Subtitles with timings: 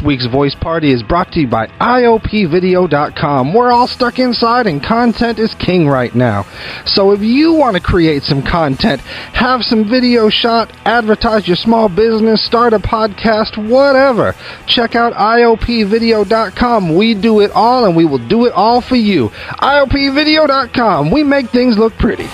[0.00, 3.52] This week's voice party is brought to you by IOPvideo.com.
[3.52, 6.46] We're all stuck inside and content is king right now.
[6.86, 11.90] So if you want to create some content, have some video shot, advertise your small
[11.90, 14.34] business, start a podcast, whatever,
[14.66, 16.96] check out IOPvideo.com.
[16.96, 19.28] We do it all and we will do it all for you.
[19.28, 21.10] IOPvideo.com.
[21.10, 22.28] We make things look pretty.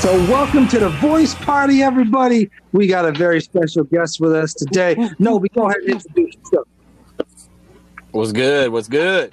[0.00, 2.50] So, welcome to the voice party, everybody.
[2.72, 4.96] We got a very special guest with us today.
[5.18, 6.68] No, we go ahead and introduce yourself.
[8.12, 8.72] What's good?
[8.72, 9.30] What's good?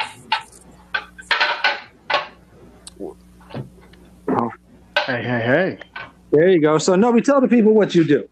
[5.06, 5.80] Hey, hey, hey.
[6.31, 6.78] There you go.
[6.80, 8.28] So, Nobe, tell the people what you do.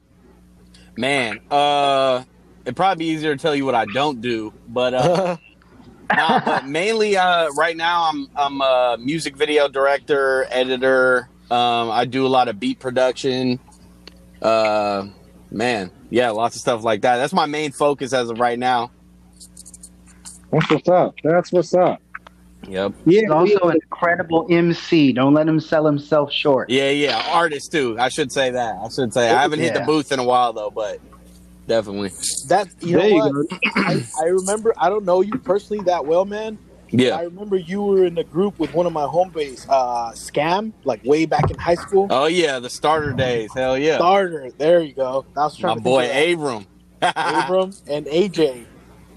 [0.97, 2.25] Man, uh
[2.65, 5.37] it'd probably be easier to tell you what I don't do, but uh
[6.13, 11.29] nah, but mainly uh right now I'm I'm a music video director, editor.
[11.51, 13.59] Um I do a lot of beat production.
[14.41, 15.07] Uh
[15.51, 17.17] man, yeah, lots of stuff like that.
[17.17, 18.91] That's my main focus as of right now.
[20.51, 21.15] That's what's up.
[21.23, 22.01] That's what's up.
[22.67, 22.93] Yep.
[23.05, 25.13] Yeah, He's also an incredible MC.
[25.13, 26.69] Don't let him sell himself short.
[26.69, 27.95] Yeah, yeah, artist too.
[27.99, 28.75] I should say that.
[28.75, 30.99] I should say I haven't hit the booth in a while though, but
[31.67, 32.09] definitely.
[32.47, 33.59] That you There know you what?
[33.75, 34.73] I, I remember.
[34.77, 36.57] I don't know you personally that well, man.
[36.93, 41.03] I remember you were in the group with one of my homeboys, uh, Scam, like
[41.03, 42.07] way back in high school.
[42.09, 43.51] Oh yeah, the starter days.
[43.53, 43.97] Hell yeah.
[43.97, 44.51] Starter.
[44.57, 45.25] There you go.
[45.35, 46.65] I was trying My to boy Abram.
[47.01, 48.65] Abram and AJ.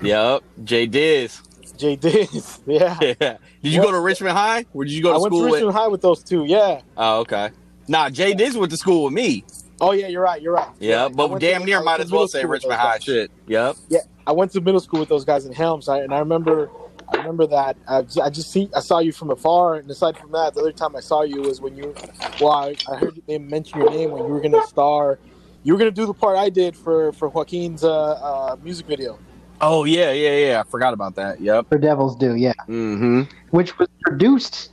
[0.03, 0.43] Yep.
[0.65, 1.41] J Diz.
[1.77, 2.61] J Diz.
[2.67, 2.99] Yeah.
[3.21, 3.37] Yeah.
[3.63, 4.65] Did you go to Richmond High?
[4.73, 5.75] Or did you go to I went to school Richmond with?
[5.75, 6.45] High with those two.
[6.45, 6.81] Yeah.
[6.97, 7.51] Oh, okay.
[7.89, 9.45] Nah, Jay Diz went to school with me.
[9.81, 10.41] Oh yeah, you're right.
[10.43, 10.69] You're right.
[10.81, 13.05] Yeah, I but damn to- near might as well say Richmond High guys.
[13.05, 13.31] shit.
[13.47, 13.77] Yep.
[13.89, 16.69] Yeah, I went to middle school with those guys in Helms, I, and I remember,
[17.13, 17.77] I remember that.
[17.89, 20.95] I just see, I saw you from afar, and aside from that, the other time
[20.95, 21.95] I saw you was when you,
[22.41, 25.19] well, I, I heard they mention your name when you were gonna star,
[25.63, 29.19] you were gonna do the part I did for for Joaquin's uh, uh, music video.
[29.61, 30.61] Oh yeah, yeah, yeah.
[30.61, 31.41] I forgot about that.
[31.41, 31.69] Yep.
[31.69, 32.53] For Devil's Due, yeah.
[32.69, 33.23] Mm-hmm.
[33.51, 34.71] Which was produced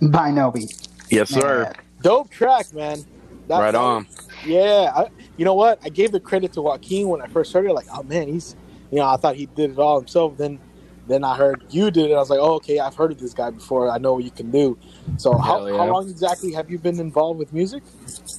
[0.00, 0.64] by Nobe.
[1.10, 1.64] Yes, sir.
[1.64, 1.80] Yeah.
[2.02, 3.04] Dope track, man.
[3.48, 4.06] That- right that- on.
[4.46, 5.06] Yeah, I,
[5.38, 5.78] you know what?
[5.82, 7.72] I gave the credit to Joaquin when I first heard it.
[7.72, 8.54] Like, oh man, he's,
[8.90, 10.36] you know, I thought he did it all himself.
[10.36, 10.58] Then,
[11.06, 12.14] then I heard you did it.
[12.14, 13.90] I was like, oh, okay, I've heard of this guy before.
[13.90, 14.78] I know what you can do.
[15.18, 15.76] So, how, yeah.
[15.76, 17.82] how long exactly have you been involved with music?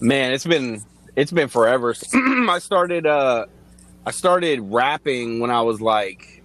[0.02, 0.84] Man, it's been
[1.16, 1.94] it's been forever.
[2.14, 3.46] I started uh
[4.06, 6.44] I started rapping when I was like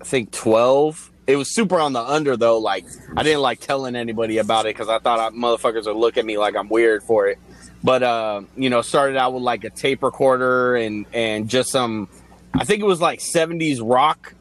[0.00, 1.12] I think 12.
[1.26, 2.58] It was super on the under though.
[2.58, 2.84] Like
[3.16, 6.26] I didn't like telling anybody about it because I thought I, motherfuckers would look at
[6.26, 7.38] me like I'm weird for it.
[7.82, 12.08] But uh, you know, started out with like a tape recorder and and just some.
[12.56, 14.34] I think it was like 70s rock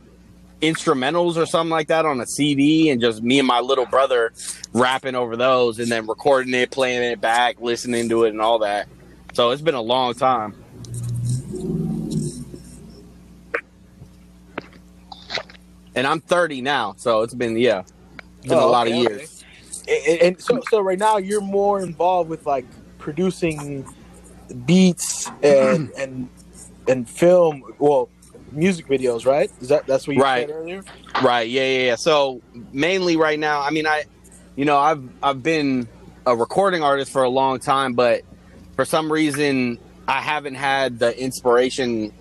[0.63, 4.31] instrumentals or something like that on a CD, and just me and my little brother
[4.73, 8.59] rapping over those, and then recording it, playing it back, listening to it, and all
[8.59, 8.87] that.
[9.33, 10.55] So it's been a long time.
[15.95, 17.83] And I'm 30 now, so it's been yeah,
[18.39, 19.43] it's been Oh, a lot of okay, years.
[19.87, 22.65] And, and so, so right now you're more involved with like
[22.97, 23.85] producing
[24.65, 26.29] beats and and
[26.87, 27.63] and film.
[27.79, 28.09] Well,
[28.53, 29.51] music videos, right?
[29.61, 30.47] Is that that's what you Right.
[30.47, 30.83] said earlier?
[31.21, 31.49] Right.
[31.49, 31.95] Yeah, yeah, yeah.
[31.95, 32.41] So
[32.71, 34.03] mainly right now, I mean, I,
[34.55, 35.87] you know, I've I've been
[36.25, 38.21] a recording artist for a long time, but
[38.75, 39.77] for some reason,
[40.07, 42.11] I haven't had the inspiration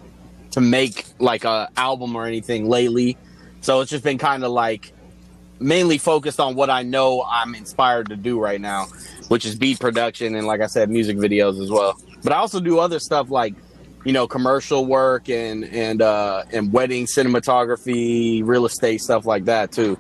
[0.53, 3.17] to make like a album or anything lately.
[3.61, 4.93] So it's just been kind of like
[5.61, 8.87] mainly focused on what I know I'm inspired to do right now,
[9.29, 11.97] which is beat production and like I said, music videos as well.
[12.23, 13.55] But I also do other stuff like
[14.05, 19.73] you know commercial work and and uh and wedding cinematography real estate stuff like that
[19.73, 19.99] too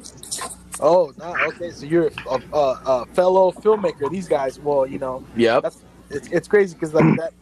[0.84, 1.70] Oh, no, okay.
[1.70, 4.10] So you're a, a, a fellow filmmaker.
[4.10, 7.32] These guys, well, you know, yep that's it's, it's crazy because like that,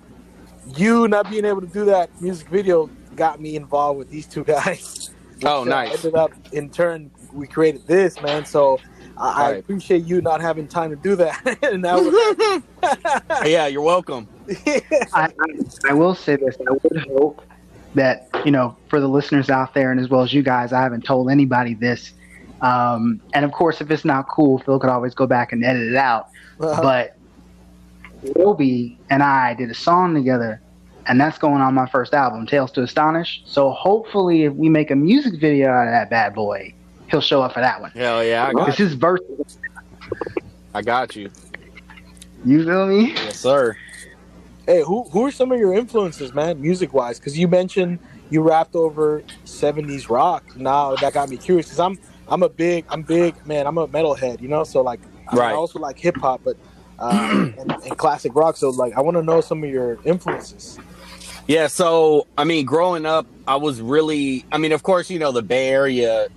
[0.77, 4.45] you not being able to do that music video got me involved with these two
[4.57, 5.11] guys.
[5.43, 5.93] Oh, nice.
[5.95, 8.45] ended up in turn we created this man.
[8.45, 8.79] So
[9.17, 11.59] I, I appreciate you not having time to do that.
[11.63, 14.29] and that was, yeah you're welcome
[14.67, 14.83] I,
[15.15, 15.29] I,
[15.91, 16.57] I will say this.
[16.69, 17.43] I would hope
[17.95, 20.81] that, you know, for the listeners out there and as well as you guys, I
[20.81, 22.13] haven't told anybody this.
[22.61, 25.89] Um, and of course, if it's not cool, Phil could always go back and edit
[25.89, 26.29] it out.
[26.59, 27.17] But
[28.37, 30.61] Roby and I did a song together,
[31.07, 33.43] and that's going on my first album, Tales to Astonish.
[33.47, 36.75] So hopefully, if we make a music video out of that bad boy,
[37.11, 37.91] he'll show up for that one.
[37.93, 39.21] hell yeah I got, This is verse.
[40.75, 41.31] I got you
[42.45, 43.13] You feel me?
[43.15, 43.77] yes sir
[44.67, 47.19] Hey, who who are some of your influences, man, music wise?
[47.19, 47.99] Because you mentioned
[48.31, 50.45] you rapped over '70s rock.
[50.57, 51.99] Now that got me curious because I'm
[52.29, 53.67] I'm a big I'm big man.
[53.67, 54.65] I'm a metalhead, you know.
[54.65, 55.53] So like, I, Right.
[55.53, 56.57] I also like hip hop, but
[56.99, 58.57] uh, and, and classic rock.
[58.57, 60.79] So like, I want to know some of your influences.
[61.47, 65.33] Yeah, so I mean, growing up, I was really, I mean, of course, you know,
[65.33, 66.29] the Bay Area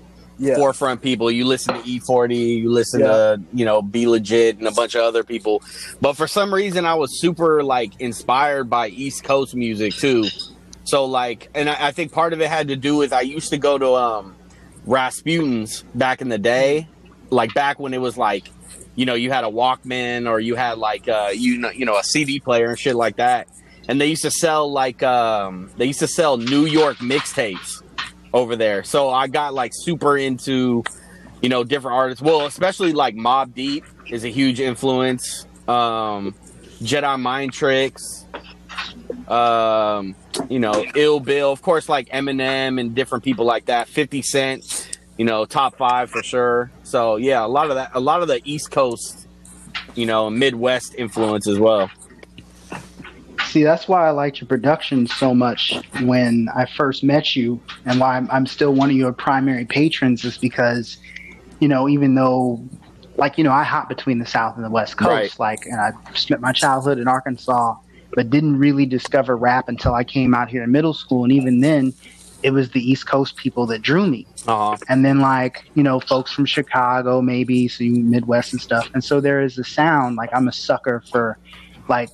[0.44, 0.56] Yeah.
[0.56, 1.32] forefront people.
[1.32, 3.08] You listen to E40, you listen Yeah.
[3.08, 5.62] to, you know, B-Legit and a bunch of other people.
[6.02, 10.30] But for some reason, I was super like inspired by East Coast music too.
[10.86, 13.50] So like, and I, I think part of it had to do with I used
[13.52, 14.36] to go to um
[14.86, 16.88] Rasputin's back in the day,
[17.30, 18.50] like back when it was like,
[18.96, 21.98] you know, you had a Walkman or you had like uh you know you know
[21.98, 23.48] a CD player and shit like that.
[23.88, 27.82] And they used to sell like um they used to sell New York mixtapes
[28.34, 28.84] over there.
[28.84, 30.84] So I got like super into,
[31.42, 32.22] you know, different artists.
[32.22, 35.46] Well, especially like Mobb Deep is a huge influence.
[35.68, 36.36] Um,
[36.82, 38.26] Jedi Mind Tricks.
[39.28, 40.16] Um,
[40.50, 43.88] you know, Ill Bill, of course, like Eminem and different people like that.
[43.88, 46.72] Fifty Cent, you know, top five for sure.
[46.84, 49.28] So yeah, a lot of that, a lot of the East Coast,
[49.96, 51.92] you know, Midwest influence as well.
[53.54, 58.00] See, that's why I liked your production so much when I first met you, and
[58.00, 60.98] why I'm, I'm still one of your primary patrons is because,
[61.60, 62.68] you know, even though,
[63.18, 65.40] like, you know, I hop between the South and the West Coast, Right.
[65.40, 67.76] like, and I spent my childhood in Arkansas,
[68.16, 71.60] but didn't really discover rap until I came out here in middle school, and even
[71.62, 71.94] then,
[72.42, 74.78] it was the East Coast people that drew me Uh huh.
[74.90, 79.02] and then like you know folks from chicago maybe so you midwest and stuff and
[79.02, 81.38] so there is a sound like i'm a sucker for
[81.88, 82.10] like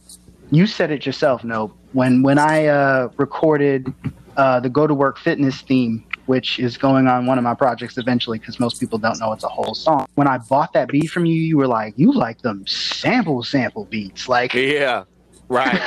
[0.52, 3.94] you said it yourself no when when i uh recorded
[4.38, 7.98] uh the go to work fitness theme which is going on one of my projects
[7.98, 10.06] eventually because most people don't know it's a whole song.
[10.14, 13.86] When i bought that beat from you you were like you like them sample sample
[13.86, 14.30] beats.
[14.30, 15.06] Like Yeah.
[15.50, 15.82] Right.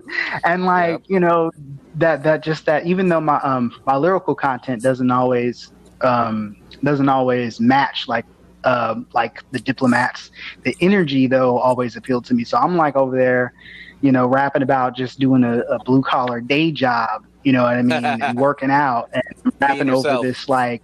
[0.44, 1.50] and like you know
[1.96, 5.72] that that just that even though my um my lyrical content doesn't always
[6.02, 8.24] um doesn't always match like
[8.62, 10.30] um like the diplomats
[10.62, 12.44] the energy though always appealed to me.
[12.44, 13.52] So i'm like over there
[14.00, 17.74] you know rapping about just doing a, a blue collar day job you know what
[17.74, 19.22] i mean and working out and
[19.60, 20.82] rapping over this like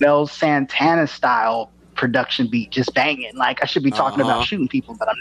[0.00, 4.30] Mel Santana style production beat just banging like i should be talking Uh-huh.
[4.32, 5.16] about shooting people but i'm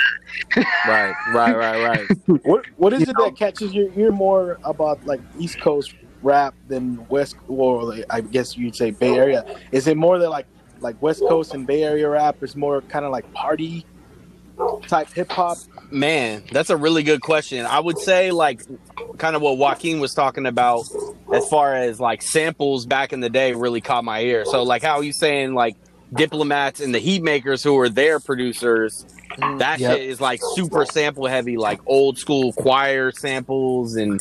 [0.58, 0.66] not.
[0.88, 1.14] right.
[1.34, 1.56] Right.
[1.56, 1.84] Right.
[2.28, 2.42] Right.
[2.46, 5.94] What what is You it know- that catches your ear more about like East Coast
[6.22, 9.46] rap than West or like, I guess you'd say Bay Area?
[9.72, 10.48] Is it more that like
[10.82, 13.86] like West Coast and Bay Area rap is more kind of like party
[14.88, 15.58] type hip hop?
[15.96, 17.66] Man, that's a really good question.
[17.66, 18.62] I would say like
[19.18, 20.84] kind of what Joaquin was talking about
[21.32, 24.44] as far as like samples back in the day really caught my ear.
[24.44, 25.78] So like how you saying like
[26.14, 29.06] diplomats and the Heatmakerz who are their producers,
[29.38, 29.98] mm, that Yep.
[29.98, 34.20] shit is like super sample heavy, like old school choir samples and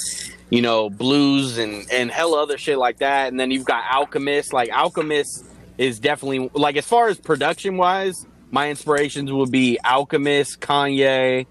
[0.50, 3.29] you know, blues and and hell other shit like that.
[3.29, 4.53] And then you've got Alchemist.
[4.53, 5.44] Like Alchemist
[5.77, 11.47] is definitely like as far as production wise, my inspirations would be Alchemist, Kanye,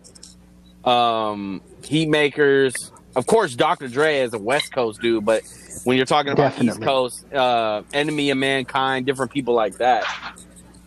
[0.85, 2.91] um, Heatmakerz.
[3.15, 3.87] Of course, Dr.
[3.87, 5.43] Dre is a West Coast dude, but
[5.83, 10.03] when you're talking about East Coast, uh, Enemy of Mankind, different people like that,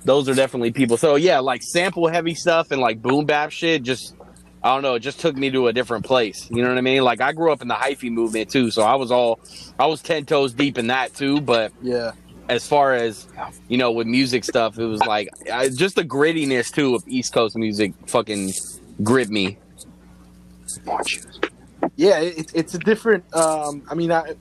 [0.04, 0.96] those are definitely people.
[0.96, 3.84] So yeah, like sample heavy stuff and like boom bap shit.
[3.84, 4.14] Just
[4.64, 6.50] I don't know, it just took me to a different place.
[6.50, 7.04] You know what I mean?
[7.04, 9.38] Like I grew up in the hyphy movement too, so I was all
[9.78, 11.40] I was ten toes deep in that too.
[11.40, 12.10] But Yeah.
[12.48, 13.28] as far as
[13.68, 17.32] you know with music stuff it was like I, just the grittiness too of east
[17.32, 18.52] coast music fucking
[19.02, 19.58] grit me
[21.96, 23.24] Yeah, it, it's a different.
[23.34, 24.34] Um, I mean, I,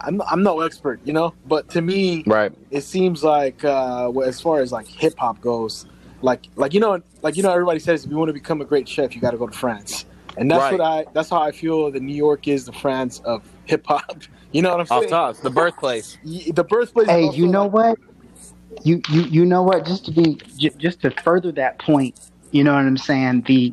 [0.00, 4.40] I'm I'm no expert, you know, but to me, right it seems like uh, as
[4.40, 5.86] far as like hip hop goes,
[6.22, 8.64] like like you know, like you know, everybody says if you want to become a
[8.64, 10.04] great chef, you got to go to France,
[10.36, 10.72] and that's Right.
[10.78, 14.22] what I that's how I feel The New York is the France of hip hop.
[14.52, 15.14] You know what I'm saying?
[15.14, 15.44] off saying?
[15.44, 17.06] top the birthplace The birthplace.
[17.08, 17.98] Hey, you know like- what?
[18.82, 19.86] You you you know what?
[19.86, 22.18] Just to be j- just to further that point,
[22.50, 23.42] you know what I'm saying?
[23.42, 23.72] The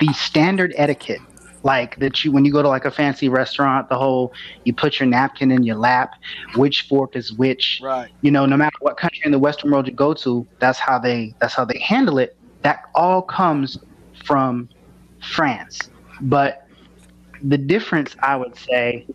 [0.00, 1.20] the standard etiquette,
[1.64, 4.32] like that you when you go to like a fancy restaurant, the whole
[4.64, 6.14] you put your napkin in your lap,
[6.54, 7.80] which fork is which.
[7.82, 8.10] Right.
[8.20, 10.98] You know, no matter what country in the Western world you go to, that's how
[10.98, 12.36] they that's how they handle it.
[12.62, 13.78] That all comes
[14.24, 14.68] from
[15.32, 15.90] France,
[16.20, 16.66] but
[17.42, 19.06] the difference I would say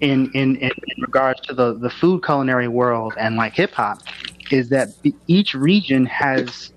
[0.00, 4.02] in in, in, in regards to the, the food culinary world and like hip hop
[4.50, 4.90] is that
[5.26, 6.72] each region has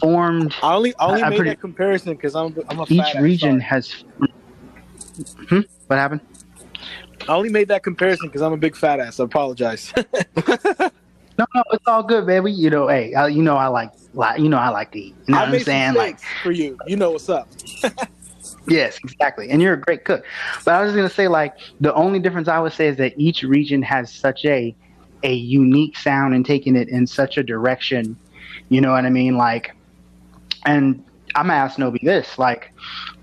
[0.00, 3.12] formed I only I only I- made pretty- that comparison because I'm I'm a each
[3.12, 4.04] fat region has
[5.48, 5.60] hmm?
[5.86, 6.20] what happened
[7.28, 9.20] I only made that comparison because I'm a big fat ass.
[9.20, 9.92] I apologize.
[9.96, 14.40] no no it's all good baby you know hey I, you know i like like
[14.40, 16.76] you know i like to eat you know I what i'm saying like for you.
[16.86, 17.48] You know what's up.
[18.66, 19.50] Yes, exactly.
[19.50, 20.24] And you're a great cook.
[20.64, 23.14] But I was just gonna say like the only difference I would say is that
[23.16, 24.74] each region has such a
[25.22, 28.16] a unique sound and taking it in such a direction.
[28.68, 29.36] You know what I mean?
[29.36, 29.74] Like
[30.66, 32.72] and I'm gonna ask Nobe this, like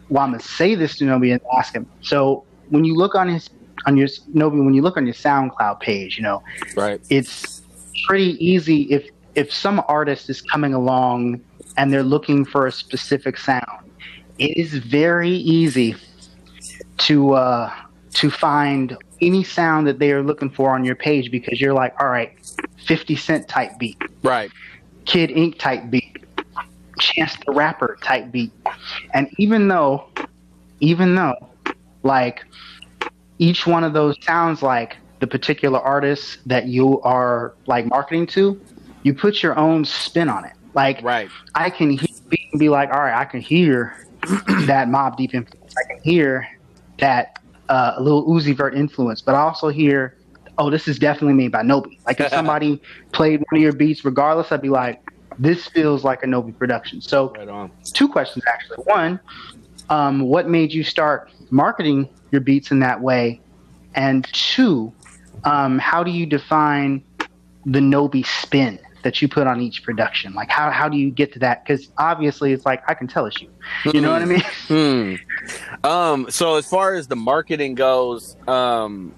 [0.09, 1.85] well I'm gonna say this to Nobe and ask him.
[2.01, 3.49] So when you look on his
[3.85, 6.41] on your Nobe when you look on your SoundCloud page, you know,
[6.75, 7.01] Right.
[7.09, 7.61] it's
[8.07, 11.41] pretty easy if if some artist is coming along
[11.77, 13.91] and they're looking for a specific sound.
[14.37, 15.95] It is very easy
[16.99, 17.73] to uh,
[18.13, 21.93] to find any sound that they are looking for on your page because you're like,
[22.01, 22.33] all right,
[22.85, 24.51] 50 Cent type beat, Right.
[25.05, 26.17] Kid Ink type beat,
[26.99, 28.51] Chance the Rapper type beat.
[29.13, 30.09] And even though,
[30.79, 31.35] even though,
[32.03, 32.43] like,
[33.37, 38.59] each one of those sounds like the particular artist that you are like marketing to,
[39.03, 40.53] you put your own spin on it.
[40.73, 41.29] Like, Right.
[41.53, 43.95] I can hear, be, be like, all right, I can hear
[44.65, 45.73] that Mobb Deep influence.
[45.77, 46.47] I can hear
[46.99, 50.17] that uh, Lil Uzi Vert influence, but I also hear,
[50.57, 51.97] oh, this is definitely made by Nobe.
[52.05, 52.81] Like if somebody
[53.11, 55.01] played one of your beats, regardless, I'd be like,
[55.37, 57.01] this feels like a Nobe production.
[57.01, 58.77] So Right two questions actually.
[58.83, 59.19] One,
[59.89, 63.41] um, what made you start marketing your beats in that way?
[63.95, 64.93] And two,
[65.43, 67.03] um, how do you define
[67.65, 70.33] the Nobe spin that you put on each production?
[70.33, 71.63] Like how, how do you get to that?
[71.63, 73.49] Because obviously it's like I can tell it's you.
[73.93, 74.43] You know what I mean?
[74.67, 75.85] Hmm.
[75.85, 79.13] Um, so as far as the marketing goes, um,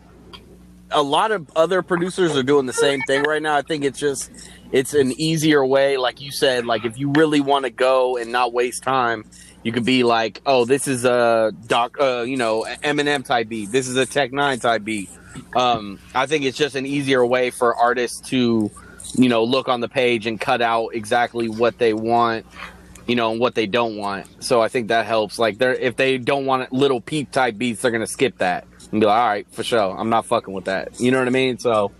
[0.91, 3.55] a lot of other producers are doing the same thing right now.
[3.55, 4.31] I think it's just
[4.71, 8.31] it's an easier way, like you said, like if you really want to go and
[8.31, 9.25] not waste time,
[9.63, 13.71] you could be like, oh, this is a doc, uh, you know, Eminem type beat.
[13.71, 15.09] This is a Tech N9ne type beat.
[15.55, 18.71] Um, I think it's just an easier way for artists to,
[19.15, 22.45] you know, look on the page and cut out exactly what they want
[23.07, 24.43] you know, and what they don't want.
[24.43, 25.39] So I think that helps.
[25.39, 29.01] Like they're if they don't want Lil Peep type beats, they're gonna skip that and
[29.01, 30.99] be like, all right, for sure, I'm not fucking with that.
[30.99, 31.57] You know what I mean?
[31.59, 31.91] So,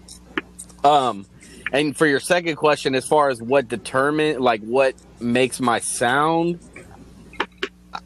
[0.84, 1.26] um,
[1.72, 6.60] and for your second question, as far as what determine like what makes my sound,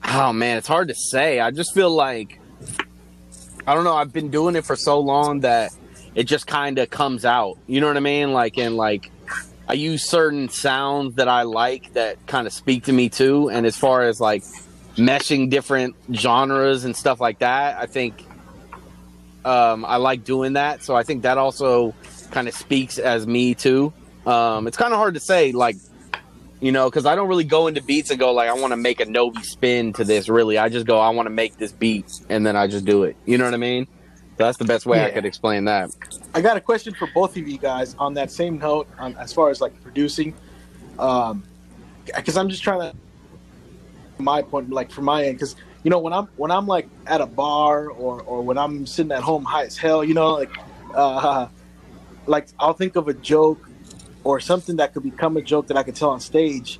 [0.05, 1.39] oh man, it's hard to say.
[1.39, 2.39] I just feel like
[3.67, 3.95] I don't know.
[3.95, 5.71] I've been doing it for so long that
[6.15, 7.57] it just kind of comes out.
[7.67, 8.33] You know what I mean?
[8.33, 9.11] Like and like
[9.67, 13.49] I use certain sounds that I like that kind of speak to me too.
[13.49, 14.43] And as far as like
[14.95, 18.25] meshing different genres and stuff like that, I think
[19.45, 20.83] um, I like doing that.
[20.83, 21.93] So I think that also
[22.31, 23.93] kind of speaks as me too.
[24.25, 25.75] Um, it's kind of hard to say, like,
[26.59, 28.77] you know, because I don't really go into beats and go like I want to
[28.77, 30.29] make a Nobe spin to this.
[30.29, 33.03] Really, I just go I want to make this beat, and then I just do
[33.03, 33.15] it.
[33.25, 33.87] You know what I mean?
[34.37, 35.89] So that's the best way I could explain that.
[36.33, 39.33] I got a question for both of you guys on that same note, um, as
[39.33, 40.33] far as like producing,
[40.99, 41.43] um,
[42.05, 42.97] because I'm just trying to
[44.19, 47.21] my point, like from my end, because you know when I'm when I'm like at
[47.21, 50.51] a bar or or when I'm sitting at home high as hell, you know, like
[50.93, 51.47] uh,
[52.25, 53.69] like I'll think of a joke
[54.23, 56.79] or something that could become a joke that I could tell on stage,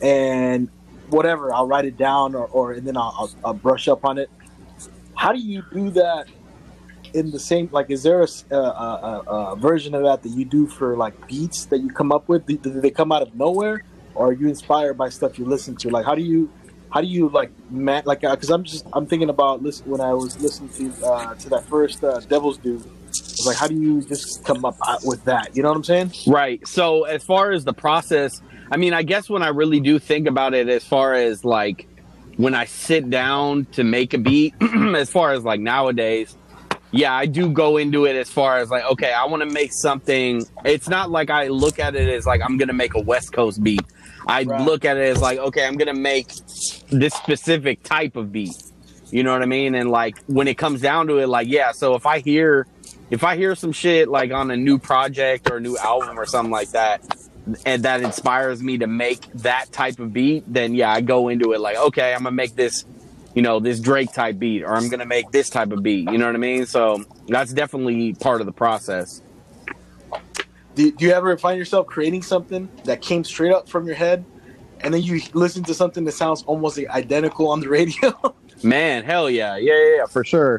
[0.00, 0.68] and
[1.08, 4.18] whatever, I'll write it down or, or and then I'll, I'll, I'll brush up on
[4.18, 4.30] it.
[5.14, 6.26] How do you do that
[7.14, 10.96] in the same like is there a a version of that that you do for
[10.96, 13.82] like beats that you come up with do, do they come out of nowhere
[14.14, 16.50] or are you inspired by stuff you listen to like how do you
[16.92, 20.12] how do you like man like because i'm just i'm thinking about listen when i
[20.12, 24.02] was listening to uh to that first uh, Devil's Due it's like how do you
[24.02, 26.66] just come up uh, with that you know what i'm saying Right.
[26.66, 30.26] So as far as the process, I mean, I guess when I really do think
[30.26, 31.86] about it, as far as like
[32.36, 34.54] when I sit down to make a beat,
[34.96, 36.36] as far as like nowadays,
[36.90, 39.72] yeah, I do go into it as far as like, okay, I want to make
[39.72, 40.42] something.
[40.64, 43.62] It's not like I look at it as like I'm gonna make a West Coast
[43.62, 43.82] beat.
[44.26, 44.60] I Right.
[44.60, 46.28] look at it as like, okay, I'm gonna make
[46.90, 48.54] this specific type of beat.
[49.10, 49.74] You know what I mean?
[49.74, 52.66] And like when it comes down to it, like, yeah, so if I hear
[53.10, 56.24] if I hear some shit like on a new project or a new album or
[56.24, 57.02] something like that,
[57.66, 61.52] and that inspires me to make that type of beat, then yeah, I go into
[61.52, 62.84] it like, okay, I'm gonna make this,
[63.34, 66.10] you know, this Drake type beat, or I'm gonna make this type of beat.
[66.10, 66.64] You know what I mean?
[66.64, 69.20] So that's definitely part of the process.
[70.74, 74.24] Do, do you ever find yourself creating something that came straight up from your head
[74.80, 79.28] and then you listen to something that sounds almost identical on the radio Man, hell
[79.28, 80.58] yeah, yeah, yeah, yeah, for sure.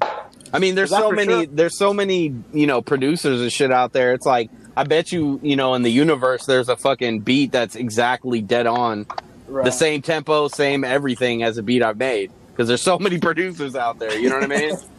[0.52, 1.46] I mean, there's so many, sure?
[1.48, 4.14] there's so many, you know, producers and shit out there.
[4.14, 7.76] It's like, I bet you, you know, in the universe, there's a fucking beat that's
[7.76, 9.08] exactly dead on
[9.48, 9.66] right.
[9.66, 12.32] the same tempo, same everything as a beat I've made.
[12.50, 14.18] Because there's so many producers out there.
[14.18, 14.76] You know what I mean?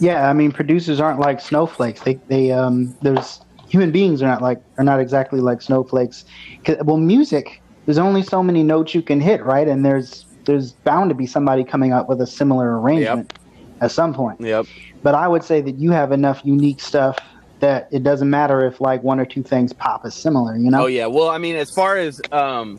[0.00, 2.00] Yeah, I mean, producers aren't like snowflakes.
[2.02, 6.24] They, they, um, there's human beings are not like are not exactly like snowflakes.
[6.82, 9.68] Well, music, there's only so many notes you can hit, right?
[9.68, 13.38] And there's there's bound to be somebody coming up with a similar arrangement
[13.80, 14.40] at some point.
[14.40, 14.66] yep.
[15.02, 17.18] But I would say that you have enough unique stuff
[17.60, 20.56] that it doesn't matter if like one or two things pop as similar.
[20.56, 20.84] You know?
[20.84, 21.06] Oh yeah.
[21.06, 22.78] Well, I mean, as far as um,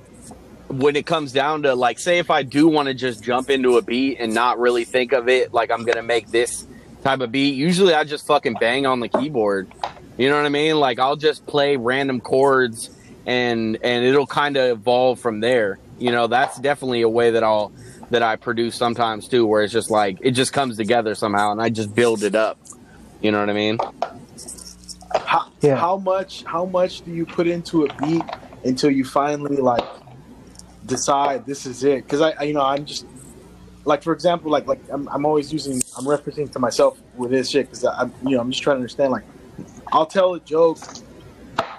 [0.68, 3.78] when it comes down to like, say, if I do want to just jump into
[3.78, 6.68] a beat and not really think of it like I'm gonna make this
[7.04, 9.72] type of beat, usually I just fucking bang on the keyboard.
[10.18, 10.80] You know what I mean?
[10.80, 12.90] Like I'll just play random chords
[13.26, 15.80] and and it'll kind of evolve from there.
[15.98, 17.72] You know, that's definitely a way that I'll
[18.10, 21.62] that I produce sometimes too, where it's just like it just comes together somehow, and
[21.62, 22.58] I just build it up.
[23.22, 23.78] You know what I mean?
[25.16, 25.76] How, Yeah.
[25.76, 28.24] how much how much do you put into a beat
[28.66, 29.86] until you finally like
[30.86, 32.04] decide this is it?
[32.04, 33.06] Because I, I you know I'm just
[33.90, 37.52] like for example like like I'm, I'm always using I'm referencing to myself with this
[37.52, 39.26] shit because I'm you know I'm just trying to understand like
[39.94, 40.80] I'll tell a joke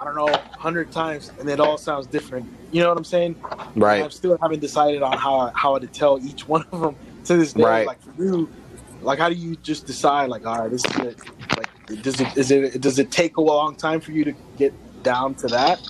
[0.01, 2.47] I don't know a hundred times and it all sounds different.
[2.71, 3.37] You know what I'm saying?
[3.89, 4.13] And I Right.
[4.13, 7.63] still haven't decided on how how to tell each one of them to this day.
[7.63, 7.87] Right.
[7.87, 8.51] Like for you,
[9.01, 10.29] like how do you just decide?
[10.29, 11.17] Like, all right, this is it.
[11.57, 11.69] Like,
[12.01, 15.35] does it is it does it take a long time for you to get down
[15.35, 15.81] to that?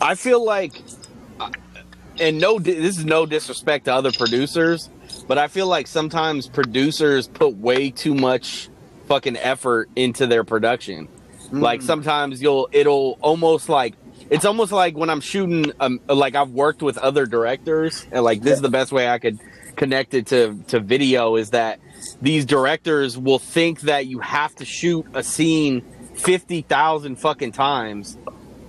[0.00, 0.84] I feel like,
[2.20, 4.88] and no, this is no disrespect to other producers,
[5.28, 8.68] but I feel like sometimes producers put way too much
[9.06, 11.08] fucking effort into their production.
[11.52, 11.84] Like Mm.
[11.84, 13.94] sometimes you'll, it'll almost like,
[14.30, 18.42] it's almost like when I'm shooting, um, like I've worked with other directors, and like
[18.42, 19.38] this is the best way I could
[19.76, 21.78] connect it to to video is that
[22.22, 25.82] these directors will think that you have to shoot a scene
[26.14, 28.16] fifty thousand fucking times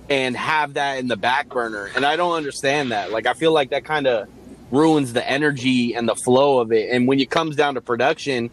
[0.08, 1.90] and have that in the back burner.
[1.94, 3.10] And I don't understand that.
[3.10, 4.28] Like I feel like that kind of
[4.70, 6.90] ruins the energy and the flow of it.
[6.90, 8.50] And when it comes down to production,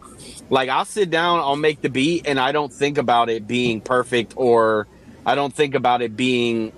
[0.50, 3.80] like I'll sit down, I'll make the beat and I don't think about it being
[3.80, 4.86] perfect or
[5.24, 6.72] I don't think about it being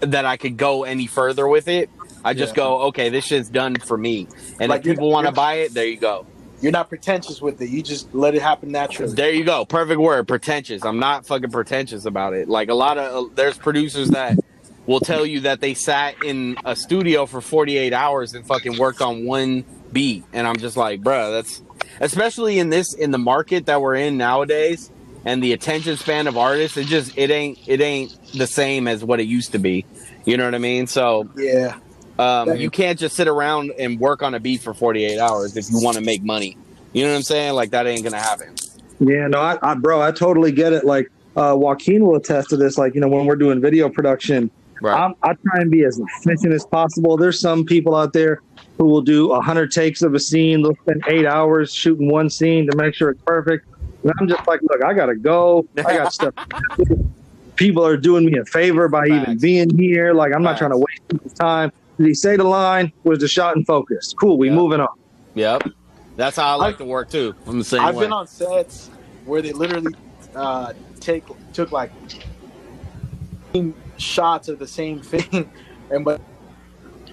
[0.00, 1.90] that I could go any further with it.
[2.24, 2.62] I just Yeah.
[2.62, 4.28] go, okay, this shit's done for me.
[4.58, 6.26] And Like, if people want to buy it, there you go.
[6.60, 7.70] You're not pretentious with it.
[7.70, 9.14] You just let it happen naturally.
[9.14, 9.64] There you go.
[9.64, 10.28] Perfect word.
[10.28, 10.84] Pretentious.
[10.84, 12.48] I'm not fucking pretentious about it.
[12.48, 14.38] Like a lot of uh, there's producers that
[14.86, 19.00] will tell you that they sat in a studio for 48 hours and fucking worked
[19.00, 21.62] on one beat, and I'm just like, bruh, that's
[22.00, 24.90] especially in this in the market that we're in nowadays
[25.24, 26.76] and the attention span of artists.
[26.76, 29.86] It just it ain't it ain't the same as what it used to be.
[30.24, 30.86] You know what I mean?
[30.86, 31.78] So Yeah.
[32.20, 35.70] Um, you can't just sit around and work on a beat for 48 hours if
[35.70, 36.56] you want to make money.
[36.92, 37.54] You know what I'm saying?
[37.54, 38.54] Like that ain't gonna happen.
[38.98, 40.84] Yeah, no, I, I bro, I totally get it.
[40.84, 42.76] Like uh, Joaquin will attest to this.
[42.76, 44.98] Like you know, when we're doing video production, Right.
[44.98, 47.16] I'm, I try and be as efficient as possible.
[47.16, 48.40] There's some people out there
[48.78, 50.62] who will do a hundred takes of a scene.
[50.62, 53.66] They'll spend eight hours shooting one scene to make sure it's perfect.
[54.02, 55.66] And I'm just like, look, I gotta go.
[55.76, 56.34] I got stuff.
[57.56, 60.14] People are doing me a favor by even being here.
[60.14, 61.72] Like I'm not trying to waste people's time.
[62.00, 62.92] Did he say the line?
[63.04, 64.14] Was the shot in focus?
[64.18, 64.38] Cool.
[64.38, 64.54] We Yeah.
[64.54, 64.88] moving on.
[65.34, 65.64] Yep.
[66.16, 67.34] That's how I like I've- to work too.
[67.46, 68.04] I'm the same I've way.
[68.04, 68.88] been on sets
[69.26, 69.94] where they literally
[70.34, 71.92] uh, take took like
[73.98, 75.50] shots of the same thing,
[75.90, 76.22] and but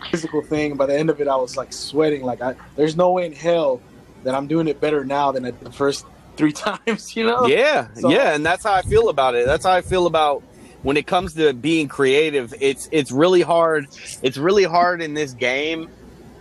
[0.10, 0.78] physical thing.
[0.78, 2.24] By the end of it, I was like sweating.
[2.24, 3.82] Like I, there's no way in hell
[4.24, 6.06] that I'm doing it better now than at the first
[6.38, 7.14] three times.
[7.14, 7.46] You know?
[7.46, 9.46] yeah, So- yeah, and that's how I feel about it.
[9.46, 10.44] That's how I feel about
[10.88, 12.54] when it comes to being creative.
[12.62, 13.88] It's it's really hard.
[14.22, 15.90] It's really hard in this game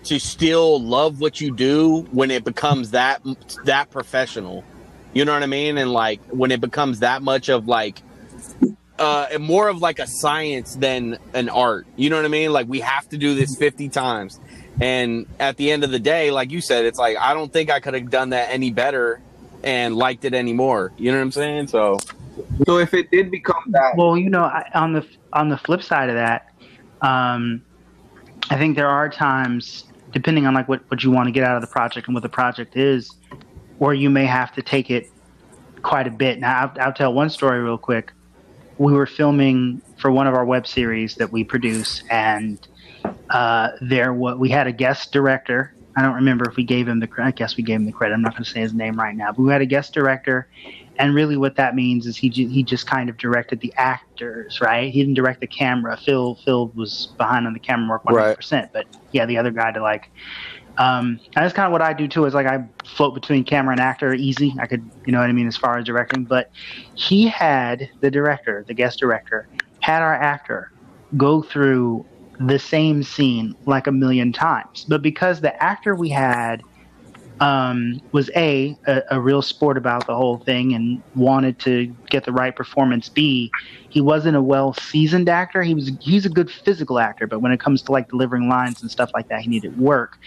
[0.04, 3.22] to still love what you do when it becomes that
[3.64, 4.62] that professional.
[5.14, 5.78] You know what I mean?
[5.78, 8.00] And like when it becomes that much of like
[9.00, 11.88] uh more of like a science than an art.
[11.96, 12.52] You know what I mean?
[12.52, 14.38] Like we have to do this 50 times.
[14.80, 17.68] And at the end of the day, like you said, it's like I don't think
[17.68, 19.20] I could have done that any better
[19.64, 20.92] and liked it anymore.
[20.96, 21.68] You know what I'm saying?
[21.68, 21.98] So
[22.66, 25.82] So if it did become that, Well, you know, I, on the on the flip
[25.82, 26.52] side of that,
[27.02, 27.62] um,
[28.50, 31.56] I think there are times, depending on like what, what you want to get out
[31.56, 33.14] of the project and what the project is,
[33.78, 35.10] where you may have to take it
[35.82, 36.38] quite a bit.
[36.38, 38.12] Now, I'll, I'll tell one story real quick.
[38.78, 42.58] We were filming for one of our web series that we produce, and
[43.30, 45.74] uh, there what we had a guest director.
[45.96, 47.06] I don't remember if we gave him the.
[47.06, 48.14] cre- I guess we gave him the credit.
[48.14, 50.46] I'm not going to say his name right now, but we had a guest director,
[50.98, 54.92] and really what that means is he he just kind of directed the actors, right?
[54.92, 55.96] He didn't direct the camera.
[55.96, 59.72] Phil Phil was behind on the camera work 100, percent but yeah, the other guy
[59.72, 60.10] to like.
[60.78, 62.26] Um, and that's kind of what I do too.
[62.26, 64.54] Is like I float between camera and actor, easy.
[64.60, 66.24] I could, you know what I mean, as far as directing.
[66.24, 66.50] But
[66.94, 69.48] he had the director, the guest director,
[69.80, 70.70] had our actor
[71.16, 72.04] go through
[72.38, 74.84] the same scene like a million times.
[74.88, 76.62] But because the actor we had
[77.40, 82.24] um, was a, a a real sport about the whole thing and wanted to get
[82.24, 83.08] the right performance.
[83.08, 83.50] B,
[83.90, 85.62] he wasn't a well seasoned actor.
[85.62, 88.80] He was he's a good physical actor, but when it comes to like delivering lines
[88.80, 90.18] and stuff like that, he needed work.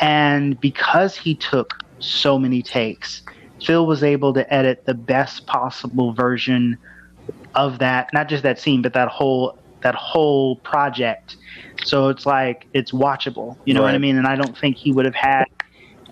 [0.00, 3.22] And because he took so many takes,
[3.64, 6.76] Phil was able to edit the best possible version
[7.54, 11.36] of that, not just that scene, but that whole that whole project.
[11.84, 13.56] So it's like it's watchable.
[13.64, 14.16] You know what I mean?
[14.16, 15.44] And I don't think he would have had.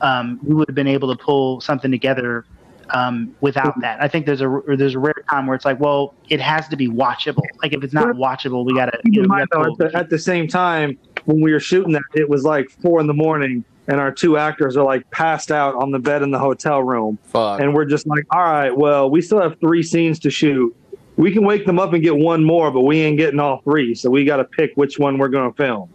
[0.00, 2.46] Um, we would have been able to pull something together
[2.90, 4.02] um, without that.
[4.02, 6.68] I think there's a or there's a rare time where it's like, well, it has
[6.68, 7.44] to be watchable.
[7.62, 8.98] Like if it's not watchable, we gotta.
[9.04, 11.92] You know, we gotta though, at the, at the same time, when we were shooting
[11.92, 15.50] that, it was like four in the morning, and our two actors are like passed
[15.50, 17.18] out on the bed in the hotel room.
[17.24, 17.60] Fuck.
[17.60, 20.74] And we're just like, all right, well, we still have three scenes to shoot.
[21.18, 23.92] We can wake them up and get one more, but we ain't getting all three.
[23.96, 25.90] So we got to pick which one we're going to film.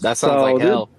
[0.00, 0.90] that sounds so like this- hell.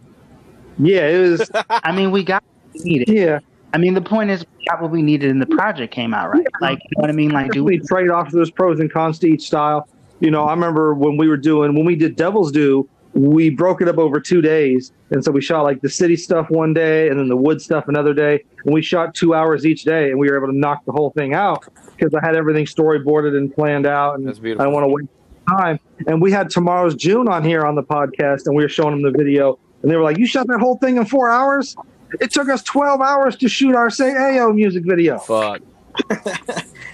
[0.80, 1.52] Yeah, it was.
[1.70, 3.10] I mean, we got we needed.
[3.10, 3.40] yeah.
[3.74, 6.34] I mean, the point is, we got what we needed, and the project came out
[6.34, 6.46] right.
[6.60, 7.30] Like, you know what I mean?
[7.32, 7.86] Like, do we we?
[7.88, 9.88] trade off those pros and cons to each style.
[10.20, 13.82] You know, I remember when we were doing when we did Devil's Due, we broke
[13.82, 17.10] it up over two days, and so we shot like the city stuff one day,
[17.10, 20.20] and then the wood stuff another day, and we shot two hours each day, and
[20.20, 21.66] we were able to knock the whole thing out
[21.98, 24.66] because I had everything storyboarded and planned out, and That's I beautiful.
[24.66, 25.10] don't want to waste
[25.50, 25.80] time.
[26.08, 29.02] And we had Tomorrow's June on here on the podcast, and we were showing them
[29.02, 31.76] the video, and they were like, "You shot that whole thing in four hours."
[32.20, 35.18] It took us 12 hours to shoot our Say Ayo music video.
[35.20, 35.62] Fuck.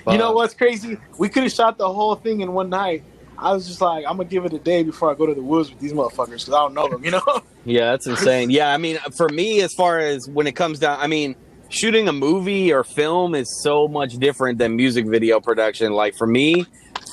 [0.09, 0.97] You know what's crazy?
[1.17, 3.03] We could have shot the whole thing in one night.
[3.39, 5.41] I was just like, I'm gonna give it a day before I go to the
[5.41, 7.03] woods with these motherfuckers because I don't know them.
[7.03, 7.21] You know?
[7.65, 8.49] Yeah, that's insane.
[8.49, 11.35] Yeah, I mean, for me, as far as when it comes down, I mean,
[11.67, 15.91] shooting a movie or film is so much different than music video production.
[15.91, 16.65] Like for me,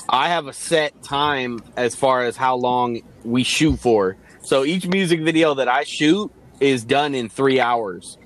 [0.07, 4.15] I have a set time as far as how long we shoot for.
[4.43, 8.17] So each music video that I shoot is done in three hours.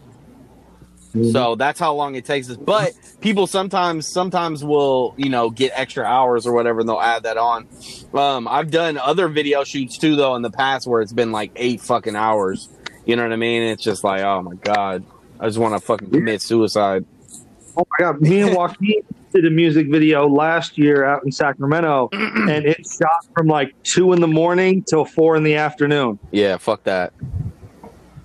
[1.13, 2.57] So that's how long it takes us.
[2.57, 7.23] But people sometimes sometimes will, you know, get extra hours or whatever and they'll add
[7.23, 7.67] that on.
[8.13, 11.51] Um, I've done other video shoots too though in the past where it's been like
[11.55, 12.69] eight fucking hours.
[13.05, 13.63] You know what I mean?
[13.63, 15.03] It's just like, oh my god.
[15.39, 17.05] I just want to fucking commit suicide.
[17.77, 19.01] Oh my god, me and Joaquin
[19.33, 24.11] did a music video last year out in Sacramento, and it shot from like two
[24.11, 26.19] in the morning till four in the afternoon.
[26.31, 27.13] Yeah, fuck that.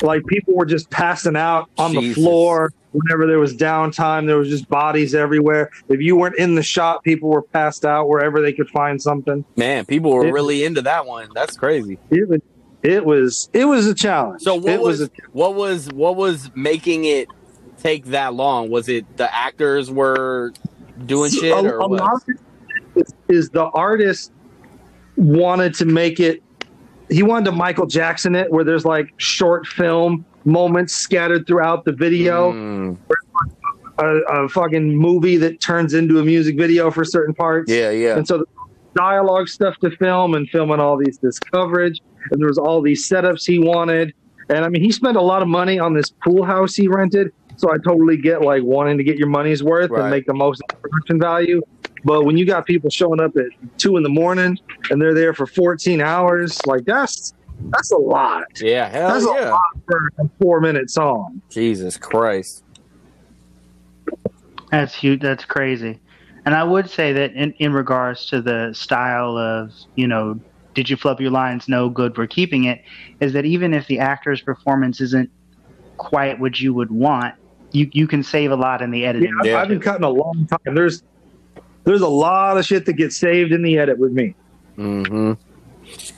[0.05, 4.27] Like people were just passing out on the floor whenever there was downtime.
[4.27, 5.71] There was just bodies everywhere.
[5.89, 9.45] If you weren't in the shot, people were passed out wherever they could find something.
[9.57, 11.29] Man, people were It- really into that one.
[11.35, 11.99] That's crazy.
[12.11, 12.41] It was,
[12.83, 14.43] it was, it was a challenge.
[14.43, 17.29] So what it was, a, what was what was making it
[17.79, 18.71] take that long?
[18.71, 20.53] Was it the actors were
[21.07, 22.01] doing shit a, or a what?
[22.01, 22.41] lot of it
[22.97, 24.31] is, is the artist
[25.17, 26.43] wanted to make it
[27.11, 31.93] he wanted to michael jackson it where there's like short film moments scattered throughout the
[31.93, 32.53] video.
[32.53, 32.99] Mm,
[33.99, 37.71] a, a fucking movie that turns into a music video for certain parts.
[37.71, 38.17] Yeah, yeah.
[38.17, 38.45] and so the
[38.97, 43.09] dialogue stuff to film and filming all these this coverage and there was all these
[43.09, 44.13] setups he wanted.
[44.51, 47.33] And i mean he spent a lot of money on this pool house he rented
[47.57, 50.03] so i totally get like wanting to get your money's worth Right.
[50.03, 51.63] and make the most production value
[52.05, 53.47] but when you got people showing up at
[53.79, 54.59] two in the morning
[54.91, 57.33] and they're there for 14 hours like that's
[57.71, 62.65] that's a lot Yeah, hell that's a lot for a four minute song Jesus Christ.
[64.75, 65.21] That's huge.
[65.21, 66.01] That's crazy.
[66.45, 70.41] And I would say that in, in regards to the style of, you know,
[70.75, 71.69] did you flub your lines?
[71.69, 72.81] No, good, we're keeping it.
[73.21, 75.31] Is that even if the actor's performance isn't
[75.97, 77.35] quite what you would want,
[77.71, 79.33] you, you can save a lot in the yeah, editing.
[79.41, 79.61] I've, Yeah.
[79.61, 81.03] I've been cutting a long time there's
[81.85, 84.35] there's a lot of shit that gets saved in the edit with me.
[84.77, 85.35] Hmm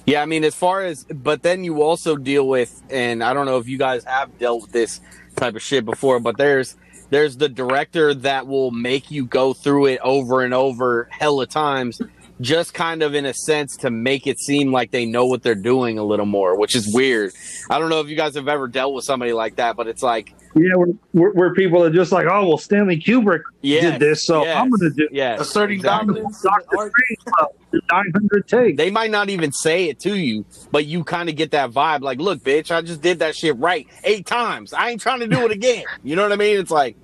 [0.07, 3.47] Yeah, I mean, as far as, but then you also deal with, and I don't
[3.47, 5.01] know if you guys have dealt with this
[5.37, 6.77] type of shit before, but there's
[7.11, 12.01] there's the director that will make you go through it over and over hella times,
[12.41, 15.55] just kind of in a sense to make it seem like they know what they're
[15.55, 17.33] doing a little more, which is weird.
[17.71, 20.03] I don't know if you guys have ever dealt with somebody like that, but it's
[20.03, 24.01] like, yeah we're, we're, we're people are just like oh well stanley kubrick yeah, did
[24.01, 26.15] this so i'm gonna do yeah, Asserting exactly.
[26.15, 26.45] dominance.
[26.45, 26.79] in the Dr.
[26.79, 26.93] art.
[26.93, 28.77] Strangelove, 900 takes.
[28.77, 32.01] they might not even say it to you, but you kind of get that vibe.
[32.01, 34.73] Like, look, bitch, I just did that shit right eight times.
[34.73, 35.85] I ain't trying to do it again.
[36.03, 36.59] You know what I mean?
[36.59, 36.97] It's like,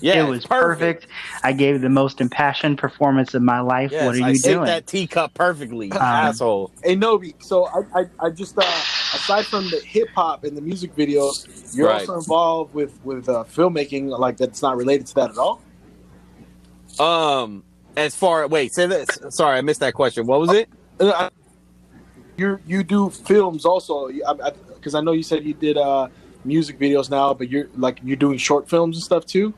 [0.00, 1.06] yeah, it was perfect.
[1.42, 3.90] I gave the most impassioned performance of my life.
[3.92, 4.66] Yes, what are I you saved doing?
[4.66, 6.70] that teacup perfectly, Um, asshole.
[6.82, 10.60] Hey Nobe, so I, I, I just uh, aside from the hip hop and the
[10.62, 12.00] music videos, you're Right.
[12.00, 15.60] also involved with with uh, filmmaking, like that's not related to that at all.
[16.98, 17.64] Um,
[17.96, 19.08] as far wait, say this.
[19.30, 20.26] Sorry, I missed that question.
[20.26, 20.68] What was it?
[21.00, 21.30] Uh,
[22.36, 26.08] You you do films also, because I, know you said you did uh,
[26.44, 29.52] music videos now, but you're like you're doing short films and stuff too.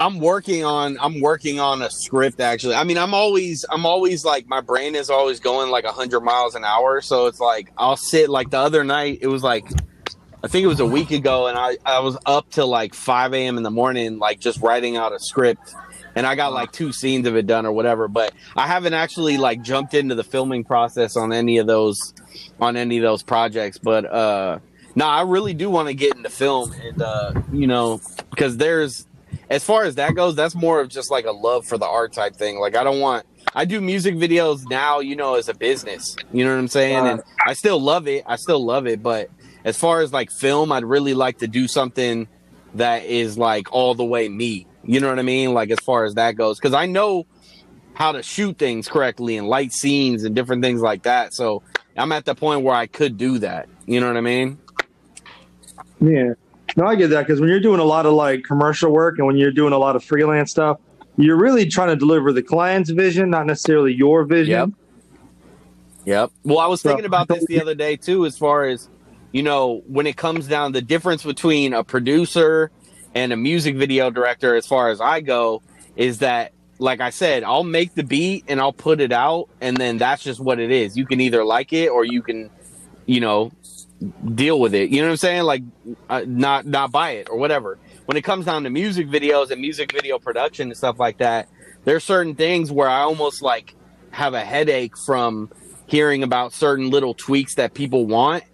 [0.00, 2.74] I'm working on I'm working on a script actually.
[2.74, 6.54] I mean, I'm always I'm always like my brain is always going like 100 miles
[6.54, 9.66] an hour, so it's like I'll sit like the other night it was like
[10.42, 13.34] I think it was a week ago and I I was up till like 5
[13.34, 13.56] a.m.
[13.56, 15.74] in the morning like just writing out a script
[16.14, 18.06] and I got like two scenes of it done or whatever.
[18.06, 22.14] But I haven't actually like jumped into the filming process on any of those
[22.60, 23.78] on any of those projects.
[23.78, 24.60] But uh
[24.98, 29.06] no, I really do want to get into film, and uh, you know, because there's
[29.50, 32.12] as far as that goes, that's more of just like a love for the art
[32.12, 32.58] type thing.
[32.58, 33.26] Like I don't want.
[33.54, 36.16] I do music videos now, you know, as a business.
[36.32, 37.06] You know what I'm saying?
[37.06, 38.24] And I still love it.
[38.26, 39.30] I still love it, but
[39.64, 42.28] as far as like film, I'd really like to do something
[42.74, 44.66] that is like all the way me.
[44.84, 45.54] You know what I mean?
[45.54, 47.26] Like as far as that goes, because I know
[47.94, 51.34] how to shoot things correctly and light scenes and different things like that.
[51.34, 51.62] So
[51.96, 53.68] I'm at the point where I could do that.
[53.86, 54.58] You know what I mean?
[56.00, 56.34] Yeah.
[56.78, 59.26] No, I get that because when you're doing a lot of like commercial work and
[59.26, 60.78] when you're doing a lot of freelance stuff,
[61.16, 64.52] you're really trying to deliver the client's vision, not necessarily your vision.
[64.52, 64.70] Yep.
[66.06, 66.30] Yep.
[66.44, 68.88] Well, I was So- thinking about this the other day too, as far as
[69.32, 72.70] you know, when it comes down the difference between a producer
[73.12, 75.60] and a music video director, as far as I go,
[75.96, 79.76] is that like I said, I'll make the beat and I'll put it out, and
[79.76, 80.96] then that's just what it is.
[80.96, 82.50] You can either like it or you can,
[83.04, 83.50] you know,
[84.34, 84.90] deal with it.
[84.90, 85.42] You know what I'm saying?
[85.42, 85.62] Like,
[86.08, 87.78] uh, not not buy it or whatever.
[88.06, 91.48] When it comes down to music videos and music video production and stuff like that,
[91.84, 93.74] there's certain things where I almost like
[94.10, 95.50] have a headache from
[95.86, 98.44] hearing about certain little tweaks that people want,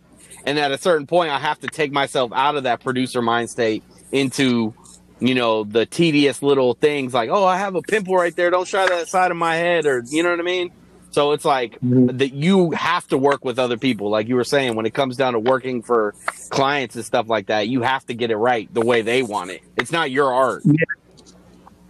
[0.46, 3.50] and at a certain point, I have to take myself out of that producer mind
[3.50, 4.74] state into
[5.20, 8.66] you know the tedious little things like oh i have a pimple right there don't
[8.66, 10.72] try that side of my head or you know what i mean
[11.14, 12.18] so it's like Mhm.
[12.18, 15.16] that you have to work with other people like you were saying when it comes
[15.16, 16.12] down to working for
[16.50, 19.50] clients and stuff like that you have to get it right the way they want
[19.50, 20.62] it it's not your art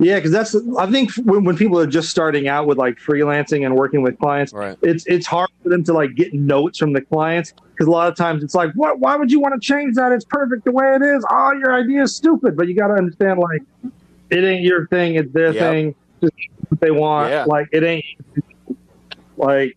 [0.00, 3.64] Yeah, because that's I think when, when people are just starting out with like freelancing
[3.64, 6.92] and working with clients, right it's it's hard for them to like get notes from
[6.92, 8.98] the clients because a lot of times it's like, what?
[8.98, 10.10] Why would you want to change that?
[10.12, 11.24] It's perfect the way it is.
[11.30, 12.56] Oh, your idea is stupid.
[12.56, 13.62] But you got to understand, like,
[14.30, 15.14] it ain't your thing.
[15.14, 15.70] It's their Yep.
[15.70, 15.94] thing.
[16.20, 16.32] Just
[16.68, 17.30] what they want.
[17.30, 17.44] Yeah.
[17.46, 18.04] Like it ain't
[19.36, 19.76] like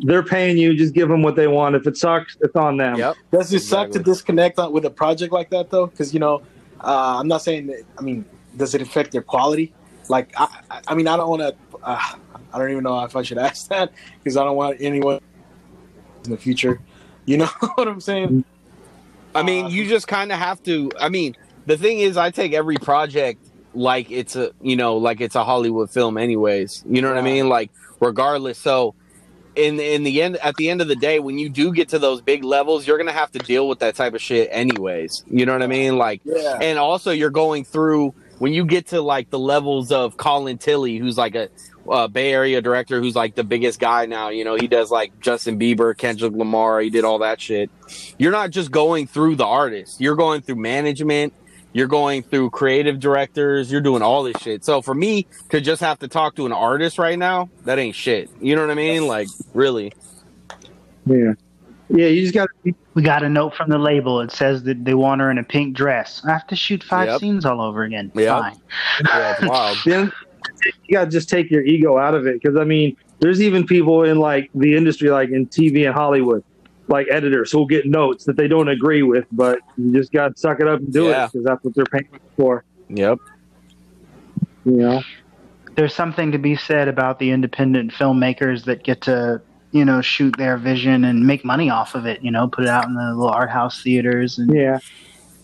[0.00, 0.74] they're paying you.
[0.76, 1.74] Just give them what they want.
[1.74, 2.96] If it sucks, it's on them.
[2.96, 5.86] yep Does it suck to disconnect on- with a project like that though?
[5.86, 6.42] Because you know,
[6.80, 7.82] uh, I'm not saying that.
[7.98, 8.24] I mean,
[8.56, 9.72] does it affect their quality?
[10.08, 11.54] Like, I, I- I mean, I don't want to.
[11.82, 12.00] Uh,
[12.52, 15.20] I don't even know if I should ask that because I don't want anyone
[16.24, 16.80] in the future.
[17.26, 18.44] You know what I'm saying?
[19.34, 20.90] I mean, you just kind of have to.
[20.98, 23.45] I mean, the thing is, I take every project
[23.76, 26.84] like it's a, you know, like it's a Hollywood film, anyways.
[26.88, 27.48] You know what I mean?
[27.48, 28.58] Like, regardless.
[28.58, 28.94] So,
[29.54, 31.98] in in the end, at the end of the day, when you do get to
[31.98, 35.24] those big levels, you're gonna have to deal with that type of shit, anyways.
[35.30, 35.96] You know what I mean?
[35.98, 36.58] Like, Yeah.
[36.60, 40.98] and also you're going through when you get to like the levels of Colin Tilley,
[40.98, 41.48] who's like a
[41.88, 44.28] uh, Bay Area director, who's like the biggest guy now.
[44.28, 46.80] You know, he does like Justin Bieber, Kendrick Lamar.
[46.80, 47.70] He did all that shit.
[48.18, 50.00] You're not just going through the artist.
[50.00, 51.32] You're going through management.
[51.76, 53.70] You're going through creative directors.
[53.70, 54.64] You're doing all this shit.
[54.64, 57.94] So for me to just have to talk to an artist right now, that ain't
[57.94, 58.30] shit.
[58.40, 59.06] You know what I mean?
[59.06, 59.92] Like really.
[61.04, 61.34] Yeah.
[61.90, 62.06] Yeah.
[62.06, 62.48] You just got
[62.94, 64.22] We got a note from the label.
[64.22, 66.22] It says that they want her in a pink dress.
[66.26, 67.20] I have to shoot five Yep.
[67.20, 68.10] scenes all over again.
[68.14, 68.28] Yep.
[68.40, 68.56] Fine.
[69.04, 69.76] Yeah, it's wild.
[69.84, 70.10] then
[70.88, 73.66] you got to just take your ego out of it because I mean, there's even
[73.66, 76.42] people in like the industry, like in TV and Hollywood,
[76.88, 80.40] like editors who'll get notes that they don't agree with, but you just got to
[80.40, 81.24] suck it up and do Yeah.
[81.24, 82.64] it because that's what they're paying for.
[82.88, 83.18] Yep.
[84.64, 85.02] You know,
[85.76, 89.40] There's something to be said about the independent filmmakers that get to,
[89.72, 92.22] you know, shoot their vision and make money off of it.
[92.22, 94.78] You know, put it out in the little art house theaters and yeah.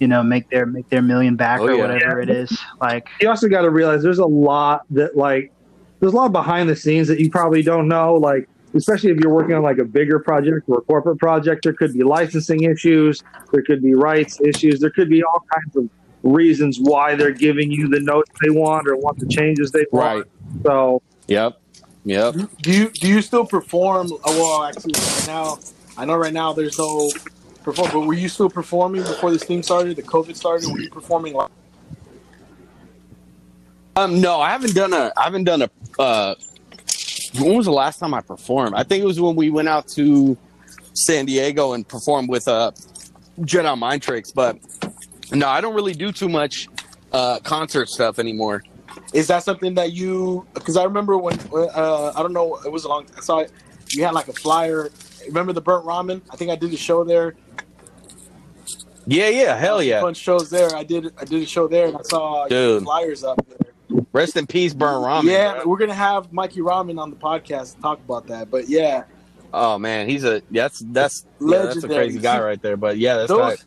[0.00, 1.82] you know make their make their million back Oh, or yeah.
[1.82, 2.56] whatever it is.
[2.80, 5.52] Like You also got to realize there's a lot that like
[6.00, 8.48] there's a lot behind the scenes that you probably don't know, like.
[8.74, 11.92] Especially if you're working on like a bigger project or a corporate project, there could
[11.92, 15.90] be licensing issues, there could be rights issues, there could be all kinds of
[16.22, 20.16] reasons why they're giving you the notes they want or want the changes they want.
[20.16, 20.24] Right.
[20.64, 21.60] So Yep.
[22.04, 22.34] Yep.
[22.62, 24.08] Do you do you still perform?
[24.12, 25.58] oh, Well, actually, right now,
[25.96, 27.10] I know right now there's no
[27.62, 27.90] perform.
[27.92, 29.96] But were you still performing before this thing started?
[29.96, 30.70] The COVID started.
[30.70, 31.34] Were you performing?
[31.34, 31.50] Live?
[33.94, 35.12] Um, no, I haven't done a.
[35.16, 35.70] I haven't done a.
[35.98, 36.34] Uh,
[37.38, 38.74] when was the last time I performed?
[38.74, 40.36] I think it was when we went out to
[40.94, 42.72] San Diego and performed with uh,
[43.40, 44.30] Jedi Mind Tricks.
[44.30, 44.58] But
[45.32, 46.68] no, I don't really do too much
[47.12, 48.62] uh, concert stuff anymore.
[49.12, 50.46] Is that something that you?
[50.54, 52.56] Because I remember when uh, I don't know.
[52.64, 53.06] It was a long.
[53.16, 53.52] I saw it.
[53.90, 54.90] You had like a flyer.
[55.26, 56.20] Remember the burnt ramen?
[56.30, 57.34] I think I did a show there.
[59.06, 60.00] Yeah, yeah, hell yeah.
[60.00, 60.74] Bunch shows there.
[60.74, 61.12] I did.
[61.18, 62.84] I did a show there, and I saw Dude.
[62.84, 63.71] flyers up there.
[64.12, 65.30] Rest in peace, Burnt Ramen.
[65.30, 65.66] yeah, bro.
[65.66, 68.50] we're gonna have Mikey Ramen on the podcast to talk about that.
[68.50, 69.04] But yeah,
[69.52, 72.76] Oh man, he's a that's that's yeah, that's a crazy guy right there.
[72.76, 73.64] But yeah, that's those right.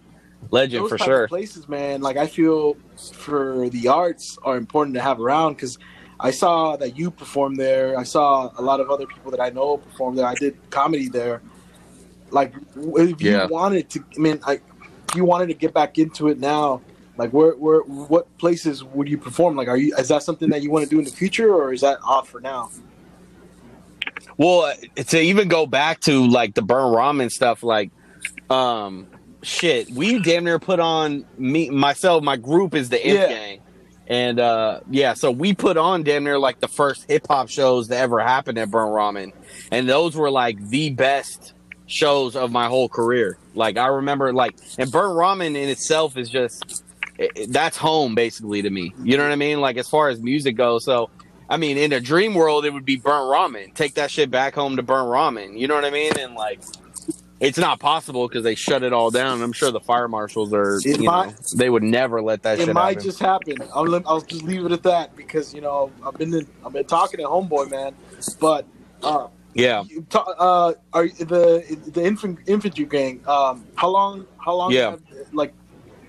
[0.52, 1.28] legend those for type sure.
[1.28, 2.02] places, man.
[2.02, 2.76] Like I feel
[3.14, 5.78] for the arts are important to have around because
[6.20, 7.98] I saw that you performed there.
[8.00, 10.26] I saw a lot of other people that I know perform there.
[10.26, 11.42] I did comedy there.
[12.32, 13.46] Like, if you Yeah.
[13.46, 14.64] wanted to, I mean, like,
[15.10, 16.82] if you wanted to get back into it now,
[17.18, 19.56] like, where, where, what places would you perform?
[19.56, 21.74] Like, are you, is that something that you want to do in the future, or
[21.74, 22.70] is that off for now?
[24.38, 27.92] Well, to even go back to like the Burnt Ramen stuff, like,
[28.50, 29.08] um,
[29.46, 33.28] shit, we damn near put on me, myself, my group is the Inf Yeah.
[33.28, 33.62] Gang.
[34.08, 37.88] And uh yeah, so we put on damn near like the first hip hop shows
[37.88, 39.34] that ever happened at Burnt Ramen.
[39.72, 41.54] And those were like the best
[41.88, 43.40] shows of my whole career.
[43.56, 46.84] Like I remember like and Burnt Ramen in itself is just
[47.18, 48.94] it- that's home basically to me.
[49.04, 49.62] You know what I mean?
[49.62, 50.84] Like as far as music goes.
[50.84, 51.10] So
[51.50, 53.74] I mean, in a dream world, it would be burnt ramen.
[53.76, 55.58] Take that shit back home to burnt ramen.
[55.60, 56.12] You know what I mean?
[56.18, 56.60] And like,
[57.40, 59.42] it's not possible because they shut it all down.
[59.44, 60.78] I'm sure the fire marshals are.
[60.78, 63.04] It you might- know, they would never let that it shit might happen.
[63.04, 63.58] just happen.
[63.76, 66.86] I'll, I'll just leave it at that because you know I've been in, I've been
[66.86, 67.94] talking to homeboy man,
[68.40, 68.66] but
[69.04, 73.22] uh, yeah, uh, are the the infant, infantry gang?
[73.28, 74.26] Um, how long?
[74.38, 74.72] How long?
[74.72, 74.92] Yeah.
[74.92, 75.02] Have,
[75.32, 75.54] like,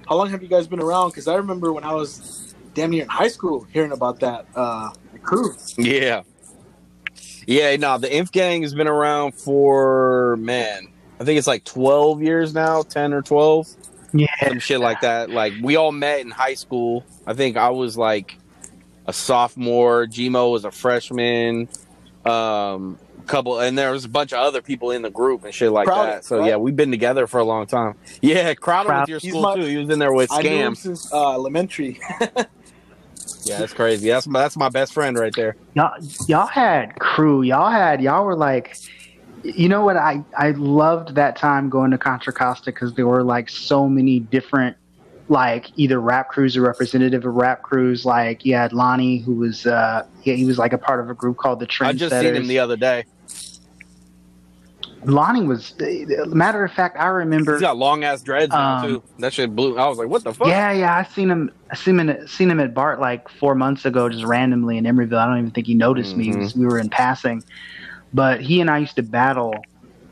[0.09, 1.11] how long have you guys been around?
[1.11, 4.91] Because I remember when I was damn near in high school hearing about that uh,
[5.23, 5.55] crew.
[5.77, 6.23] yeah,
[7.47, 7.77] yeah.
[7.77, 10.89] No, the Inf Gang has been around for man.
[11.19, 13.69] I think it's like 12 years now, 10 or 12.
[14.13, 14.27] Yeah.
[14.49, 15.31] some shit like that.
[15.31, 17.05] Like we all met in high school.
[17.27, 18.39] I think I was like
[19.07, 20.07] a sophomore.
[20.07, 21.69] Gmo was a freshman.
[22.25, 25.71] Um, couple, and there was a bunch of other people in the group and shit
[25.73, 26.25] like Crowder, that.
[26.25, 26.49] So right?
[26.49, 27.95] yeah, we've been together for a long time.
[28.23, 29.01] Yeah, Crowder Crowder.
[29.03, 29.63] with your school my- too.
[29.65, 30.77] He was in there with I knew him Scam.
[30.77, 32.01] since uh, elementary.
[33.43, 34.09] Yeah, that's crazy.
[34.09, 35.57] That's my that's my best friend right there.
[35.75, 35.93] y'all
[36.29, 38.77] y'all had crew y'all had y'all were like
[39.45, 43.23] you know what i i loved that time going to contra costa because there were
[43.23, 44.77] like so many different
[45.29, 49.67] like either rap crews or representative of rap crews like you had lonnie who was
[49.67, 52.35] uh yeah, he was like a part of a group called the I just seen
[52.35, 53.05] him the other day.
[55.07, 55.75] Lonnie was
[56.29, 59.03] matter of fact i remember He's got long ass dreads Um, too.
[59.21, 59.79] That shit blew.
[59.79, 60.49] I was like, what the fuck?
[60.49, 61.51] Yeah, yeah, I seen him.
[61.71, 62.27] I seen him.
[62.29, 65.17] Seen him at Bart like four months ago, just randomly in Emeryville.
[65.19, 66.29] I don't even think he noticed me.
[66.33, 66.57] Mhm.
[66.57, 67.43] We were in passing,
[68.13, 69.55] but he and I used to battle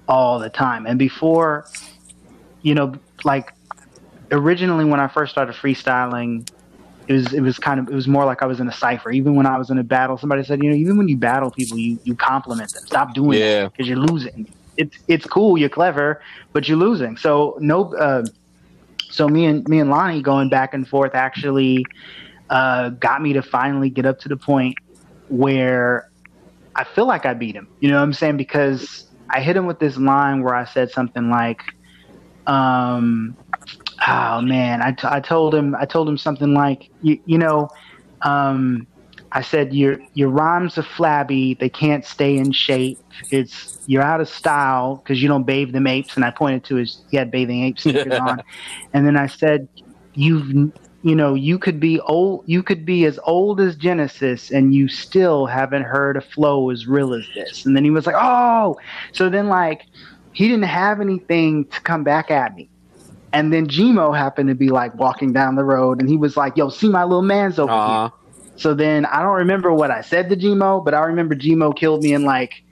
[0.09, 0.87] all the time.
[0.87, 1.67] And before,
[2.63, 3.53] you know, like
[4.33, 6.49] originally when I first started freestyling,
[7.09, 9.11] it was it was kind of it was more like I was in a cipher.
[9.11, 11.51] Even when I was in a battle, somebody said, you know, even when you battle
[11.51, 12.87] people, you you compliment them.
[12.87, 13.63] Stop doing Yeah.
[13.63, 14.47] that because you're losing.
[14.77, 16.21] It's it's cool, you're clever,
[16.53, 17.17] but you're losing.
[17.17, 17.95] So no.
[17.95, 18.25] Uh,
[19.11, 21.85] so me and me and Lonnie going back and forth actually
[22.51, 24.75] uh, got me to finally get up to the point
[25.29, 26.05] where
[26.77, 27.69] I feel like I beat him.
[27.81, 28.37] You know what I'm saying?
[28.37, 31.61] Because I hit him with this line where I said something like,
[32.47, 33.37] um,
[34.07, 37.69] "Oh man," I, t- I told him I told him something like, "You, you know."
[38.25, 38.89] Um,
[39.33, 41.57] I said your your rhymes are flabby.
[41.59, 43.01] They can't stay in shape.
[43.31, 46.17] It's you're out of style because you don't bathe them apes.
[46.17, 48.43] And I pointed to his he had bathing ape sneakers on.
[48.93, 49.69] And then I said,
[50.15, 52.45] you've you know you could be old.
[52.47, 56.87] You could be as old as Genesis, and you still haven't heard a flow as
[56.87, 57.67] real as this.
[57.67, 58.79] And then he was like, oh.
[59.13, 59.87] So then like
[60.33, 62.69] he didn't have anything to come back at me.
[63.33, 66.57] And then Gmo happened to be like walking down the road, and he was like,
[66.57, 68.11] "Yo, see my little man's over here."
[68.57, 72.03] So then I don't remember what I said to Gmo, but I remember Gmo killed
[72.03, 72.64] me in like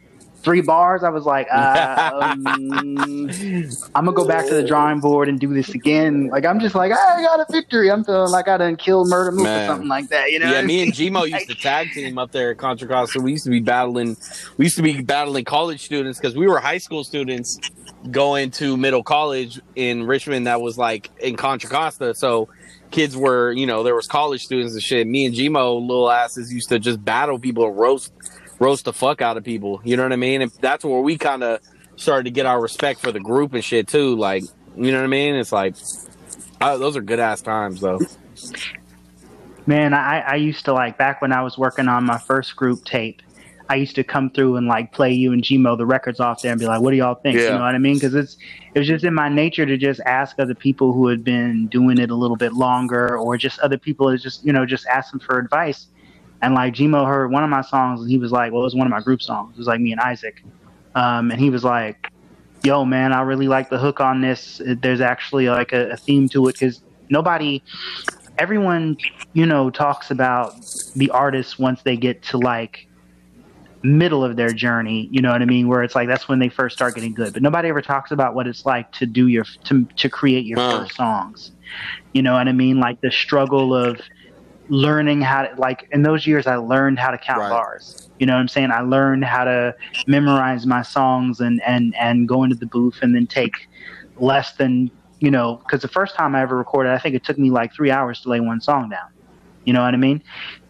[0.42, 1.02] three bars.
[1.02, 2.46] I was like, uh, um,
[3.94, 6.28] I'm gonna go back to the drawing board and do this again.
[6.28, 7.90] Like I'm just like, I got a victory.
[7.90, 10.31] I'm feeling like I done killed Murda Mook or something like that.
[10.31, 10.50] You know?
[10.50, 11.12] Yeah, me and mean?
[11.12, 13.20] Gmo used to tag team up there at Contra Costa.
[13.20, 14.16] We used to be battling.
[14.57, 17.59] We used to be battling college students because we were high school students
[18.11, 20.46] going to middle college in Richmond.
[20.46, 22.14] That was like in Contra Costa.
[22.14, 22.48] So
[22.92, 25.06] kids were, you know, there was college students and shit.
[25.06, 28.12] Me and Gmo, little asses, used to just battle people and roast,
[28.63, 29.81] roast the fuck out of people.
[29.85, 30.42] You know what I mean?
[30.42, 31.60] And that's where we kind of
[31.96, 34.17] started to get our respect for the group and shit too.
[34.17, 34.44] Like,
[34.77, 35.35] you know what I mean?
[35.35, 35.75] It's like.
[36.60, 37.98] Uh, those are good ass times though.
[39.67, 42.85] Man, I, I used to like back when I was working on my first group
[42.85, 43.21] tape.
[43.69, 46.52] I used to come through and like play you and Gmo the records off there
[46.52, 47.94] and be like, "What do y'all think?" You know what I mean?
[47.94, 48.37] Because it's
[48.75, 51.98] it was just in my nature to just ask other people who had been doing
[51.98, 55.10] it a little bit longer, or just other people to just you know just ask
[55.10, 55.87] them for advice.
[56.43, 58.75] And like Gmo heard one of my songs and he was like, "Well, it was
[58.75, 59.53] one of my group songs.
[59.55, 60.43] It was like me and Isaac,"
[60.95, 62.09] um, and he was like,
[62.65, 64.61] "Yo, man, I really like the hook on this.
[64.65, 67.63] There's actually like a, a theme to it because nobody."
[68.38, 68.97] everyone
[69.35, 70.55] you know talks about
[70.97, 72.88] the artist once they get to like
[73.83, 76.49] middle of their journey you know what i mean where it's like that's when they
[76.49, 79.45] first start getting good but nobody ever talks about what it's like to do your
[79.65, 80.81] to, to create your Uh.
[80.81, 81.51] first songs
[82.15, 84.01] you know what i mean like the struggle of
[84.73, 87.50] learning how to like in those years I learned how to count Right.
[87.50, 88.08] bars.
[88.18, 88.70] You know what I'm saying?
[88.70, 93.14] I learned how to memorize my songs and and and go into the booth and
[93.14, 93.68] then take
[94.16, 97.38] less than you know because the first time I ever recorded, I think it took
[97.38, 99.08] me like three hours to lay one song down.
[99.64, 100.23] You know what I mean?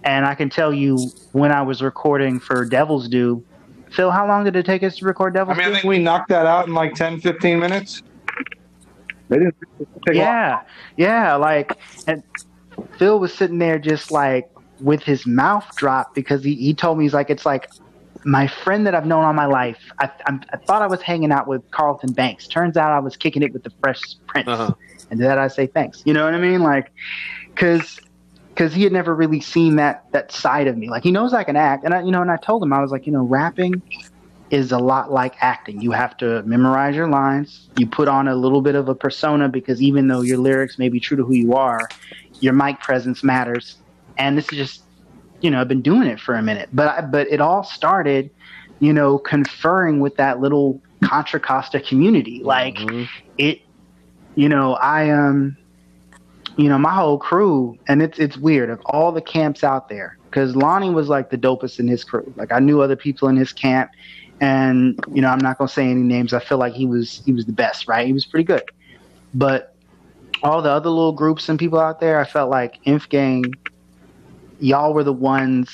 [0.03, 0.99] And I can tell you
[1.31, 3.45] when I was recording for Devil's Due,
[3.93, 5.99] Phil, how long did it take us to record I Devil's mean, I think we
[6.01, 8.03] knocked that out in like 10, 15 minutes.
[9.29, 9.55] They didn't
[10.07, 10.17] take long.
[10.17, 10.63] Yeah,
[10.97, 11.35] yeah.
[11.37, 11.79] Like,
[12.09, 12.23] and
[12.99, 14.49] Phil was sitting there just like
[14.81, 17.71] with his mouth dropped because he, he told me he's like, it's like
[18.25, 19.79] my friend that I've known all my life.
[19.99, 22.47] I, I'm, I thought I was hanging out with Carlton Banks.
[22.47, 24.49] Turns out I was kicking it with the Fresh Prince.
[24.49, 24.75] Uh-huh.
[25.11, 26.03] And to that I say thanks.
[26.05, 26.63] You know what I mean?
[26.63, 26.93] Like,
[27.55, 28.01] cause,
[28.57, 30.89] cause he had never really seen that that side of me.
[30.89, 32.81] Like he knows I can act, and I, you know, and I told him I
[32.81, 33.83] was like, you know, rapping
[34.51, 35.81] is a lot like acting.
[35.81, 37.71] You have to memorize your lines.
[37.79, 40.91] You put on a little bit of a persona because even though your lyrics may
[40.91, 41.89] be true to who you are,
[42.43, 43.79] your mic presence matters.
[44.19, 44.85] And this is just,
[45.41, 48.31] you know, I've been doing it for a minute, but I, but it all started,
[48.81, 52.43] you know, conferring with that little Contra Costa community.
[52.45, 53.09] Like Mhm.
[53.39, 53.61] it,
[54.35, 55.57] you know, I um,
[56.57, 60.19] you know, my whole crew, and it's it's weird of all the camps out there
[60.31, 62.33] because Lonnie was like the dopest in his crew.
[62.37, 63.91] Like I knew other people in his camp,
[64.41, 66.33] and you know, I'm not gonna say any names.
[66.33, 68.07] I feel like he was he was the best, right?
[68.07, 68.63] He was pretty good,
[69.35, 69.72] but
[70.43, 73.59] all the other little groups and people out there, I felt like Inf Gang,
[74.59, 75.71] y'all were the ones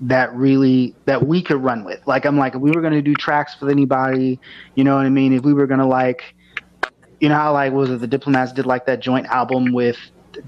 [0.00, 2.00] that really that we could run with.
[2.06, 4.40] Like I'm like, if we were gonna do tracks with anybody,
[4.74, 5.32] you know what I mean?
[5.32, 6.22] If we were gonna like,
[7.20, 9.96] you know how like what was it the Diplomats did like that joint album with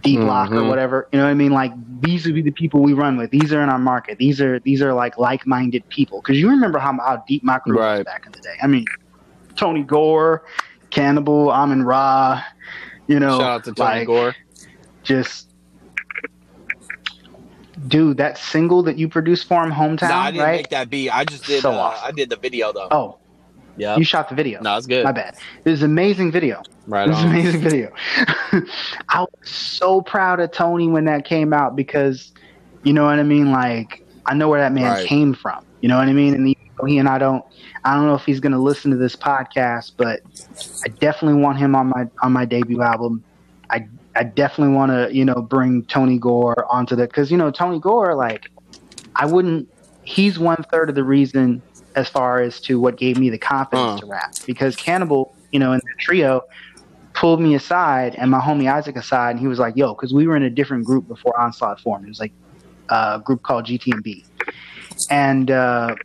[0.00, 0.68] D Block or Mhm.
[0.68, 1.52] whatever, you know what I mean?
[1.52, 3.30] Like these would be the people we run with.
[3.30, 4.18] These are in our market.
[4.18, 6.20] These are these are like like minded people.
[6.22, 8.54] Because you remember how how deep my crew was back in the day.
[8.62, 8.88] I mean,
[9.56, 10.42] Tony Gore,
[10.90, 12.42] Cannibal, Amin Ra,
[13.12, 14.34] you know, Shout out to Tony like, Gore.
[15.02, 15.48] just
[17.86, 20.90] dude that single that you produced for him hometown No, I didn't right make that
[20.90, 21.10] beat.
[21.10, 21.62] I just did.
[21.62, 22.04] So uh, awesome.
[22.08, 22.88] I did the video though.
[22.90, 23.18] oh
[23.76, 23.96] yeah.
[23.96, 25.04] you shot the video No, it's good.
[25.04, 27.92] my bad it was an amazing video Right it was an amazing video
[29.08, 32.32] i was so proud of tony when that came out because
[32.82, 35.06] you know what i mean like i know where that man Right.
[35.06, 37.44] came from you know what i mean and he, he and i don't
[37.88, 40.20] i don't know if he's going to listen to this podcast but
[40.84, 43.22] i definitely want him on my on my debut album
[43.70, 43.86] i
[44.16, 47.78] i definitely want to you know bring tony gore onto that because you know tony
[47.80, 48.50] gore like
[49.16, 49.68] i wouldn't
[50.02, 51.62] he's one third of the reason
[51.96, 54.00] as far as to what gave me the confidence Uh.
[54.00, 56.42] to rap because cannibal you know in the trio
[57.14, 60.28] pulled me aside and my homie Isaac aside, and he was like, "Yo," because we
[60.28, 62.04] were in a different group before Onslaught formed.
[62.04, 62.32] It was like
[62.90, 64.24] a group called GTMB,
[65.10, 65.96] and uh,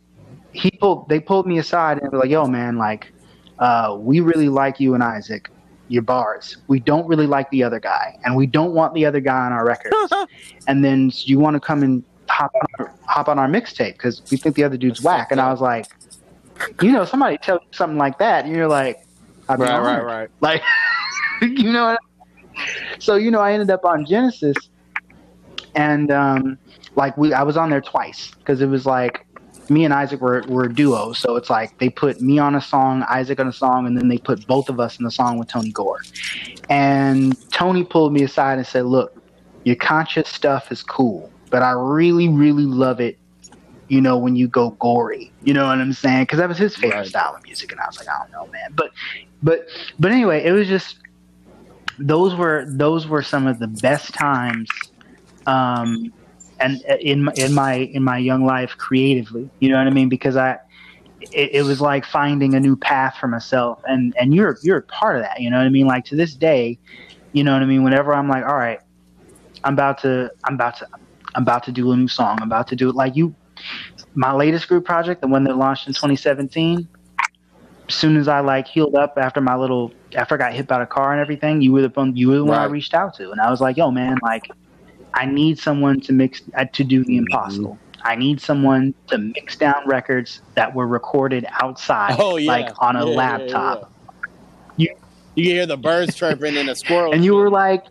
[0.54, 1.08] he pulled.
[1.08, 3.12] They pulled me aside and they were like, "Yo, man, like,
[3.58, 5.50] uh, we really like you and Isaac."
[5.88, 6.56] Your bars.
[6.66, 9.52] We don't really like the other guy, and we don't want the other guy on
[9.52, 9.94] our records.
[10.66, 13.92] and then so you want to come and hop on our, hop on our mixtape
[13.92, 15.30] because we think the other dude's whack.
[15.30, 15.84] And I was like,
[16.80, 19.04] you know, somebody tell you something like that, and you're like,
[19.50, 20.04] I'd Right, right, honored.
[20.06, 20.30] right.
[20.40, 20.62] Like,
[21.42, 22.00] you know what?
[22.56, 24.56] I So you know, I ended up on Genesis,
[25.74, 26.58] and um,
[26.96, 29.23] like we, I was on there twice because it was like
[29.68, 31.12] me and Isaac were were a duo.
[31.12, 34.08] So it's like they put me on a song, Isaac on a song, and then
[34.08, 36.06] they put both of us in the song with Tony Gore.
[36.68, 39.12] And Tony pulled me aside and said, "Look,
[39.64, 43.18] your conscious stuff is cool, but I really, really love it."
[43.88, 46.22] You know, when you go gory, you know what I'm saying?
[46.22, 47.06] Because that was his favorite Right.
[47.06, 48.70] style of music, and I was like, I don't know, man.
[48.74, 48.90] But,
[49.42, 49.60] but,
[49.98, 50.96] but anyway, it was just
[51.98, 54.68] those were those were some of the best times
[55.46, 56.12] um
[56.64, 59.90] and uh, in my in my in my young life creatively you know what i
[59.90, 60.08] mean?
[60.08, 60.58] Because i
[61.32, 63.80] it, it was like finding a new path for myself.
[63.86, 65.86] And and you're you're part of that you know what i mean?
[65.86, 66.78] Like to this day
[67.32, 67.82] you know what i mean?
[67.84, 68.80] Whenever i'm like all right
[69.62, 70.88] i'm about to i'm about to
[71.34, 72.94] i'm about to do a new song i'm about to do it.
[72.94, 73.34] Like you
[74.14, 76.88] my latest group project the one that launched in 2017
[77.88, 80.82] as soon as I like healed up after my little after I got hit by
[80.82, 83.14] a car and everything, you were the one you were the one I reached out
[83.16, 84.50] to, and I was like, "Yo, man, like,
[85.14, 87.78] I need someone to mix uh, to do the impossible.
[88.02, 92.50] I need someone to mix down records that were recorded outside, Oh yeah.
[92.50, 93.90] like on a Yeah, laptop."
[94.76, 94.92] yeah.
[95.36, 97.12] You can hear the birds chirping and the squirrel.
[97.14, 97.84] And you were like,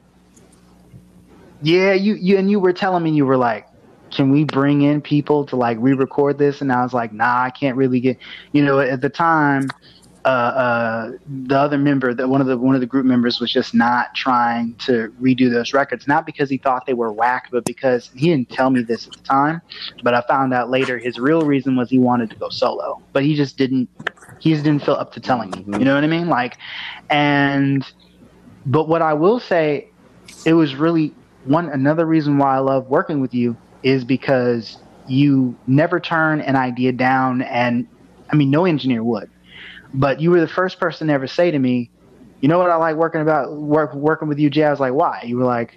[1.61, 3.67] "Yeah, you you," and you were telling me you were like.
[4.11, 6.61] Can we bring in people to like re-record this?
[6.61, 8.19] And I was like, nah, I can't really get.
[8.51, 9.74] You know, at the time,
[10.26, 11.11] uh, uh,
[11.45, 14.15] the other member, that one of the one of the group members, was just not
[14.15, 16.07] trying to redo those records.
[16.07, 19.13] Not because he thought they were whack, but because he didn't tell me this at
[19.13, 19.61] the time.
[20.01, 23.24] But I found out later his real reason was he wanted to go solo, but
[23.24, 23.89] he just didn't.
[24.39, 25.78] He just didn't feel up to telling me.
[25.78, 26.30] You know what I mean?
[26.30, 26.57] Like,
[27.09, 27.86] and
[28.65, 29.89] but what I will say,
[30.45, 31.13] it was really
[31.45, 36.55] one another reason why I love working with you is because you never turn an
[36.55, 37.88] idea down, and
[38.30, 39.30] I mean, no engineer would,
[39.94, 41.91] but you were the first person to ever say to me,
[42.41, 44.94] "You know what I like working about work working with you, Jay." I was like,
[44.94, 45.72] "Why?" You were like,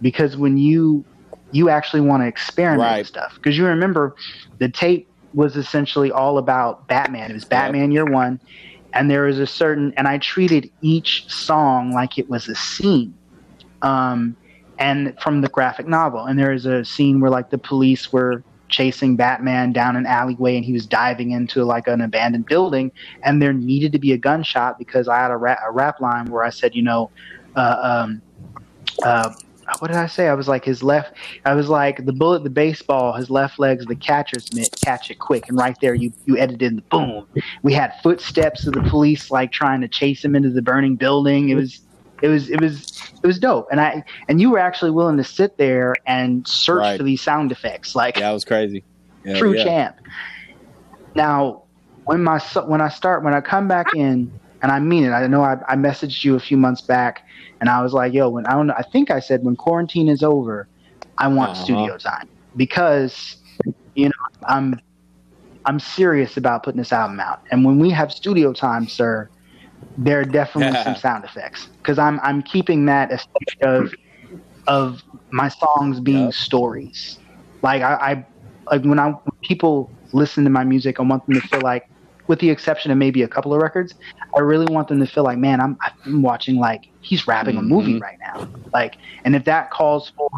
[0.00, 1.04] "Because when you
[1.52, 2.98] you actually want to experiment Right.
[2.98, 4.14] with stuff." Because you remember,
[4.58, 7.30] the tape was essentially all about Batman.
[7.30, 8.38] It was Batman Year One,
[8.92, 13.14] and there was a certain, and I treated each song like it was a scene.
[13.80, 14.36] Um,
[14.78, 16.24] and from the graphic novel.
[16.24, 20.56] And there is a scene where like the police were chasing Batman down an alleyway
[20.56, 22.90] and he was diving into like an abandoned building
[23.22, 26.26] and there needed to be a gunshot because I had a rap, a rap line
[26.26, 27.10] where I said, you know,
[27.54, 28.22] uh, um,
[29.04, 29.32] uh,
[29.78, 30.28] what did I say?
[30.28, 31.16] I was like his left.
[31.44, 34.74] I was like the bullet, the baseball, his left leg's the catcher's mitt.
[34.84, 37.26] Catch it quick, and right there you you edited in the boom.
[37.62, 41.48] We had footsteps of the police like trying to chase him into the burning building.
[41.48, 41.80] It was
[42.22, 42.86] it was it was
[43.22, 46.88] it was dope, and I and you were actually willing to sit there and search
[46.88, 46.96] Right.
[46.96, 48.84] for these sound effects, like Yeah, was crazy.
[49.24, 49.64] Yeah, true yeah.
[49.64, 49.96] champ.
[51.14, 51.64] Now,
[52.04, 55.10] when my when I start when I come back in, and I mean it.
[55.10, 57.20] I know I, I messaged you a few months back,
[57.60, 60.08] and I was like, "Yo, when I don't know, I think I said when quarantine
[60.08, 60.68] is over,
[61.18, 61.56] I want Uh-huh.
[61.56, 63.36] studio time because
[63.94, 64.12] you know
[64.48, 64.80] I'm
[65.66, 69.31] I'm serious about putting this album out, and when we have studio time, sir."
[69.96, 70.84] There are definitely Yeah.
[70.84, 73.94] some sound effects because I'm I'm keeping that aesthetic of
[74.66, 75.00] of
[75.32, 76.32] my songs being Yep.
[76.32, 77.18] stories.
[77.62, 78.26] Like I, I
[78.70, 81.82] like when I when people listen to my music, I want them to feel like,
[82.28, 83.94] with the exception of maybe a couple of records,
[84.36, 85.76] I really want them to feel like, man, I'm
[86.06, 88.00] I'm watching like he's rapping a movie Mhm.
[88.00, 88.78] right now.
[88.78, 90.28] Like, and if that calls for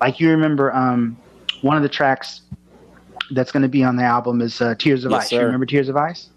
[0.00, 1.18] like you remember um
[1.60, 2.42] one of the tracks
[3.30, 5.38] that's going to be on the album is uh, Tears of Yes, Ice.
[5.38, 6.30] You remember Tears of Ice?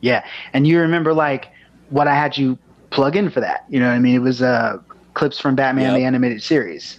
[0.00, 1.48] Yeah, and you remember like
[1.88, 2.58] what I had you
[2.90, 3.60] plug in for that.
[3.68, 4.14] You know what I mean?
[4.14, 4.76] It was uh
[5.14, 6.98] clips from Batman the animated series.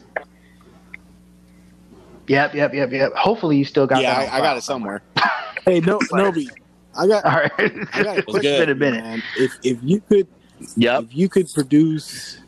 [2.28, 3.14] Yep, yep, yep, yep.
[3.16, 4.28] Hopefully you still got Yeah, that.
[4.28, 5.02] on I, I got it somewhere.
[5.66, 6.50] Hey, no, Nobe,
[6.96, 7.52] I got All right.
[7.94, 8.42] I got a was question.
[8.42, 8.60] good.
[8.60, 9.04] Been a minute.
[9.04, 9.24] man.
[9.36, 10.28] If if you could
[10.76, 11.04] Yep.
[11.04, 12.40] if you could produce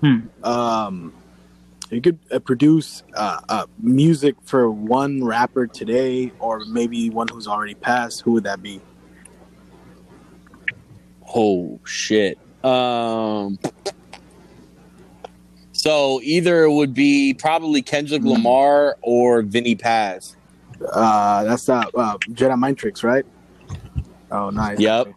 [0.00, 0.18] Hmm.
[0.44, 1.12] um
[1.90, 7.48] you could uh, produce uh, uh, music for one rapper today or maybe one who's
[7.48, 8.80] already passed who would that be
[11.34, 12.38] Oh shit.
[12.64, 13.58] Um.
[15.72, 18.28] So either it would be probably Kendrick Hmm.
[18.28, 20.34] Lamar or Vinnie Paz.
[20.92, 23.26] uh that's uh, uh jedi mind tricks right
[24.30, 25.08] oh nice Yep.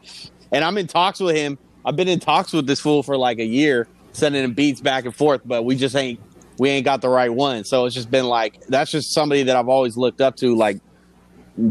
[0.52, 1.58] And I'm in talks with him.
[1.86, 5.06] I've been in talks with this fool for like a year, sending him beats back
[5.06, 6.20] and forth, but we just ain't
[6.58, 7.64] we ain't got the right one.
[7.64, 10.80] So it's just been like that's just somebody that I've always looked up to, like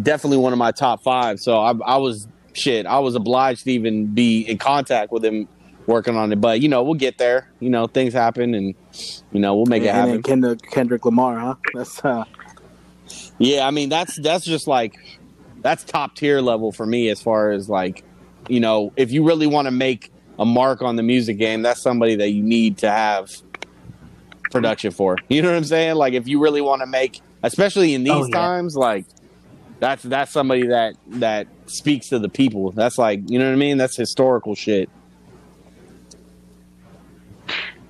[0.02, 1.38] definitely one of my top five.
[1.40, 2.86] So I, I was shit.
[2.86, 5.48] I was obliged to even be in contact with him
[5.86, 6.40] working on it.
[6.40, 7.50] But you know, we'll get there.
[7.60, 8.74] You know, things happen, and
[9.32, 10.22] you know, we'll make it happen.
[10.22, 12.24] kendrick, kendrick lamar huh that's uh
[13.38, 14.94] Yeah, I mean that's that's just like
[15.62, 18.02] that's top tier level for me as far as like
[18.48, 21.82] you know if you really want to make a mark on the music game, that's
[21.82, 23.28] somebody that you need to have
[24.50, 25.16] production for.
[25.28, 25.96] You know what I'm saying?
[25.96, 28.34] Like if you really want to make, especially in these Oh, yeah.
[28.36, 29.04] times, like
[29.80, 32.70] that's that's somebody that that speaks to the people.
[32.72, 33.78] That's like you know what I mean.
[33.78, 34.88] That's historical shit.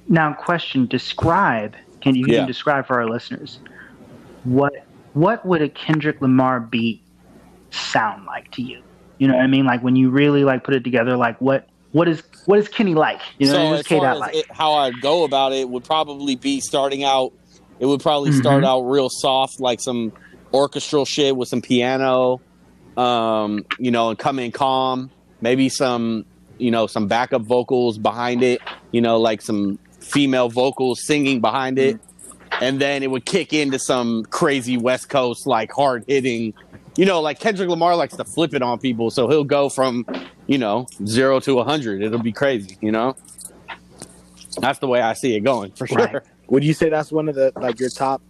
[0.09, 1.75] Now, question: Describe.
[2.01, 2.39] Can you Yeah.
[2.39, 3.59] can describe for our listeners
[4.45, 4.73] what
[5.13, 7.03] what would a Kendrick Lamar beat
[7.71, 8.81] sound like to you?
[9.19, 9.67] You know what I mean?
[9.67, 11.17] Like when you really like put it together.
[11.19, 13.21] Like what what is what is Kenny like?
[13.39, 14.35] You know, so as K far as like?
[14.35, 17.33] it, how I'd go about it would probably be starting out.
[17.79, 18.67] It would probably start Mhm.
[18.69, 20.13] out real soft, like some
[20.53, 22.41] orchestral shit with some piano,
[22.97, 25.11] um, you know, and come in calm.
[25.41, 26.27] Maybe some,
[26.59, 28.61] you know, some backup vocals behind it.
[28.93, 31.99] You know, like some female vocals singing behind it,
[32.61, 36.55] and then it would kick into some crazy West Coast like hard hitting.
[36.97, 40.05] You know, like Kendrick Lamar likes to flip it on people, so he'll go from,
[40.47, 42.03] you know, zero to a hundred.
[42.03, 42.77] It'll be crazy.
[42.81, 43.17] You know.
[44.59, 45.99] That's the way I see it going for sure.
[45.99, 46.23] Right.
[46.49, 48.21] would you say that's one of the like your top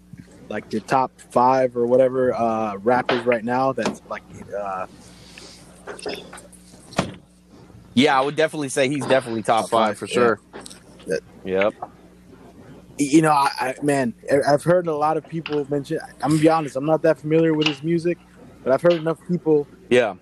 [0.50, 4.24] like your top five or whatever uh rappers right now that's like
[4.58, 4.86] uh
[7.94, 10.40] Yeah, I would definitely say he's definitely top five for sure.
[11.06, 11.74] That- Yep.
[12.98, 14.14] you know, I, I man,
[14.46, 15.98] I've heard a lot of people mention.
[16.22, 18.18] I'm gonna be honest, I'm not that familiar with his music,
[18.62, 20.14] but I've heard enough people Yeah.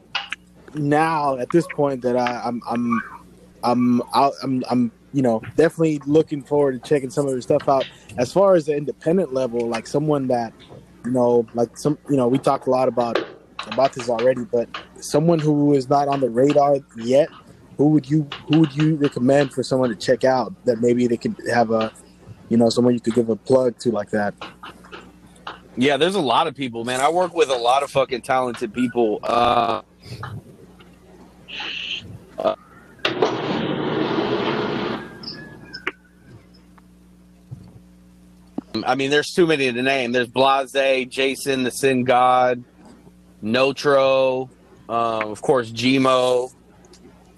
[0.75, 3.03] now at this point that I, I'm, I'm,
[3.65, 7.69] I'm, out, I'm, I'm, you know, definitely looking forward to checking some of their stuff
[7.69, 7.87] out.
[8.19, 10.53] As far as the independent level, like someone that,
[11.05, 13.19] you know, like some, you know, we talked a lot about
[13.67, 14.69] about this already, but
[15.01, 17.29] someone who is not on the radar yet.
[17.77, 21.17] Who would you who would you recommend for someone to check out that maybe they
[21.17, 21.93] could have a
[22.49, 24.35] you know, someone you could give a plug to like that.
[25.77, 27.01] Yeah, there's a lot of people, man.
[27.01, 29.21] I work with a lot of fucking talented people.
[29.23, 29.83] Uh,
[32.39, 32.57] uh,
[38.87, 40.13] I mean, there's too many to name.
[40.13, 42.65] There's Blase, Jason, the Sin God,
[43.43, 44.49] Notro,
[44.89, 46.53] um, of course, Gmo.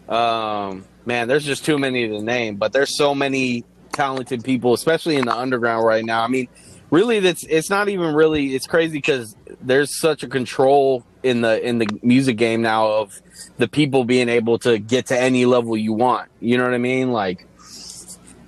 [0.09, 2.57] Um, man, there's just too many to name.
[2.57, 6.23] But there's so many talented people, especially in the underground right now.
[6.23, 6.49] I mean,
[6.91, 8.55] really, that's it's not even really.
[8.55, 13.21] It's crazy because there's such a control in the in the music game now of
[13.59, 16.31] the people being able to get to any level you want.
[16.41, 17.13] You know what I mean?
[17.13, 17.47] Like,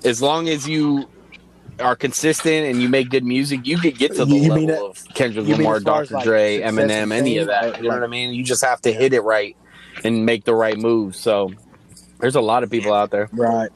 [0.04, 1.08] as long as you
[1.82, 4.70] are consistent and you make good music, you could get to the You level mean
[4.70, 6.14] it- of Kendrick Lamar, as as, Dr.
[6.14, 7.76] like, Dre, Eminem, any of that.
[7.82, 8.32] You know what I mean?
[8.34, 9.56] You just have to hit it right
[10.04, 11.18] and make the right moves.
[11.18, 11.50] So
[12.20, 13.28] there's a lot of people out there.
[13.32, 13.70] Right.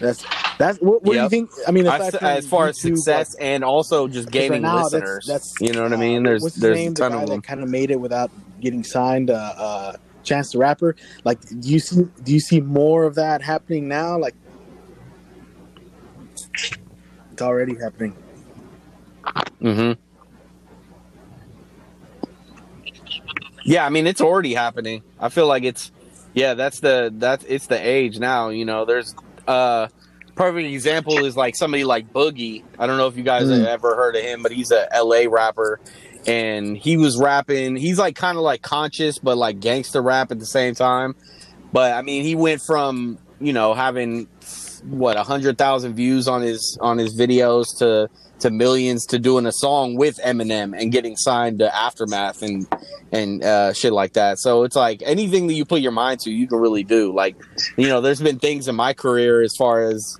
[0.00, 0.24] That's
[0.58, 1.30] that's what, what Yep.
[1.30, 1.50] do you think?
[1.66, 4.92] I mean, I- as far as YouTube, success and also just gaining right now, that's-
[4.92, 5.26] listeners.
[5.26, 6.24] That's, you know what I mean?
[6.24, 6.92] uh, There's there's name?
[6.92, 7.42] a The ton guy of them.
[7.42, 8.30] kind of made it without
[8.60, 9.30] getting signed.
[9.30, 10.96] Uh, uh, Chance the Rapper.
[11.24, 12.06] Like, do you see?
[12.24, 14.16] Do you see more of that happening now?
[14.18, 14.34] Like,
[17.34, 18.14] it's already happening.
[19.60, 19.92] hmm
[23.64, 25.02] Yeah, I mean it's already happening.
[25.18, 25.90] I feel like it's
[26.32, 28.84] yeah, that's the that's it's the age now, you know.
[28.84, 29.14] There's
[29.48, 29.88] uh
[30.36, 32.62] perfect example is like somebody like Boogie.
[32.78, 33.58] I don't know if you guys Mm.
[33.58, 35.80] have ever heard of him, but he's a LA rapper
[36.26, 37.74] and he was rapping.
[37.74, 41.14] He's like kind of like conscious but like gangster rap at the same time.
[41.72, 44.28] But I mean, he went from, you know, having
[44.88, 48.08] what, a 100,000 views on his on his videos to
[48.40, 52.66] to millions to doing a song with Eminem and getting signed to Aftermath and
[53.12, 54.38] and uh, shit like that.
[54.38, 57.12] So it's like anything that you put your mind to, you can really do.
[57.14, 57.36] Like,
[57.76, 60.18] you know, there's been things in my career as far as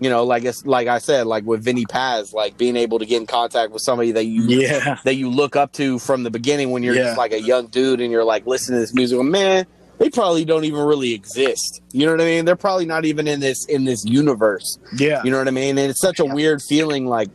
[0.00, 3.06] you know, like it's like I said, like with Vinnie Paz, like being able to
[3.06, 4.98] get in contact with somebody that you Yeah.
[5.04, 7.04] that you look up to from the beginning when you're Yeah.
[7.04, 9.20] just like a young dude and you're like listening to this music.
[9.22, 9.64] Man,
[10.02, 11.80] they probably don't even really exist.
[11.92, 12.44] You know what I mean?
[12.44, 14.76] They're probably not even in this in this universe.
[14.96, 15.22] Yeah.
[15.22, 15.78] You know what I mean?
[15.78, 17.06] And it's such a weird feeling.
[17.06, 17.28] Like,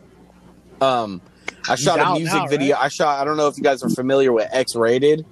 [0.82, 1.22] um,
[1.70, 2.76] I He's shot a music now, video.
[2.76, 2.84] right?
[2.84, 3.22] I shot.
[3.22, 5.26] I don't know if you guys are familiar with X-Raided,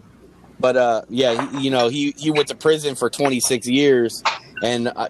[0.62, 4.24] but uh, yeah, he, you know, he he went to prison for 26 years,
[4.64, 5.10] and uh,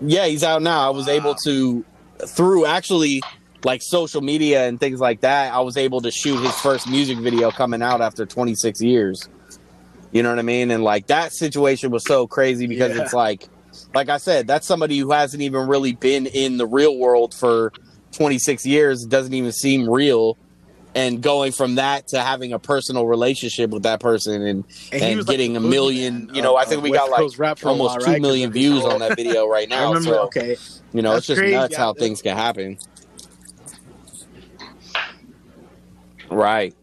[0.00, 0.86] yeah, he's out now.
[0.86, 1.84] I was able to
[2.28, 3.22] through actually
[3.64, 5.52] like social media and things like that.
[5.52, 9.28] I was able to shoot his first music video coming out after 26 years.
[10.12, 10.70] You know what I mean?
[10.70, 13.02] And like that situation was so crazy because Yeah.
[13.02, 13.48] it's like,
[13.94, 17.72] like I said, that's somebody who hasn't even really been in the real world for
[18.12, 19.02] 26 years.
[19.04, 20.38] It doesn't even seem real.
[20.94, 25.16] And going from that to having a personal relationship with that person and, he and
[25.18, 27.20] was, like, getting a million, you know, of- I uh, think we West got like
[27.20, 28.22] Coast almost while, two right?
[28.22, 29.88] million views on that video right now.
[29.92, 30.08] remember.
[30.08, 30.56] so, okay.
[30.94, 31.54] you know, it's just crazy.
[31.54, 32.78] nuts how things can happen.
[36.30, 36.74] Right.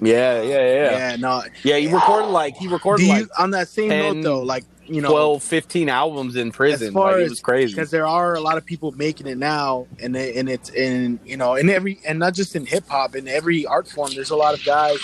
[0.00, 0.90] Yeah, yeah, yeah.
[0.90, 1.16] Yeah.
[1.16, 1.42] No.
[1.62, 4.42] Yeah, he recorded like he recorded you like on that same 10, note though?
[4.42, 6.88] Like you know, 12, 15 albums in prison.
[6.88, 7.72] as Like, it was crazy.
[7.74, 11.20] because there are a lot of people making it now, and it, and it's in
[11.24, 14.10] you know in every and not just in hip hop in every art form.
[14.12, 14.98] There's a lot of guys,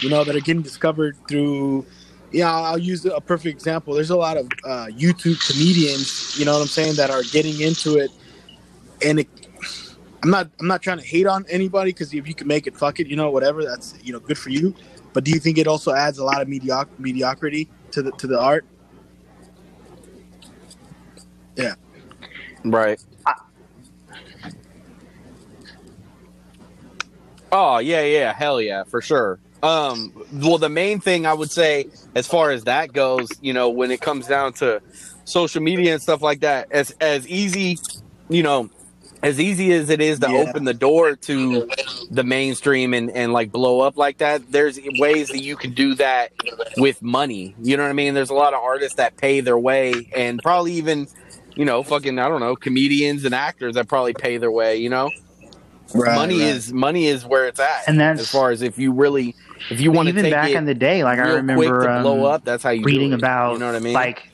[0.00, 1.84] you know, that are getting discovered through.
[2.30, 3.94] Yeah, I'll use a perfect example.
[3.94, 7.60] There's a lot of uh, YouTube comedians, you know what I'm saying, that are getting
[7.60, 8.10] into it,
[9.04, 9.28] and it,
[10.22, 12.76] I'm not I'm not trying to hate on anybody because if you can make it,
[12.76, 13.64] fuck it, you know, whatever.
[13.64, 14.74] That's you know good for you.
[15.12, 18.26] But do you think it also adds a lot of medioc- mediocrity to the to
[18.26, 18.64] the art?
[21.56, 21.74] Yeah.
[22.64, 23.00] Right.
[27.50, 29.38] Oh yeah, yeah, hell yeah, for sure.
[29.62, 33.70] Um, well, the main thing I would say, as far as that goes, you know,
[33.70, 34.80] when it comes down to
[35.24, 37.78] social media and stuff like that, as as easy,
[38.28, 38.70] you know,
[39.22, 40.38] as easy as it is to Yeah.
[40.38, 41.68] open the door to
[42.10, 45.94] the mainstream and and like blow up like that, there's ways that you can do
[45.96, 46.32] that
[46.76, 47.54] with money.
[47.62, 48.14] You know what I mean?
[48.14, 51.08] There's a lot of artists that pay their way, and probably even
[51.58, 54.88] you know, fucking, I don't know, comedians and actors that probably pay their way, you
[54.88, 55.10] know?
[55.92, 57.84] money is money is where it's at.
[57.88, 59.34] And that's- as far as if you really
[59.70, 61.88] if you want to even take back it in the day, like I remember quick
[61.88, 63.16] to blow um, up, that's how you do reading it.
[63.16, 63.94] about you know what I mean?
[63.94, 64.30] like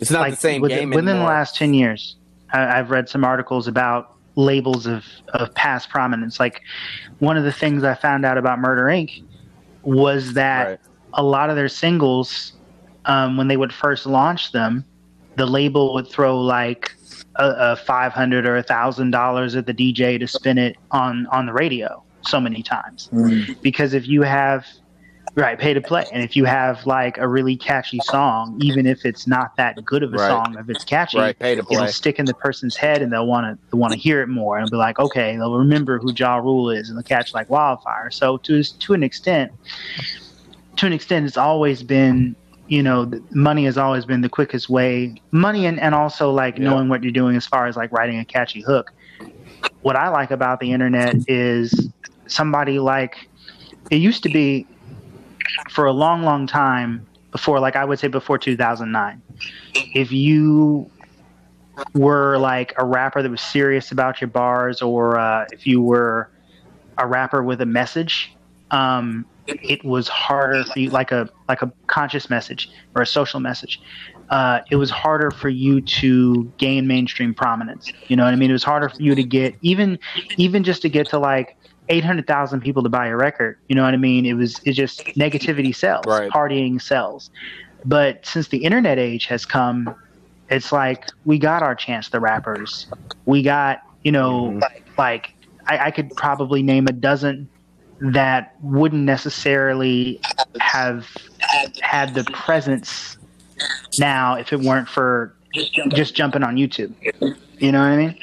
[0.00, 2.16] it's not like the same within, game within the last 10 years
[2.52, 6.60] I, i've read some articles about labels of, of past prominence like
[7.18, 9.10] one of the things i found out about murder inc
[9.82, 10.78] was that Right.
[11.14, 12.52] a lot of their singles
[13.04, 14.84] um, when they would first launch them
[15.36, 16.90] the label would throw like
[17.36, 21.46] a, a 500 or a thousand dollars at the dj to spin it on on
[21.46, 23.60] the radio so many times Mm.
[23.62, 24.64] because if you have
[25.34, 26.06] Right, pay to play.
[26.12, 30.02] And if you have like a really catchy song, even if it's not that good
[30.02, 30.28] of a Right.
[30.28, 31.86] song, if it's catchy, Right, pay to it'll play.
[31.86, 34.70] stick in the person's head and they'll want to want to hear it more and
[34.70, 38.10] be like, okay, they'll remember who Ja Rule is and they'll catch like wildfire.
[38.10, 39.52] So to to an extent,
[40.76, 42.36] to an extent, it's always been
[42.68, 45.14] you know the- money has always been the quickest way.
[45.32, 46.64] Money and and also like Yeah.
[46.64, 48.90] knowing what you're doing as far as like writing a catchy hook.
[49.80, 51.88] What I like about the internet is
[52.28, 53.16] somebody like
[53.90, 54.66] it used to be
[55.70, 59.22] for a long, long time before, like I would say before 2009,
[59.94, 60.90] if you
[61.94, 66.30] were like a rapper that was serious about your bars, or uh, if you were
[66.98, 68.34] a rapper with a message,
[68.70, 73.40] um, it was harder for you, like a like a conscious message or a social
[73.40, 73.80] message.
[74.30, 77.92] Uh, it was harder for you to gain mainstream prominence.
[78.08, 78.50] You know what I mean?
[78.50, 79.98] It was harder for you to get even
[80.36, 81.56] even just to get to like
[81.88, 83.58] 800,000 people to buy a record.
[83.68, 84.24] You know what I mean?
[84.26, 86.30] It was it just negativity sells, Right.
[86.30, 87.30] partying sells.
[87.84, 89.94] But since the internet age has come,
[90.50, 92.86] it's like we got our chance, the rappers.
[93.26, 94.90] We got, you know, mm-hmm.
[94.98, 95.34] like
[95.66, 97.48] I, I could probably name a dozen
[98.00, 100.20] that wouldn't necessarily
[100.60, 101.06] have
[101.80, 103.16] had the presence
[103.98, 105.34] now if it weren't for
[105.90, 106.92] just jumping on YouTube.
[107.58, 108.18] You know what I mean?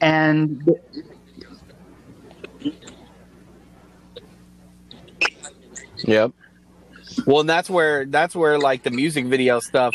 [0.00, 0.76] And
[6.06, 6.32] Yep.
[7.26, 9.94] Well, and that's where that's where like the music video stuff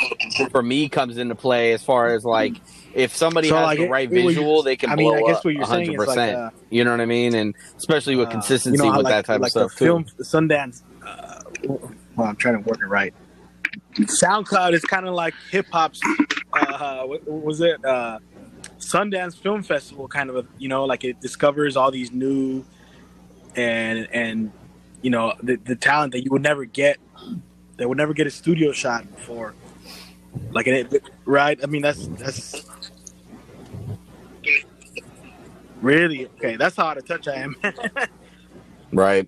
[0.51, 1.73] for me comes into play.
[1.73, 2.55] As far as like
[2.93, 5.11] if somebody So, has like, the right it- what you- visual, they can I mean,
[5.11, 7.35] blow I guess what you're saying hundred is like, uh, You know what I mean?
[7.35, 10.05] And especially with Uh, consistency you know, with like, that type of stuff the film
[10.05, 10.23] too.
[10.23, 10.81] Sundance.
[11.05, 13.13] Uh, well, I'm trying to work it right.
[13.95, 15.99] SoundCloud is kind of like hip hop's.
[16.53, 17.83] Uh, what, what was it?
[17.83, 18.19] Uh,
[18.79, 22.63] Sundance Film Festival, kind of a you know, like it discovers all these new
[23.55, 24.51] and and
[25.01, 26.97] you know the, the talent that you would never get,
[27.77, 29.53] that would never get a studio shot before.
[30.51, 31.59] Like it, right?
[31.63, 32.65] I mean, that's that's
[35.81, 36.55] really okay.
[36.55, 37.55] That's how out of touch I am.
[38.91, 39.27] Right.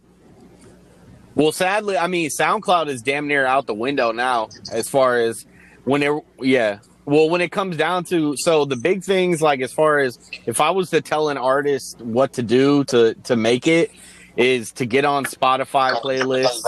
[1.35, 5.45] Well, sadly, I mean, SoundCloud is damn near out the window now as far as
[5.85, 6.79] when it, yeah.
[7.05, 10.61] Well, when it comes down to, so the big things, like as far as if
[10.61, 13.91] I was to tell an artist what to do to to make it,
[14.35, 16.63] is to get on Spotify playlists,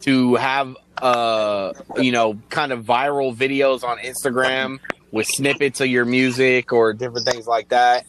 [0.00, 4.78] to have uh you know kind of viral videos on Instagram
[5.12, 8.04] with snippets of your music or different things like that.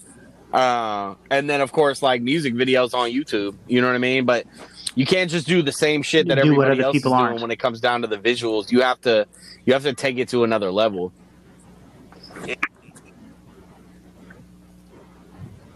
[0.51, 3.55] Uh, and then of course like music videos on YouTube.
[3.67, 4.25] You know what I mean?
[4.25, 4.47] But
[4.95, 7.41] you can't just do the same shit that everybody else is doing aren't.
[7.41, 8.71] when it comes down to the visuals.
[8.71, 9.27] You have to
[9.65, 11.13] you have to take it to another level.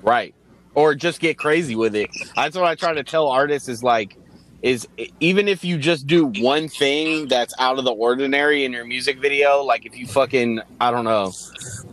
[0.02, 0.36] Right.
[0.76, 2.10] Or just get crazy with it.
[2.36, 4.18] That's what I try to tell artists is like
[4.64, 4.88] is
[5.20, 9.20] even if you just do one thing that's out of the ordinary in your music
[9.20, 11.34] video, like if you fucking I don't know,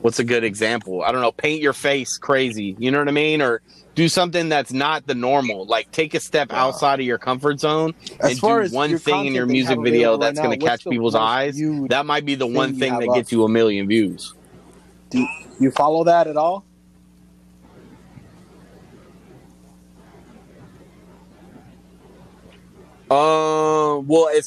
[0.01, 1.03] what's a good example?
[1.03, 3.43] I don't know, paint your face crazy, you know what I mean?
[3.43, 3.61] Or
[3.97, 5.67] do something that's not the normal.
[5.67, 9.35] Like take a step outside of your comfort zone As and do one thing in
[9.35, 11.61] your content that you music video right that's going to catch people's eyes.
[11.89, 13.17] That might be the one thing that up?
[13.17, 14.33] gets you a million views.
[15.11, 15.27] Do
[15.59, 16.65] you follow that at all?
[23.11, 24.47] Uh, well, if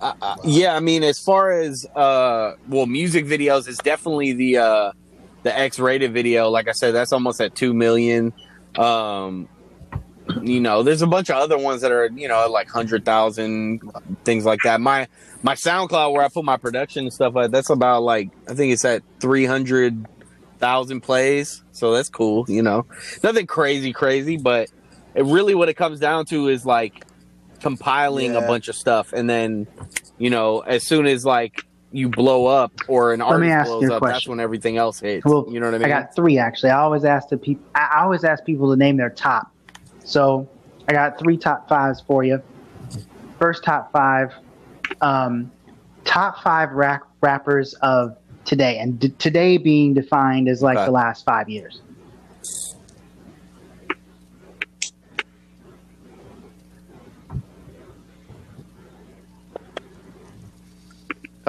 [0.00, 0.74] uh, yeah.
[0.74, 4.92] I mean, as far as uh, well, music videos, is definitely the uh,
[5.44, 6.50] the X-Raided video.
[6.50, 8.32] Like I said, that's almost at two million.
[8.76, 9.48] Um,
[10.42, 13.82] you know, there's a bunch of other ones that are you know like hundred thousand
[14.24, 14.80] things like that.
[14.80, 15.06] My
[15.42, 18.72] my SoundCloud where I put my production and stuff like that's about like I think
[18.72, 20.06] it's at three hundred
[20.58, 21.62] thousand plays.
[21.70, 22.46] So that's cool.
[22.48, 22.86] You know,
[23.22, 24.70] nothing crazy, crazy, but
[25.14, 27.04] it really what it comes down to is like
[27.60, 29.66] compiling a bunch of stuff and then
[30.18, 33.92] you know as soon as like you blow up or an Let artist blows you
[33.92, 36.14] a up that's when everything else hits Well, you know what i mean I got
[36.14, 36.70] three actually.
[36.70, 37.64] I always ask the people.
[37.74, 39.50] I I always ask people to name their top.
[40.04, 40.48] So
[40.88, 42.40] I got three top fives for you.
[43.38, 44.32] First top five,
[45.00, 45.50] um,
[46.04, 50.86] top five rap- rappers of today, and d- today being defined as like Okay.
[50.86, 51.80] the last five years.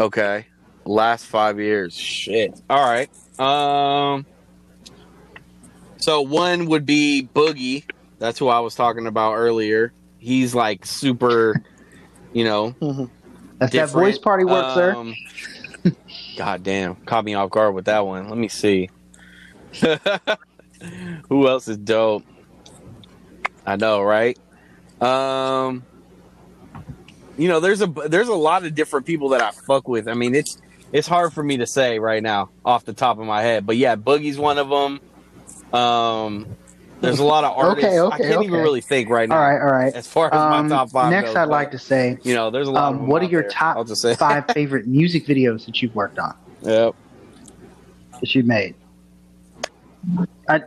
[0.02, 0.46] Okay
[0.86, 4.26] last five years shit all right um
[5.98, 7.84] so one would be boogie
[8.20, 11.62] that's who i was talking about earlier he's like super
[12.34, 12.76] you know
[13.62, 14.96] That's that voice party work, sir.
[14.96, 15.14] Um,
[16.36, 18.28] God damn, caught me off guard with that one.
[18.28, 18.90] Let me see.
[21.30, 22.24] Who else is dope?
[23.64, 24.36] I know, right?
[25.00, 25.86] Um,
[27.42, 30.08] you know, there's a there's a lot of different people that I fuck with.
[30.08, 30.56] I mean, it's
[30.94, 33.78] it's hard for me to say right now off the top of my head, but
[33.78, 35.80] yeah, Boogie's one of them.
[35.80, 36.56] Um,
[37.00, 37.90] there's a lot of artists.
[37.90, 39.38] Okay, okay, I can't even really think right now.
[39.38, 39.92] All right, all right.
[39.92, 41.10] As far as Um, my top five.
[41.10, 42.94] next, goes, I'd but, like to say, You know, there's a lot.
[42.94, 43.50] of um, what are your there.
[43.50, 43.88] top
[44.20, 46.94] five favorite music videos that you've worked on Yep.
[48.22, 48.76] that you've made?
[50.48, 50.62] I,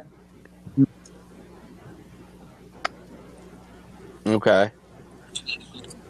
[4.27, 4.73] Okay.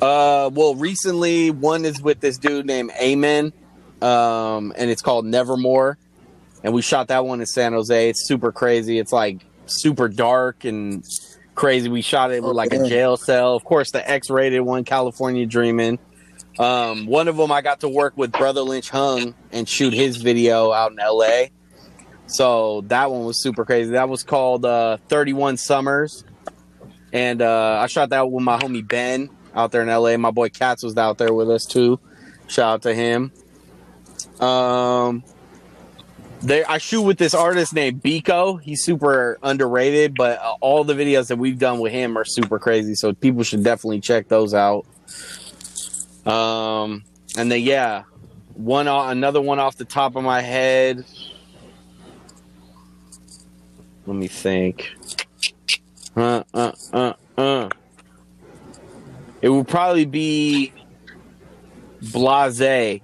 [0.05, 3.55] Uh, well, recently one is with this dude named Amen,
[4.03, 5.97] um, and it's called Nevermore,
[6.63, 8.11] and we shot that one in San Jose.
[8.11, 8.99] It's super crazy.
[8.99, 11.03] It's like super dark and
[11.55, 11.89] crazy.
[11.89, 13.55] We shot it with like a jail cell.
[13.55, 15.99] Of course, the X-Raided one, California Dreaming.
[16.59, 20.19] Um, one of them I got to work with Brotha Lynch Hung and shoot his
[20.19, 21.47] video out in LA.
[22.27, 23.93] So that one was super crazy.
[23.93, 26.25] That was called uh, 31 Summers
[27.15, 30.17] and uh, I shot that with my homie Ben out there in LA.
[30.17, 32.01] My boy Katz was out there with us too.
[32.47, 33.33] Shout out to him.
[34.41, 35.23] Um,
[36.43, 38.61] there I shoot with this artist named Biko.
[38.61, 42.59] He's super underrated, but uh, all the videos that we've done with him are super
[42.59, 42.95] crazy.
[42.95, 44.85] So people should definitely check those out.
[46.27, 47.05] Um,
[47.37, 48.05] and then yeah,
[48.55, 51.05] one another one off the top of my head.
[54.07, 54.93] Let me think.
[56.15, 57.69] Uh, uh, uh, uh.
[59.45, 60.73] It would probably be
[62.01, 63.03] Blase,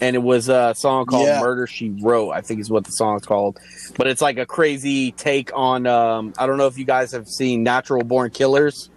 [0.00, 1.40] and it was a song called Yeah.
[1.40, 3.58] "Murder She Wrote." I think is what the song's called,
[3.96, 5.88] but it's like a crazy take on.
[5.88, 8.90] Um, I don't know if you guys have seen "Natural Born Killers."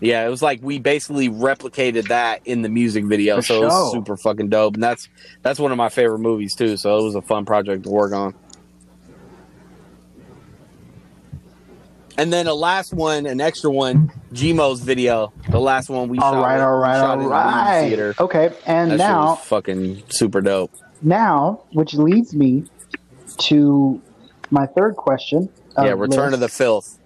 [0.00, 3.66] Yeah, it was like we basically replicated that in the music video, For so it
[3.66, 5.08] was super fucking dope, and that's
[5.42, 6.76] that's one of my favorite movies too.
[6.76, 8.36] So it was a fun project to work on.
[12.18, 15.32] And then a last one, an extra one, Gmo's video.
[15.48, 16.42] The last one we all shot.
[16.42, 17.86] right, all right, all right.
[17.88, 18.14] Theater.
[18.18, 20.70] Okay, and That now, fucking super dope.
[21.02, 22.64] now, which leads me
[23.38, 24.02] to
[24.50, 25.48] my third question.
[25.78, 26.48] yeah, Return of the.
[26.48, 26.98] Filth.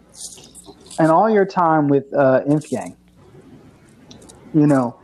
[0.98, 2.96] and all your time with uh, Inf Gang,
[4.52, 4.98] you know,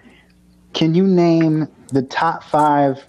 [0.73, 3.05] can you name the top five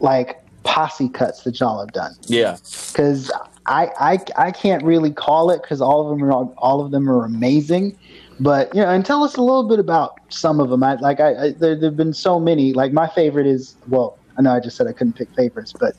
[0.00, 2.12] like posse cuts that y'all have done?
[2.26, 2.56] Yeah,
[2.92, 3.30] Because
[3.66, 7.10] I, I I can't really call it because all of them are all of them
[7.10, 7.98] are amazing,
[8.38, 10.82] but you know, and tell us a little bit about some of them.
[10.82, 12.72] I like I, I there there've been so many.
[12.72, 15.94] Like my favorite is well, I know I just said I couldn't pick favorites, but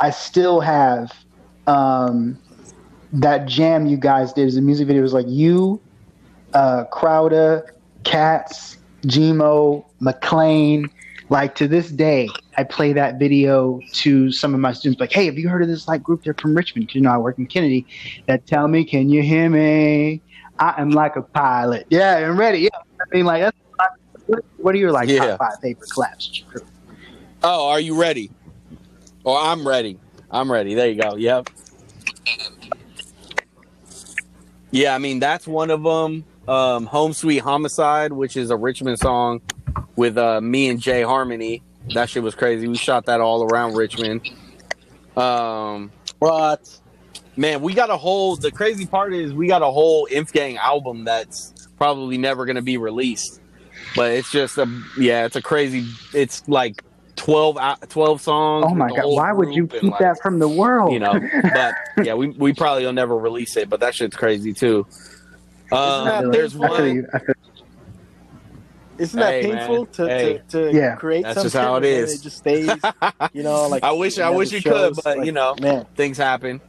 [0.00, 1.12] I still have
[1.66, 2.38] um,
[3.12, 4.54] that jam you guys did.
[4.56, 5.02] A music video.
[5.02, 5.80] Was like you,
[6.54, 7.74] uh, Crowder,
[8.04, 10.90] Cats, Gmo, McLean.
[11.30, 14.98] Like to this day, I play that video to some of my students.
[14.98, 16.24] Like, hey, have you heard of this like group?
[16.24, 16.94] They're from Richmond.
[16.94, 17.86] you know, I work in Kennedy.
[18.26, 20.22] That tell me, can you hear me?
[20.58, 21.86] I am like a pilot.
[21.90, 22.60] Yeah, I'm ready.
[22.60, 23.56] Yeah, I mean, like, that's,
[24.56, 25.36] what, are your like Yeah.
[25.36, 25.90] top five favorite?
[27.42, 28.30] Oh, are you ready?
[29.24, 29.98] Oh, I'm ready.
[30.30, 30.74] I'm ready.
[30.74, 31.16] There you go.
[31.16, 31.50] Yep.
[34.70, 36.24] Yeah, I mean that's one of them.
[36.46, 39.40] Um, "Home Sweet Homicide," which is a Richmond song
[39.96, 41.62] with uh, me and Jay Harmony.
[41.94, 42.68] That shit was crazy.
[42.68, 44.28] We shot that all around Richmond.
[45.16, 46.68] Um, What?
[47.38, 48.36] man, we got a whole.
[48.36, 52.56] The crazy part is we got a whole Inf Gang album that's probably never going
[52.56, 53.40] to be released.
[53.96, 54.66] But it's just a
[54.98, 55.86] yeah, it's a crazy.
[56.12, 56.82] It's like
[57.16, 57.58] 12,
[57.88, 58.66] 12 songs.
[58.68, 60.92] Oh my god, why would you keep like, that from the world?
[60.92, 61.74] You know, but
[62.04, 63.70] yeah, we we probably will never release it.
[63.70, 64.86] But that shit's crazy too.
[65.72, 67.06] Um, there's one.
[68.98, 69.04] You.
[69.04, 69.86] I feel- Isn't that Hey, painful man.
[69.92, 70.42] to, Hey.
[70.48, 70.96] to, to Yeah.
[70.96, 72.14] create That's something just how it and then is.
[72.20, 72.70] It just stays,
[73.32, 75.54] you know, like I wish- I never wish it could, but, like, you know.
[75.60, 75.86] man.
[75.96, 76.60] Things happen.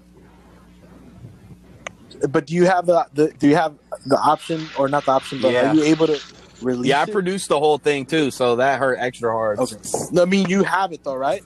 [2.30, 3.76] But do you have the, the do you have
[4.06, 5.42] the option or not the option?
[5.42, 5.72] But Yeah.
[5.72, 6.20] are you able to
[6.62, 6.90] release?
[6.90, 7.12] Yeah, I it?
[7.14, 9.58] produced the whole thing too, so that hurt extra hard.
[9.60, 9.78] Okay.
[10.20, 11.44] I mean you have it though, right?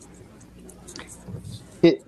[1.84, 2.02] it,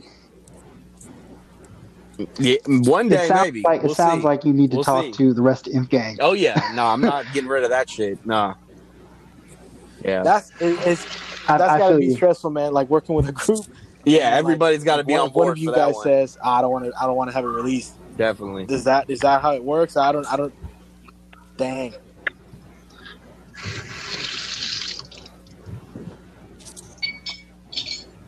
[2.39, 3.61] Yeah, one day it sounds maybe.
[3.61, 4.25] like it We'll sounds see.
[4.27, 5.11] like you need to We'll talk see.
[5.11, 6.17] to the rest of Inf Gang.
[6.21, 8.25] Oh yeah, no, I'm not getting rid of that shit.
[8.25, 8.55] Nah.
[10.03, 11.05] Yeah, That's it, it's
[11.47, 12.15] I, that's I gotta be you.
[12.15, 12.73] stressful, man.
[12.73, 13.65] Like working with a group.
[14.05, 14.29] yeah.
[14.29, 16.03] Like, Everybody's got to be one, on One board of you guys one.
[16.03, 16.93] says, "I don't want to.
[17.01, 18.65] I don't want to have it released." Definitely.
[18.73, 19.97] Is that is that how it works?
[19.97, 20.25] I don't.
[20.31, 20.53] I don't.
[21.57, 21.93] Dang.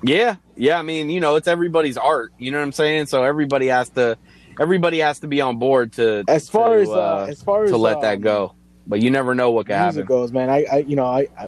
[0.03, 0.79] Yeah, yeah.
[0.79, 2.31] I mean, you know, it's everybody's art.
[2.37, 3.07] You know what I'm saying?
[3.07, 4.17] So everybody has to,
[4.59, 7.71] everybody has to be on board to As far to, as uh, as far as
[7.71, 8.53] to let um, that go.
[8.87, 10.07] But you never know what can music happen.
[10.07, 10.49] goes, man.
[10.49, 11.47] I, I you know, I, I,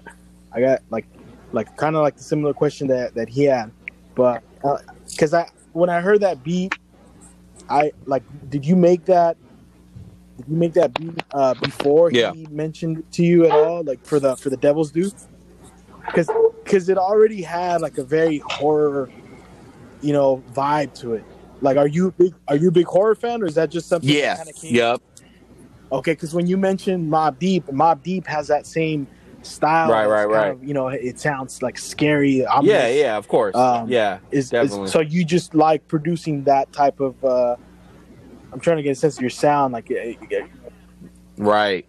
[0.51, 1.05] I got like,
[1.53, 3.71] like kind of like the similar question that that he had,
[4.15, 4.43] but
[5.09, 6.73] because I when I heard that beat,
[7.69, 9.37] I like, did you make that
[10.37, 12.33] did you make that beat uh, before Yeah.
[12.33, 15.11] he mentioned to you at all, like for the for the Devil's Due?
[16.05, 16.29] Because
[16.63, 19.09] because it already had like a very horror,
[20.01, 21.23] you know, vibe to it.
[21.61, 24.09] Like, are you big are you a big horror fan, or is that just something
[24.09, 24.35] Yeah.
[24.35, 24.75] that kind of came?
[24.75, 25.01] Yep.
[25.91, 29.07] Okay, because when you mentioned Mobb Deep, Mobb Deep has that same
[29.41, 29.89] style.
[29.89, 30.51] Right, right, right.
[30.51, 32.39] of, you know, it sounds like scary.
[32.39, 32.95] Yeah, ominous.
[32.95, 33.55] yeah, of course.
[33.55, 34.19] Um, yeah.
[34.31, 37.23] Is, is so you just like producing that type of.
[37.23, 37.55] uh
[38.51, 39.91] I'm trying to get a sense of your sound, like
[41.37, 41.85] Right.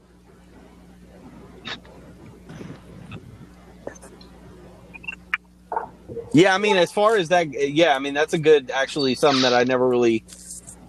[6.32, 9.42] Yeah, I mean, as far as that, yeah, I mean, that's a good, actually, something
[9.42, 10.24] that I never really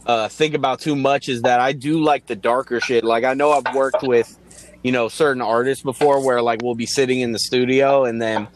[0.05, 3.03] uh, think about too much is that I do like the darker shit.
[3.03, 4.37] Like, I know I've worked with,
[4.83, 8.47] you know, certain artists before where, like, we'll be sitting in the studio and then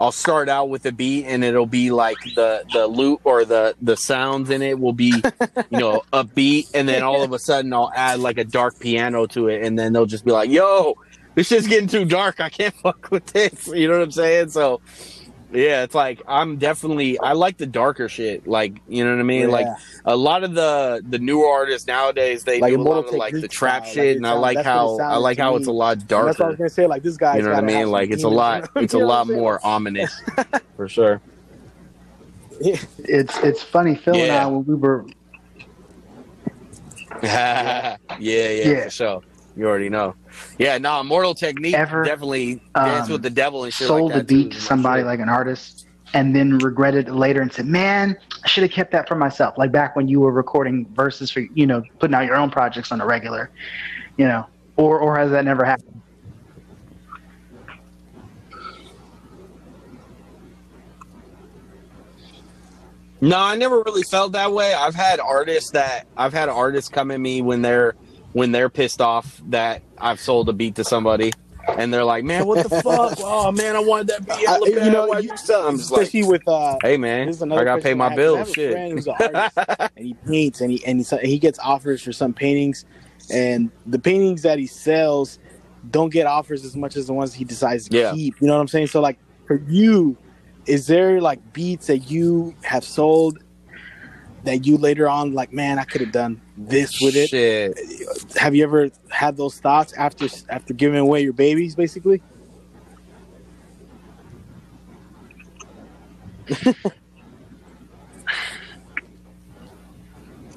[0.00, 3.74] I'll start out with a beat and it'll be like the, the loop or the,
[3.80, 5.14] the sounds in it will be,
[5.70, 6.68] you know, a beat.
[6.74, 9.64] And then all of a sudden I'll add like a dark piano to it.
[9.64, 10.96] And then they'll just be like, yo,
[11.34, 12.40] this shit's getting too dark.
[12.40, 13.68] I can't fuck with this.
[13.68, 14.50] You know what I'm saying?
[14.50, 14.80] So,
[15.56, 18.46] yeah, it's like I'm definitely I like the darker shit.
[18.46, 19.50] Like you know what I mean.
[19.50, 19.66] Like
[20.04, 23.32] a lot of the the newer artists nowadays they Like do a lot of like
[23.32, 25.56] the trap style, shit, it and I like that's what it how I like how
[25.56, 26.86] it's a lot And that's what I was gonna say.
[26.86, 27.90] Like this guy, You know what I mean?
[27.90, 30.20] Like it's a lot it's a lot more ominous
[30.76, 31.22] for sure.
[32.60, 35.06] It's it's funny, Phil and I when we were
[37.22, 38.84] yeah, yeah, Yeah.
[38.84, 39.22] for sure.
[39.56, 40.14] You already know.
[40.58, 44.12] Yeah, no, Immortal Technique Ever, definitely dance um, with the devil and shit sold like
[44.12, 44.28] the that.
[44.28, 45.10] too, beat to somebody sure.
[45.10, 48.92] like an artist and then regretted it later and said, "Man, I should have kept
[48.92, 52.26] that for myself." Like back when you were recording verses for you know putting out
[52.26, 53.50] your own projects on a regular,
[54.18, 54.46] you know,
[54.76, 56.02] or or has that never happened?
[63.22, 64.74] No, I never really felt that way.
[64.74, 67.96] I've had artists that I've had artists come at me when they're
[68.36, 71.32] when they're pissed off that I've sold a beat to somebody,
[71.78, 73.16] and they're like, "Man, what the fuck?
[73.20, 74.46] Oh man, I wanted that beat.
[74.46, 77.28] I- you know, you- you sell?" it?" I'm just like, especially with uh, "Hey man,
[77.28, 78.72] This is I gotta pay my bills." I have a Shit.
[78.72, 79.58] friend who's an artist,
[79.96, 82.84] and he paints, and he and he, he gets offers for some paintings,
[83.32, 85.38] and the paintings that he sells
[85.90, 88.12] don't get offers as much as the ones he decides to Yeah.
[88.12, 88.38] keep.
[88.42, 88.88] You know what I'm saying?
[88.88, 90.14] So, like for you,
[90.66, 93.38] is there like beats that you have sold
[94.44, 97.30] that you later on like, man, I could have done this with it?
[97.30, 97.78] Shit.
[98.36, 102.22] Have you ever had those thoughts after after giving away your babies, basically?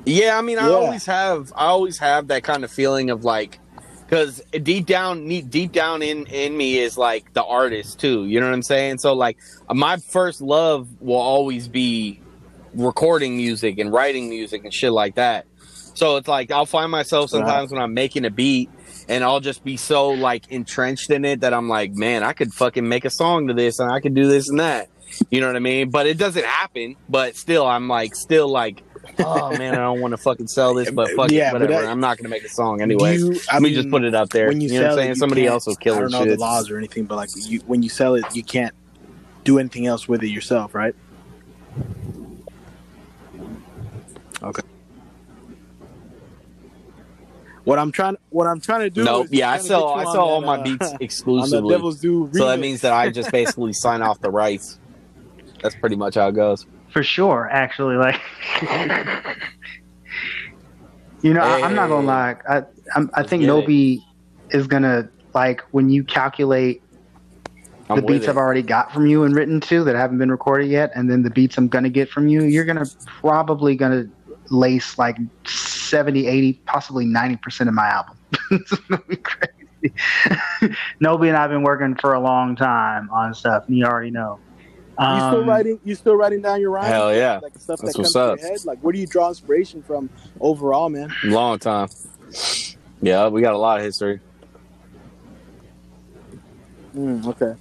[0.05, 0.75] Yeah, I mean, I Yeah.
[0.75, 3.59] always have, I always have that kind of feeling of like,
[4.07, 8.25] because deep down, deep down in in me is like the artist too.
[8.25, 8.99] You know what I'm saying?
[8.99, 9.37] So like,
[9.71, 12.23] my first love will always be
[12.73, 15.45] recording music and writing music and shit like that.
[15.99, 18.69] So it's like I'll find myself sometimes when I'm making a beat
[19.09, 22.53] and I'll just be so like entrenched in it that I'm like, man, I could
[22.53, 24.87] fucking make a song to this and I could do this and that.
[25.29, 25.89] You know what I mean?
[25.89, 26.95] But it doesn't happen.
[27.09, 28.81] But still, I'm like, still like,
[29.19, 31.81] oh man, I don't want to fucking sell this, but fuck Yeah, it, but whatever.
[31.81, 33.17] that- I'm not gonna make a song anyway.
[33.17, 34.47] you- I Let me mean, just put it out there.
[34.47, 35.11] when you, you, know what sell I'm saying?
[35.11, 36.01] it, Somebody else will kill I it.
[36.03, 38.73] don't know the laws or anything, but like you, when you sell it, you can't
[39.43, 40.95] do anything else with it yourself, right?
[44.41, 44.61] Okay.
[47.63, 49.03] What I'm trying, what I'm trying to do.
[49.03, 49.27] Nope.
[49.31, 49.87] Yeah, I trying to sell.
[49.89, 51.73] I you sell all that, my uh, beats exclusively.
[51.73, 52.29] Devil's Due.
[52.33, 54.79] So that means that I just basically sign off the rights.
[55.61, 56.65] That's pretty much how it goes.
[56.91, 58.19] For sure, actually, like
[61.21, 62.37] you know, I, I'm not gonna lie.
[62.47, 62.63] I
[62.95, 63.47] I'm, I think get.
[63.47, 63.99] Nobe
[64.49, 66.81] is gonna like when you calculate
[67.89, 68.29] I'm the beats it.
[68.29, 71.23] I've already got from you and written to that haven't been recorded yet, and then
[71.23, 74.07] the beats I'm gonna get from you, you're gonna probably gonna
[74.51, 78.17] lace like 70, 80, possibly 90 percent of my album.
[78.51, 79.53] it's gonna be crazy.
[81.01, 84.39] Nobe and I've been working for a long time on stuff, and you already know.
[84.99, 85.79] you still Um, writing?
[85.85, 86.87] You still writing down your rhymes?
[86.87, 87.39] Hell yeah.
[87.41, 88.39] Like stuff That's that what's comes to up.
[88.39, 88.65] your head.
[88.65, 90.09] Like, where do you draw inspiration from
[90.41, 91.13] overall, man?
[91.23, 91.87] Long time.
[93.01, 94.19] Yeah, we got a lot of history.
[96.95, 97.53] Mm, okay.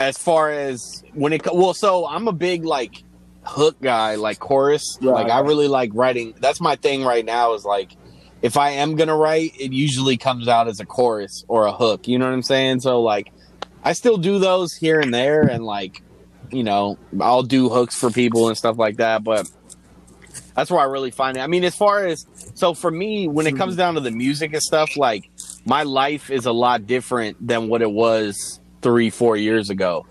[0.00, 3.04] As far as when it well, so I'm a big like
[3.44, 4.98] hook guy, like chorus.
[5.00, 5.12] Right.
[5.12, 6.34] Like I really like writing.
[6.40, 7.54] That's my thing right now.
[7.54, 7.96] Is like
[8.40, 12.08] if I am gonna write, it usually comes out as a chorus or a hook.
[12.08, 12.80] You know what I'm saying?
[12.80, 13.32] So like
[13.84, 16.02] I still do those here and there, and like
[16.50, 19.50] you know I'll do hooks for people and stuff like that, but.
[20.54, 21.40] That's where I really find it.
[21.40, 23.78] I mean, as far as so for me, when it comes mm-hmm.
[23.78, 25.30] down to the music and stuff, like
[25.64, 30.06] my life is a lot different than what it was three, four years ago.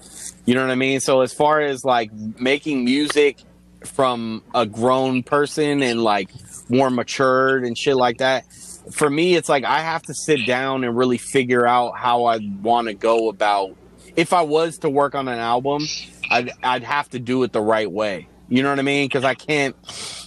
[0.45, 0.99] You know what I mean?
[0.99, 3.37] So as far as like making music
[3.85, 6.29] from a grown person and like
[6.69, 8.45] more matured and shit like that.
[8.91, 12.39] For me, it's like I have to sit down and really figure out how I
[12.61, 13.75] want to go about.
[14.15, 15.85] If I was to work on an album,
[16.29, 18.27] I'd I'd have to do it the right way.
[18.49, 19.07] You know what I mean?
[19.07, 19.75] Because I can't.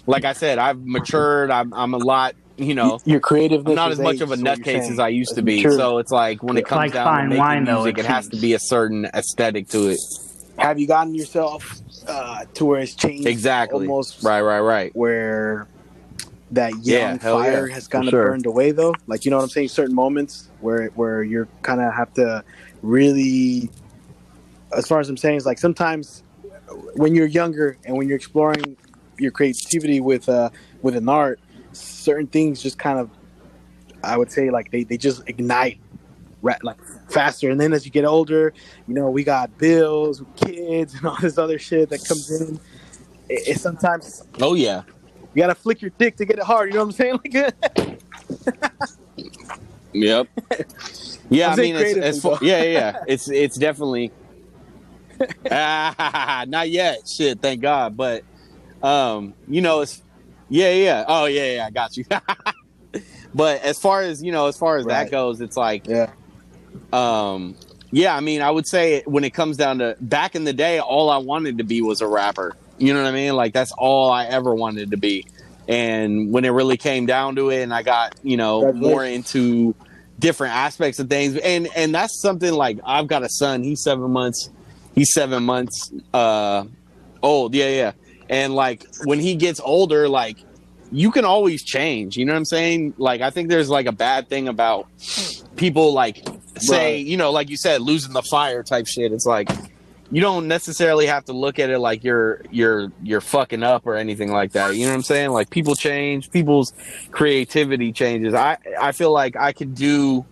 [0.06, 1.50] Like I said, I've matured.
[1.50, 2.34] I'm I'm a lot.
[2.56, 3.66] You know, your creative.
[3.66, 5.62] I'm not as much of a nutcase as I used to be.
[5.64, 8.00] So it's like when it comes Like down fine to making wine, though, music, it
[8.00, 10.00] it has to be a certain aesthetic to it.
[10.58, 13.26] Have you gotten yourself uh, to where it's changed?
[13.26, 13.88] Exactly.
[13.88, 14.92] Almost Right, right, right.
[14.94, 15.66] where
[16.52, 18.26] that young Yeah, fire yeah, has kind of sure.
[18.26, 21.80] burned away though like you know what i'm saying certain moments where where you're kind
[21.80, 22.44] of have to
[22.82, 23.68] really
[24.76, 26.22] as far as i'm saying is like sometimes
[26.94, 28.76] when you're younger and when you're exploring
[29.18, 30.50] your creativity with uh
[30.82, 31.40] with an art
[31.74, 33.10] certain things just kind of
[34.02, 35.78] i would say like they, they just ignite
[36.62, 36.76] like
[37.08, 38.52] faster and then as you get older
[38.86, 42.60] you know we got bills kids and all this other shit that comes in
[43.28, 44.82] it, it sometimes Oh yeah.
[45.34, 46.68] you gotta flick your dick to get it hard.
[46.68, 47.20] You know what I'm saying?
[47.76, 48.00] Like,
[49.92, 50.28] Yep.
[51.30, 52.96] Yeah, I'm I mean, it's, it's fu- yeah, yeah, yeah.
[53.06, 54.12] It's it's definitely
[55.50, 57.08] ah, not yet.
[57.08, 57.96] Shit, thank God.
[57.96, 58.24] But
[58.82, 60.02] um, you know, it's
[60.48, 61.04] yeah, yeah.
[61.06, 61.66] Oh yeah, yeah.
[61.66, 62.04] I got you.
[63.34, 65.04] but as far as you know, as far as Right.
[65.04, 66.10] that goes, it's like yeah,
[66.92, 67.54] um,
[67.90, 68.16] yeah.
[68.16, 71.10] I mean, I would say when it comes down to back in the day, all
[71.10, 72.56] I wanted to be was a rapper.
[72.78, 73.34] You know what I mean?
[73.36, 75.26] Like that's all I ever wanted to be.
[75.68, 79.34] And when it really came down to it, and I got you know more Congratulations.
[79.34, 79.74] into
[80.18, 83.62] different aspects of things, and and that's something like I've got a son.
[83.62, 84.50] He's seven months.
[84.94, 86.64] He's seven months uh,
[87.22, 87.54] old.
[87.54, 87.92] Yeah, yeah.
[88.34, 90.38] And like when he gets older, like
[90.90, 92.16] you can always change.
[92.16, 92.94] You know what I'm saying?
[92.98, 94.88] Like I think there's like a bad thing about
[95.56, 96.26] people like
[96.58, 97.06] say, Right.
[97.06, 99.12] you know, like you said, losing the fire type shit.
[99.12, 99.48] It's like
[100.10, 103.94] you don't necessarily have to look at it like you're you're you're fucking up or
[103.96, 104.74] anything like that.
[104.76, 105.30] You know what I'm saying?
[105.30, 106.72] Like people change, people's
[107.10, 108.34] creativity changes.
[108.34, 110.24] I I feel like I could do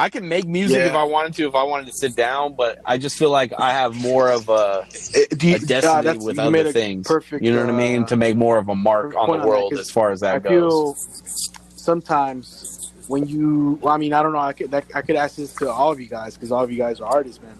[0.00, 0.86] I can make music Yeah.
[0.86, 3.52] if I wanted to, if I wanted to sit down, but I just feel like
[3.58, 7.06] I have more of a, It- you- a destiny uh, that's- with other things.
[7.06, 7.42] Perfect.
[7.42, 8.04] you know what I mean?
[8.04, 10.38] uh, To make more of a mark on the world as far as that I
[10.38, 10.50] goes.
[10.50, 10.94] feel
[11.76, 14.38] sometimes when you, well, I mean, I don't know.
[14.38, 16.70] I could that, I could ask this to all of you guys because all of
[16.70, 17.58] you guys are artists, man.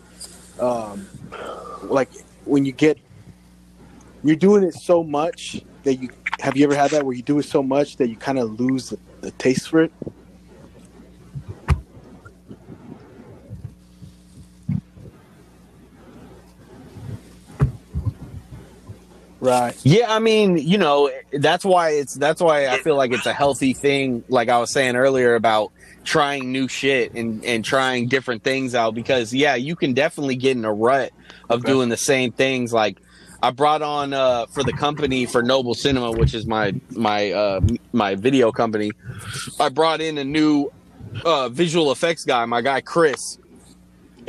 [0.61, 1.09] Um,
[1.85, 2.11] like
[2.45, 2.99] when you get,
[4.23, 6.11] you're doing it so much that you
[6.41, 8.61] have you ever had that where you do it so much that you kind of
[8.61, 9.93] lose the, the taste for it?
[19.41, 19.77] Right.
[19.85, 23.33] Yeah, I mean, you know, that's why it's that's why I feel like it's a
[23.33, 24.25] healthy thing.
[24.29, 25.73] Like I was saying earlier about
[26.05, 30.57] trying new shit and and trying different things out because yeah, you can definitely get
[30.57, 31.13] in a rut
[31.49, 31.69] of Okay.
[31.73, 32.73] doing the same things.
[32.73, 32.99] Like
[33.41, 37.61] I brought on uh for the company for Noble Cinema, which is my my uh
[37.93, 38.91] my video company.
[39.61, 40.69] I brought in a new
[41.25, 43.39] uh visual effects guy, my guy Chris.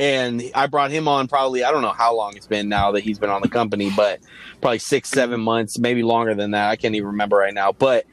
[0.00, 3.02] And I brought him on probably I don't know how long it's been now that
[3.02, 4.20] he's been on the company, but
[4.62, 6.70] probably six, seven months, maybe longer than that.
[6.70, 7.72] I can't even remember right now.
[7.72, 8.06] But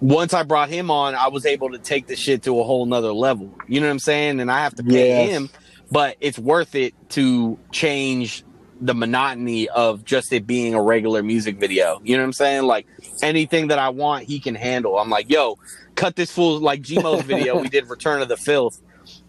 [0.00, 2.86] once I brought him on, I was able to take the shit to a whole
[2.86, 3.56] nother level.
[3.68, 4.40] You know what I'm saying?
[4.40, 5.30] And I have to pay Yes.
[5.32, 5.48] him,
[5.92, 8.44] but it's worth it to change
[8.80, 12.00] the monotony of just it being a regular music video.
[12.02, 12.62] You know what I'm saying?
[12.64, 12.86] Like
[13.22, 14.98] anything that I want, he can handle.
[14.98, 15.56] I'm like, yo,
[15.96, 17.56] cut this fool like Gmo's video.
[17.60, 18.80] we did Return of the Filth.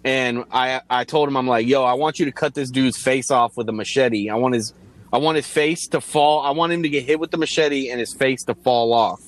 [0.04, 2.98] And I I told him I'm like, yo, I want you to cut this dude's
[2.98, 4.30] face off with a machete.
[4.30, 4.74] I want his
[5.12, 6.42] I want his face to fall.
[6.42, 9.22] I want him to get hit with the machete and his face to fall off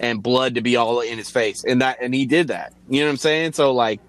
[0.00, 1.64] and blood to be all in his face.
[1.64, 2.72] And that and he did that.
[2.88, 3.52] You know what I'm saying?
[3.52, 4.00] So like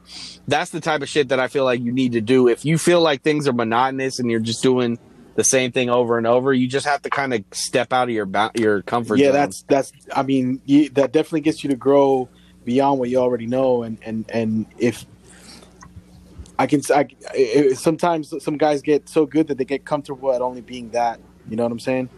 [0.47, 2.47] that's the type of shit that I feel like you need to do.
[2.47, 4.97] If you feel like things are monotonous and you're just doing
[5.35, 8.13] the same thing over and over, you just have to kind of step out of
[8.13, 9.19] your your comfort zone.
[9.19, 9.33] yeah zone.
[9.33, 12.27] that's that's i mean you, that definitely gets you to grow
[12.65, 15.05] beyond what you already know and and and if
[16.59, 20.41] i can I, I- sometimes some guys get so good that they get comfortable at
[20.41, 21.19] only being that
[21.49, 22.09] you know what i'm saying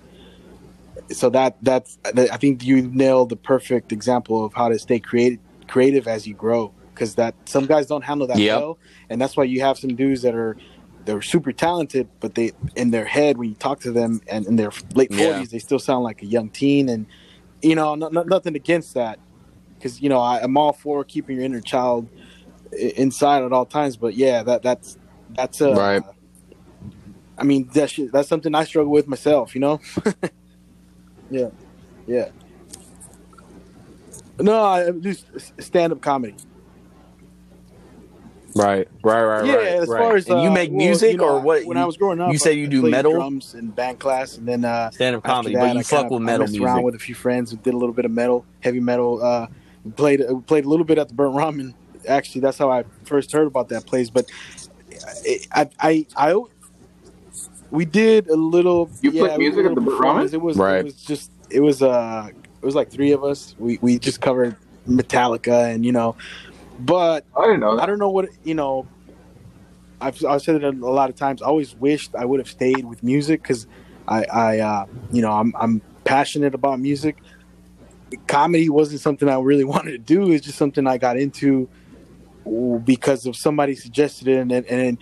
[1.12, 5.40] so that that's i think you nailed the perfect example of how to stay creative
[5.68, 8.60] creative as you grow because that some guys don't handle that Yep.
[8.60, 8.78] well
[9.10, 10.58] and that's why you have some dudes that are
[11.06, 14.56] they're super talented but they in their head when you talk to them and in
[14.58, 15.44] their late 40s Yeah.
[15.50, 17.06] they still sound like a young teen and
[17.62, 19.18] you know no, no, nothing against that
[19.78, 22.08] because you know I, i'm all for keeping your inner child
[22.74, 24.98] inside at all times but yeah that that's
[25.36, 26.04] that's uh Right.
[27.38, 29.80] i mean that shit, that's something i struggle with myself you know
[31.30, 31.50] yeah
[32.08, 32.30] yeah
[34.40, 35.14] no i do
[35.60, 36.36] stand-up comedy
[38.54, 39.68] Right, right, right, yeah, right.
[39.68, 40.00] as right.
[40.02, 41.64] far as and you uh, make well, music you know, or what?
[41.66, 43.14] When I was growing up, you say you I do metal?
[43.14, 46.10] drums in band class, and then uh, stand up comedy, that, but you I fuck
[46.12, 46.66] with metal messed music.
[46.68, 49.24] around with a few friends and did a little bit of metal, heavy metal.
[49.24, 49.48] Uh,
[49.96, 51.74] played played a little bit at the Burnt Ramen.
[52.08, 54.10] Actually, that's how I first heard about that place.
[54.10, 54.26] But
[55.56, 56.42] I I I, I
[57.72, 58.92] we did a little.
[59.02, 60.34] You yeah, played music a at the little performance.
[60.34, 60.80] It was Right.
[60.80, 62.30] it was just it was uh
[62.62, 63.56] it was like three of us.
[63.58, 64.56] We we just covered
[64.88, 66.16] Metallica and you know,
[66.80, 68.88] but I don't know I don't know what you know.
[70.00, 71.42] I've I've said it a lot of times.
[71.42, 73.68] I always wished I would have stayed with music because
[74.08, 77.18] I I uh, you know I'm I'm passionate about music.
[78.28, 80.32] Comedy wasn't something I really wanted to do.
[80.32, 81.70] It's just something I got into
[82.84, 84.98] because of somebody suggested it, and and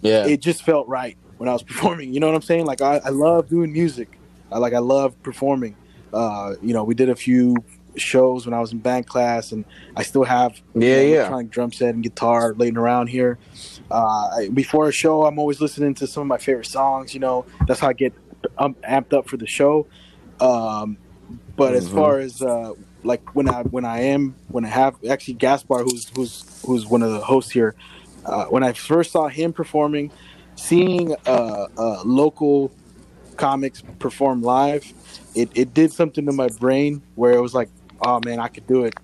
[0.00, 2.12] Yeah, it just felt right when I was performing.
[2.12, 2.66] You know what I'm saying?
[2.66, 4.18] Like I, I love doing music.
[4.50, 5.76] I like I love performing.
[6.12, 7.56] Uh, you know, we did a few
[7.96, 9.64] shows when I was in band class, and
[9.96, 11.16] I still have you Yeah, know, yeah.
[11.16, 13.38] electronic drum set and guitar laying around here.
[13.90, 17.14] Uh, I- before a show, I'm always listening to some of my favorite songs.
[17.14, 18.12] You know, that's how I get
[18.58, 19.86] um, amped up for the show.
[20.40, 20.98] Um,
[21.56, 21.94] but as Mhm.
[21.94, 22.72] far as uh,
[23.04, 27.02] like when I when I am when I have actually Gaspar, who's who's who's one
[27.02, 27.74] of the hosts here,
[28.24, 30.10] uh, when I first saw him performing,
[30.56, 32.72] seeing uh, uh, local
[33.36, 34.84] comics perform live,
[35.34, 37.68] it, it did something to my brain where it was like,
[38.00, 38.94] oh man, I could do it.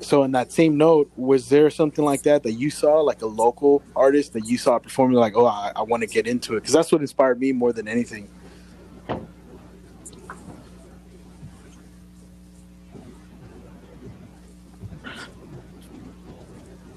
[0.00, 3.26] So in that same note, was there something like that that you saw, like a
[3.26, 6.60] local artist that you saw performing, like, oh, I, I want to get into it?
[6.60, 8.28] Because that's what inspired me more than anything.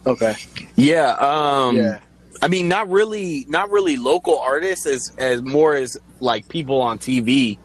[0.07, 0.35] Okay.
[0.75, 1.11] yeah.
[1.19, 1.99] Um, yeah.
[2.41, 6.97] I mean, not really, not really local artists as as more as like people on
[6.99, 7.57] TV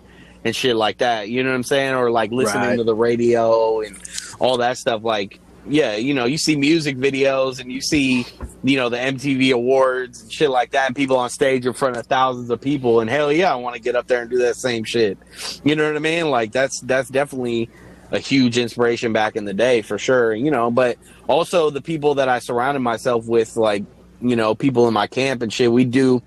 [0.44, 1.28] and shit like that.
[1.28, 1.94] You know what I'm saying?
[1.94, 2.76] Or like listening Right.
[2.76, 3.98] to the radio and
[4.38, 5.02] all that stuff.
[5.04, 5.38] Like,
[5.68, 8.26] yeah, you know, you see music videos and you see,
[8.64, 10.86] you know, the MTV awards and shit like that.
[10.86, 13.00] And people on stage in front of thousands of people.
[13.00, 15.18] And hell yeah, I want to get up there and do that same shit.
[15.64, 16.30] You know what I mean?
[16.30, 17.68] Like that's that's definitely
[18.12, 20.34] a huge inspiration back in the day for sure.
[20.34, 23.84] You know, but also the people that I surrounded myself with, like
[24.20, 25.72] you know, people in my camp and shit.
[25.72, 26.22] We do,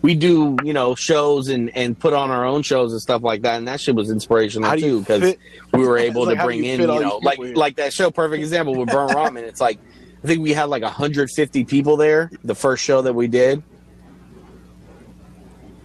[0.00, 3.42] we do, you know, shows and and put on our own shows and stuff like
[3.42, 3.58] that.
[3.58, 5.36] And that shit was inspirational How too because
[5.72, 7.54] we were able like, to bring you in, you know, like in?
[7.54, 8.10] like that show.
[8.10, 9.42] Perfect example with Burnt Ramen.
[9.42, 9.78] It's like
[10.22, 13.62] I think we had like 150 people there the first show that we did.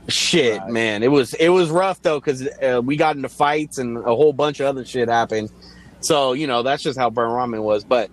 [0.10, 0.69] Shit, Right.
[0.69, 4.02] man, it was it was rough though because uh, we got into fights and a
[4.15, 5.49] whole bunch of other shit happened.
[6.02, 7.84] So you know that's just how Burnt Ramen was.
[7.84, 8.10] But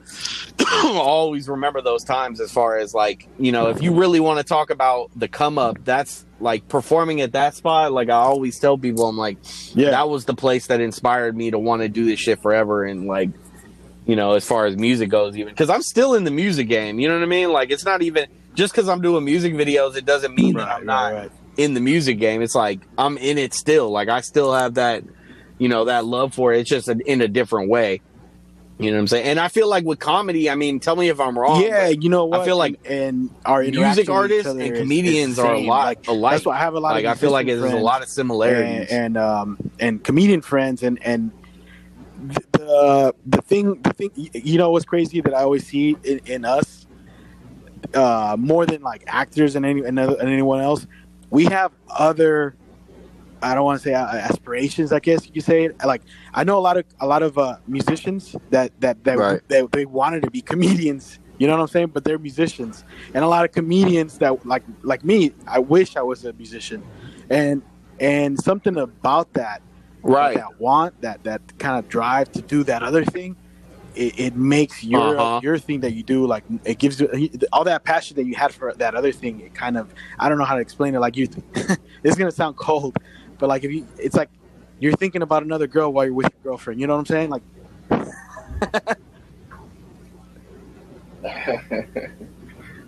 [0.85, 4.45] always remember those times as far as like you know if you really want to
[4.45, 7.93] talk about the come up, that's like performing at that spot.
[7.93, 9.39] Like I always tell people, I'm like
[9.75, 9.91] Yeah.
[9.91, 13.07] that was the place that inspired me to want to do this shit forever and
[13.07, 13.31] like
[14.07, 17.01] you know as far as music goes even because i'm still in the music game
[17.01, 18.25] you know what i mean like it's not even
[18.55, 22.19] just because i'm doing music videos it doesn't mean that i'm not in the music
[22.19, 23.91] game it's like i'm in it still.
[23.91, 25.03] Like i still have that
[25.59, 26.61] you know that love for it.
[26.61, 28.03] It's just in in a different way.
[28.79, 29.27] You know what i'm saying?
[29.27, 32.11] And i feel like with comedy i mean tell me if i'm wrong Yeah, you
[32.11, 32.43] know what?
[32.43, 34.09] I feel like and, and our music interaction with each
[34.47, 36.33] artists and comedians is are a lot Like, alike.
[36.35, 38.09] That's why I have a lot like of i feel like there's a lot of
[38.09, 41.33] similarities and and, um, and comedian friends and and
[42.53, 46.45] the the thing the thing you know what's crazy that I always see in, in
[46.45, 46.87] us
[47.95, 50.87] uh, more than like actors and any and, other- and anyone else
[51.31, 52.57] we have other
[53.43, 55.65] I don't want to say uh, aspirations I guess you could say.
[55.65, 59.19] It like I know a lot of a lot of uh, musicians that that that,
[59.19, 59.49] Right.
[59.49, 61.89] that they wanted to be comedians you know what I'm saying?
[61.89, 62.85] But they're musicians.
[63.15, 66.83] And a lot of comedians that like like me I wish I was a musician.
[67.29, 67.63] And
[68.01, 69.63] and something about that
[70.03, 70.37] right.
[70.37, 73.37] that want that that kind of drive to do that other thing
[73.97, 75.41] it, it makes your Uh-huh.
[75.41, 77.09] your thing that you do like it gives you
[77.53, 80.39] all that passion that you had for that other thing it kind of i don't
[80.39, 81.29] know how to explain it like you
[82.05, 82.97] it's gonna sound cold
[83.39, 84.31] but like if you it's like
[84.79, 87.31] you're thinking about another girl while you're with your girlfriend you know what i'm saying
[87.31, 87.43] like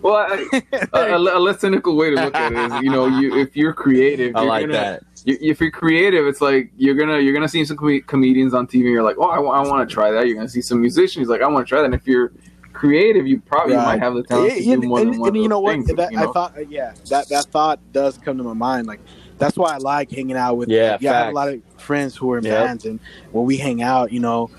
[0.01, 0.61] Well, I,
[0.93, 3.55] a, a, a less cynical way to look at it is, you know, you if
[3.55, 7.19] you're creative, i you're like gonna, that You, if you're creative, it's like you're gonna
[7.19, 8.83] you're gonna see some com- comedians on TV.
[8.91, 10.27] You're like, oh, I, want to try that.
[10.27, 11.27] You're gonna see some musicians.
[11.27, 11.85] Like, I want to try that.
[11.85, 12.31] And if you're
[12.73, 13.85] creative, you probably Right.
[13.85, 15.59] might have the talent to Yeah, do more and, than one and of you know
[15.59, 16.29] those what things, that, you know?
[16.29, 19.01] i thought uh, yeah that that thought does come to my mind like
[19.37, 22.15] that's why i like hanging out with Yeah, yeah i have a lot of friends
[22.15, 22.53] who are in Yep.
[22.53, 22.99] bands and
[23.31, 24.49] when we hang out you know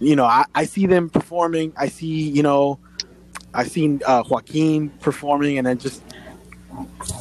[0.00, 2.80] you know i, I see them performing i see you know
[3.58, 6.02] i seen uh, joaquin performing and then just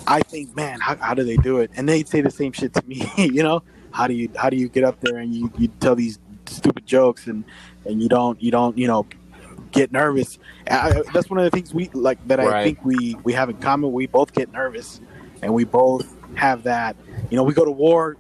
[0.08, 2.74] i think man how, how do they do it and they say the same shit
[2.74, 3.62] to me you know
[3.92, 6.86] how do you how do you get up there and you, you tell these stupid
[6.86, 7.44] jokes and
[7.86, 9.06] and you don't you don't you know
[9.72, 10.40] get nervous.
[10.70, 13.58] I, that's one of the things we like that I think we we have in
[13.58, 13.92] common.
[13.92, 15.02] We both get nervous,
[15.42, 16.96] and we both have that.
[17.30, 18.18] You know, we go to war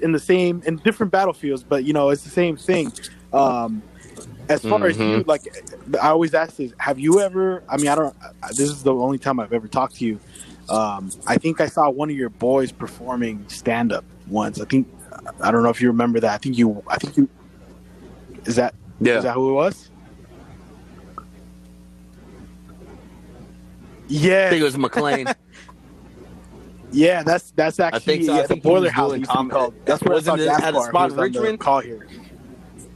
[0.00, 2.92] in the same in different battlefields, but you know, it's the same thing.
[3.32, 3.82] Um,
[4.48, 5.42] as far as you, like,
[6.02, 7.62] I always ask this: Have you ever?
[7.68, 8.14] I mean, I don't.
[8.50, 10.20] This is the only time I've ever talked to you.
[10.68, 14.60] Um, I think I saw one of your boys performing stand up once.
[14.60, 14.88] I think
[15.40, 16.32] I don't know if you remember that.
[16.32, 16.82] I think you.
[16.86, 17.28] I think you.
[18.44, 19.18] Is that Yeah.
[19.18, 19.90] is that who it was?
[24.08, 25.26] Yeah, I think it was McLean.
[26.92, 28.32] yeah, that's that's actually think so.
[28.34, 29.52] I yeah, the think boiler house doing used to be comedy.
[29.54, 29.74] called.
[29.86, 31.60] That's I Wasn't saw it at a spot who in was on the Richmond?
[31.60, 32.06] Call here.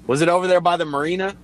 [0.07, 1.37] Was it over there by the marina?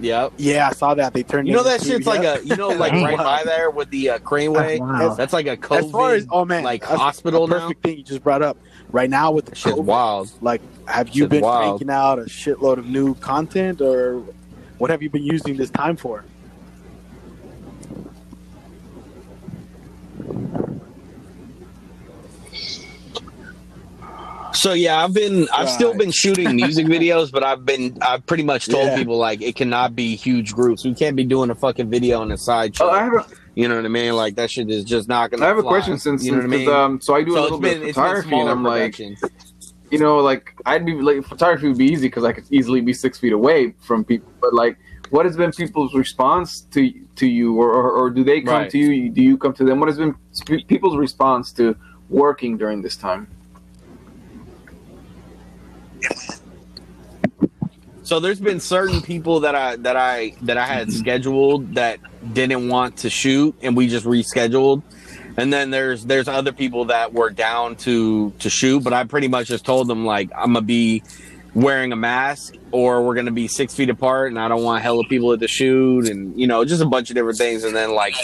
[0.00, 0.32] Yep.
[0.38, 1.12] Yeah, I saw that.
[1.12, 1.46] They turned.
[1.46, 2.36] You know that into- shit's like yeah.
[2.38, 4.78] a you know like right by there with the uh, craneway.
[4.80, 5.14] Wow.
[5.14, 7.58] That's like a COVID As far as oh man, like that's hospital a now.
[7.60, 8.56] perfect thing you just brought up.
[8.92, 10.32] Right now with the Shit's COVID, wild.
[10.42, 11.78] like have you Shit's been wild.
[11.78, 14.22] cranking out a shitload of new content or
[14.78, 16.24] what have you been using this time for?
[24.52, 28.42] So yeah, I've been I've still been shooting music videos, but I've been I've pretty
[28.42, 28.96] much told Yeah.
[28.96, 30.84] people like it cannot be huge groups.
[30.84, 32.88] We can't be doing a fucking video on the side show.
[32.88, 34.14] Oh, I have a, you know what I mean?
[34.14, 35.44] Like that shit is just not gonna.
[35.44, 36.68] I have a question since, you know what I mean.
[36.68, 39.98] um, so I do a little it's bit been of photography, and I'm like, you
[39.98, 43.18] know, like I'd be like photography would be easy because I could easily be six
[43.18, 44.32] feet away from people.
[44.40, 44.78] But like,
[45.10, 48.70] what has been people's response to to you, or or, or do they come Right.
[48.70, 49.10] to you?
[49.10, 49.78] Do you come to them?
[49.80, 50.14] What has been
[50.66, 51.76] people's response to
[52.08, 53.28] working during this time?
[58.10, 62.00] So there's been certain people that I that I that I had scheduled that
[62.34, 64.82] didn't want to shoot, and we just rescheduled.
[65.36, 69.28] And then there's there's other people that were down to to shoot, but I pretty
[69.28, 71.04] much just told them like I'm gonna be
[71.54, 75.04] wearing a mask or we're gonna be six feet apart, and I don't want hella
[75.04, 77.62] people at the shoot, and you know just a bunch of different things.
[77.62, 78.16] And then like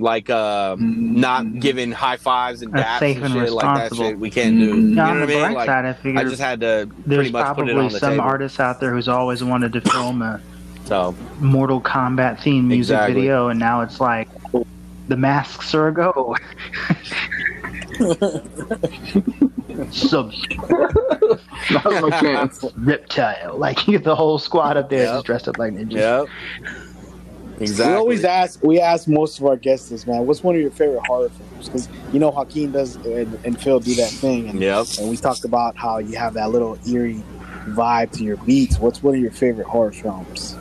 [0.00, 3.82] like uh not giving high fives and That's daps safe and and shit like that
[3.90, 4.04] responsible.
[4.10, 4.64] shit we can't do.
[4.66, 5.52] You know what I mean?
[5.54, 8.10] Like side, I I just had to pretty much put it probably on the some
[8.12, 8.24] table.
[8.24, 10.40] artists out there who's always wanted to film a
[10.86, 13.14] So Mortal Kombat themed music Exactly.
[13.14, 14.28] video, and now it's like
[15.08, 16.36] the masks are a go.
[19.90, 20.32] Sub
[21.70, 22.64] That was chance.
[22.76, 25.14] reptile, like you get the whole squad up there Yep.
[25.14, 25.92] just dressed up like ninjas.
[25.92, 26.28] Yep.
[27.60, 27.92] Exactly.
[27.92, 28.62] We always ask.
[28.62, 30.26] We ask most of our guests this, man.
[30.26, 31.68] What's one of your favorite horror films?
[31.68, 34.86] Because you know Joaquin does and, and Phil do that thing, and, Yep.
[34.98, 37.22] and we talked about how you have that little eerie
[37.68, 38.78] vibe to your beats.
[38.78, 40.56] What's one of your favorite horror films?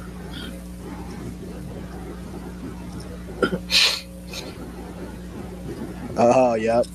[6.18, 6.86] Oh, yep.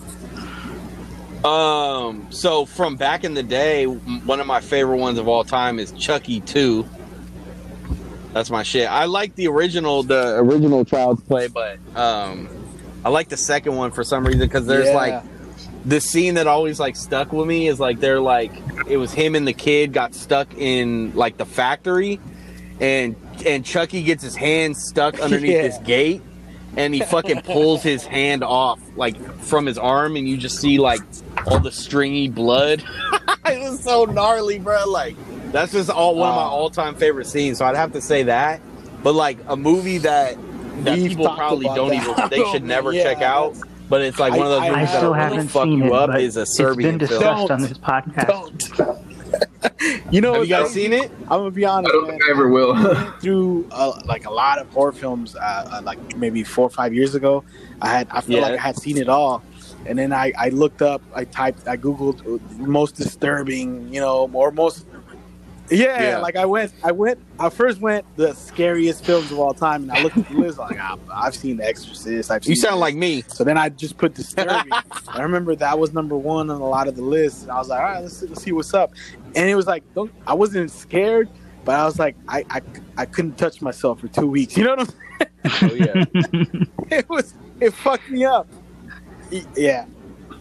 [1.45, 2.27] Um.
[2.31, 5.93] So from back in the day, one of my favorite ones of all time is
[5.93, 6.89] Chucky Two.
[8.35, 8.87] That's my shit.
[8.91, 12.49] I like the original, the original Child's Play, but um,
[13.05, 14.95] I like the second one for some reason because there's Yeah.
[14.95, 15.23] like
[15.87, 18.51] the scene that always like stuck with me is like they're like
[18.89, 22.19] it was him and the kid got stuck in like the factory,
[22.81, 23.15] and
[23.47, 25.63] and Chucky gets his hand stuck underneath Yeah.
[25.63, 26.21] this gate,
[26.77, 30.79] and he fucking pulls his hand off like from his arm, and you just see
[30.79, 31.01] like
[31.47, 32.83] all the stringy blood.
[33.47, 34.89] it was so gnarly, bro.
[34.91, 35.15] Like
[35.55, 36.47] that's just all one of my Oh.
[36.49, 37.59] all time favorite scenes.
[37.59, 38.61] So I'd have to say that.
[39.03, 40.37] But like a movie that
[40.85, 42.03] that We've people probably don't that.
[42.03, 43.57] even they should never Yeah, check out.
[43.89, 45.79] But it's like one of those I- I- movies I that'll really haven't fuck seen
[45.79, 46.99] you it, up is a it's been Serbian film.
[46.99, 47.51] discussed Don't.
[47.51, 48.77] on this podcast.
[48.77, 49.05] Don't.
[50.11, 51.11] you know, Have you guys seen it?
[51.23, 51.93] I'm gonna be honest.
[51.93, 52.09] I honest.
[52.09, 52.11] don't man.
[52.19, 53.11] think I ever will.
[53.21, 56.95] through uh, like a lot of horror films, uh, uh, like maybe four or five
[56.95, 57.45] years ago.
[57.83, 58.43] I had I feel Yeah.
[58.49, 59.43] like I had seen it all,
[59.87, 64.31] and then I, I looked up, I typed, I googled uh, most disturbing, you know,
[64.33, 64.87] or most.
[65.71, 66.19] Yeah, Yeah.
[66.19, 69.93] like I went, I went, I first went the scariest films of all time, and
[69.93, 72.31] I looked at the list like ah, I've seen The Exorcist.
[72.31, 72.81] I've seen You sound this.
[72.81, 73.23] like me.
[73.29, 74.73] So then I just put disturbing.
[75.09, 77.69] I remember that was number one on a lot of the lists, and I was
[77.69, 78.93] like, all right, let's, let's see what's up.
[79.35, 81.29] And it was like, don't, I wasn't scared,
[81.65, 82.61] but I was like, I, I,
[82.99, 84.57] I couldn't touch myself for two weeks.
[84.59, 85.71] You know what I'm saying?
[85.71, 86.05] Oh, yeah.
[86.99, 88.47] It was, it fucked me up.
[89.57, 89.87] Yeah,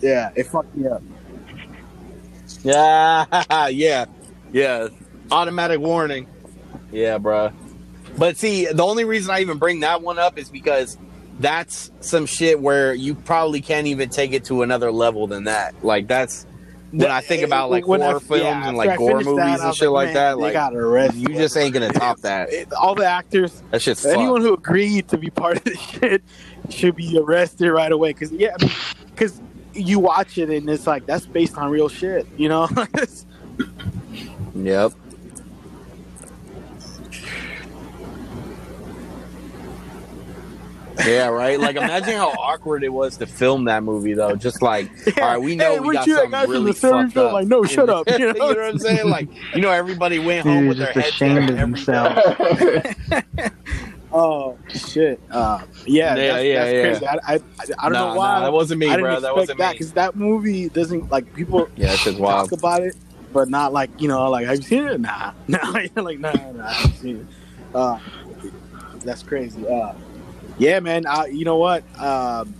[0.01, 1.01] yeah, it fucked me up.
[2.63, 3.25] Yeah,
[3.69, 4.05] yeah,
[4.51, 4.87] yeah.
[5.31, 6.27] Automatic warning.
[6.91, 7.53] Yeah, bruh.
[8.17, 10.97] But see, the only reason I even bring that one up is because
[11.39, 15.83] that's some shit where you probably can't even take it to another level than that.
[15.83, 16.45] Like that's
[16.91, 19.45] when I think about like When I- horror films yeah, and like gore finished that,
[19.47, 21.21] movies and shit like man, that, like got arrested.
[21.21, 22.49] you just ain't gonna top that.
[22.53, 24.43] It- all the actors, That shit's anyone fucked.
[24.43, 26.21] who agreed to be part of the shit
[26.69, 28.09] should be arrested right away.
[28.13, 28.55] Because yeah,
[29.07, 29.41] because
[29.73, 32.27] you watch it and it's like that's based on real shit.
[32.37, 32.69] You know,
[34.55, 34.93] Yep.
[41.05, 41.59] Yeah, right.
[41.59, 44.35] Like, imagine how awkward it was to film that movie, though.
[44.35, 44.89] Just like,
[45.19, 47.15] all right, we know Hey, we weren't got you something guy from really the fucked
[47.15, 47.27] film?
[47.27, 47.33] up.
[47.33, 48.07] Like, no, shut up.
[48.17, 48.33] You know?
[48.47, 49.09] what I'm saying?
[49.09, 52.21] Like, you know, everybody went home with just their heads ashamed of down themselves.
[54.15, 55.19] Oh shit!
[55.31, 56.81] Uh, yeah, Yeah, that's, yeah, that's yeah.
[56.81, 57.07] crazy.
[57.07, 57.39] I, I, I,
[57.79, 59.19] I don't Nah, know why nah, that wasn't me, I didn't bro.
[59.21, 59.73] That wasn't that me.
[59.73, 62.95] because that movie doesn't like people Yeah, that shit's talk about it,
[63.31, 65.01] but not like you know, like have you seen it?
[65.01, 65.57] Nah, nah,
[65.95, 67.27] like nah, nah, I haven't seen it.
[67.73, 67.97] Uh,
[69.03, 69.65] that's crazy.
[69.67, 69.93] Uh,
[70.57, 71.05] yeah, man.
[71.05, 71.83] Uh, you know what?
[71.99, 72.53] Um,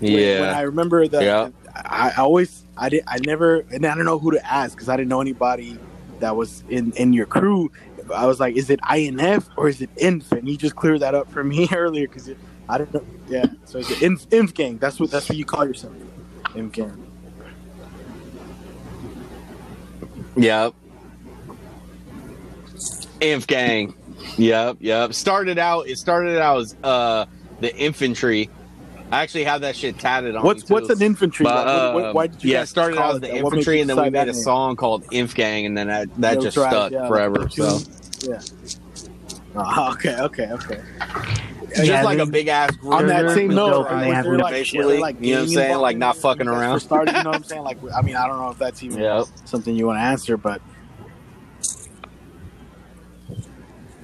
[0.00, 0.40] Yeah.
[0.40, 1.50] when I remember that, Yeah.
[1.74, 4.88] I, I always, I did, I never, and I don't know who to ask because
[4.88, 5.78] I didn't know anybody
[6.20, 7.70] that was in in your crew.
[8.14, 10.32] I was like, is it INF or is it INF?
[10.32, 12.30] And you just cleared that up for me earlier because
[12.68, 13.04] I didn't know.
[13.28, 14.78] Yeah, so it's INF, INF gang.
[14.78, 15.94] That's what that's what you call yourself,
[16.54, 17.04] INF gang.
[20.36, 20.74] Yep.
[23.20, 23.94] Inf gang.
[24.36, 25.14] Yep, yep.
[25.14, 25.88] Started out.
[25.88, 27.26] It started out as uh
[27.60, 28.50] the infantry.
[29.10, 30.44] I actually have that shit tatted on.
[30.44, 31.44] What's what's an infantry?
[31.44, 33.42] But, what- um, why did you yeah, started out as the that?
[33.42, 36.14] What made infantry, and then we made a song called Inf Gang, and then that,
[36.16, 37.48] that just right, stuck yeah, forever.
[37.50, 37.78] So
[38.22, 38.40] Yeah.
[39.54, 40.80] Oh, okay, okay, okay.
[41.74, 42.94] just Yeah, like a big ass group.
[42.94, 45.42] On that they're same note, and they have there, like, basically, like, you know what
[45.42, 45.78] I'm saying?
[45.78, 46.80] Like, not fucking around.
[46.80, 47.62] Started, you know what I'm saying?
[47.62, 49.26] Like, I mean, I don't know if that's even Yep.
[49.46, 50.60] something you want to answer, but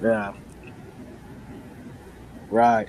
[0.01, 0.33] yeah,
[2.49, 2.87] right.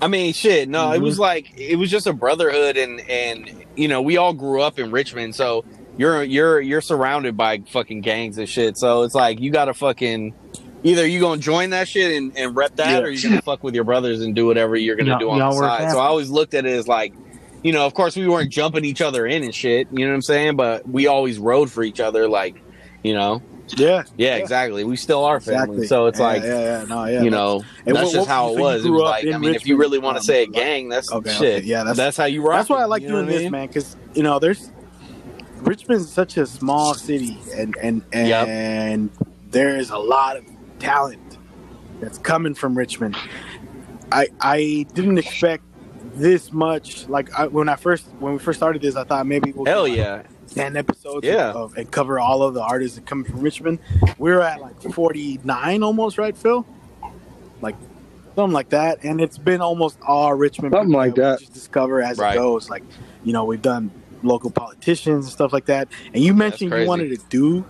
[0.00, 0.68] I mean, shit.
[0.68, 1.04] No, it Mm-hmm.
[1.04, 4.78] was like it was just a brotherhood, and and you know we all grew up
[4.78, 5.64] in Richmond, so
[5.96, 8.78] you're you're you're surrounded by fucking gangs and shit.
[8.78, 10.34] So it's like you gotta fucking
[10.84, 13.06] either you gonna join that shit and, and rep that, Yeah.
[13.06, 15.52] or you gonna fuck with your brothers and do whatever you're gonna do on the
[15.52, 15.90] side.
[15.90, 15.98] So.
[15.98, 17.14] I always looked at it as like.
[17.60, 19.88] You know, of course, we weren't jumping each other in and shit.
[19.90, 20.54] You know what I'm saying?
[20.54, 22.28] But we always rode for each other.
[22.28, 22.54] Like,
[23.02, 23.42] you know,
[23.76, 24.84] Yeah, yeah, exactly.
[24.84, 25.60] We still are family.
[25.60, 25.86] exactly.
[25.88, 27.22] So it's Yeah, like, yeah, yeah, no, yeah.
[27.22, 28.84] you know, And that's what- just how it was.
[28.84, 31.10] It was like, I mean, if you really want to um, say a gang, that's
[31.12, 31.58] Okay, shit.
[31.58, 32.58] okay, yeah, that's- that's how you rock.
[32.58, 33.52] That's why I like doing this, mean?
[33.52, 34.70] man, because you know, there's
[35.60, 38.48] Richmond's such a small city, and and Yep.
[38.48, 39.10] and
[39.50, 40.44] there is a lot of
[40.78, 41.20] talent
[42.00, 43.16] that's coming from Richmond.
[44.12, 45.64] I I didn't expect
[46.14, 47.08] this much.
[47.08, 49.88] Like I, when I first when we first started this, I thought maybe we'll Hell
[49.88, 50.22] yeah.
[50.48, 51.52] Ten episodes Yeah.
[51.52, 53.78] of, and cover all of the artists that come from Richmond.
[54.18, 56.66] We're at like forty nine almost, right, Phil?
[57.60, 57.76] Like
[58.36, 60.72] something like that, and it's been almost all Richmond.
[60.72, 61.40] Something like we that.
[61.40, 62.34] Just discover as Right.
[62.36, 62.70] it goes.
[62.70, 62.84] Like
[63.24, 63.90] you know, we've done
[64.22, 65.88] local politicians and stuff like that.
[66.14, 67.64] And you mentioned you wanted to do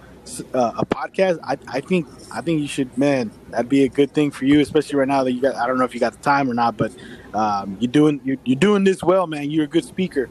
[0.54, 1.38] uh, a podcast.
[1.42, 3.30] I, I think I think you should, man.
[3.50, 5.56] That'd be a good thing for you, especially right now that you got.
[5.56, 6.92] I don't know if you got the time or not, but
[7.34, 9.50] um, you're doing you're, you're doing this well, man.
[9.50, 10.28] You're a good speaker.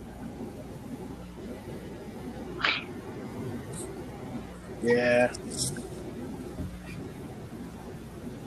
[4.88, 5.34] Yeah,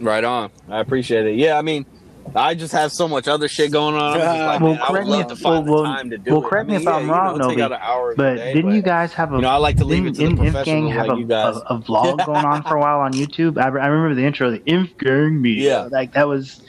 [0.01, 0.51] Right on.
[0.69, 1.37] I appreciate it.
[1.37, 1.85] Yeah, I mean,
[2.35, 4.19] I just have so much other shit going on.
[4.19, 6.17] I'm like, Well, man, I would correct me if- to find well, the time to
[6.19, 6.49] do well, it.
[6.49, 8.17] correct I me mean, if I'm yeah, wrong, you know, Nobe, out an hour of
[8.17, 10.15] the But day, didn't you guys have a You know, I like to leave it
[10.15, 11.57] to the didn't Gang professionals have like a, you guys.
[11.57, 13.59] a, a vlog going on for a while on YouTube?
[13.59, 15.83] I, I remember the intro, the Inf Gang Media.
[15.83, 15.89] Yeah.
[15.91, 16.63] Like that was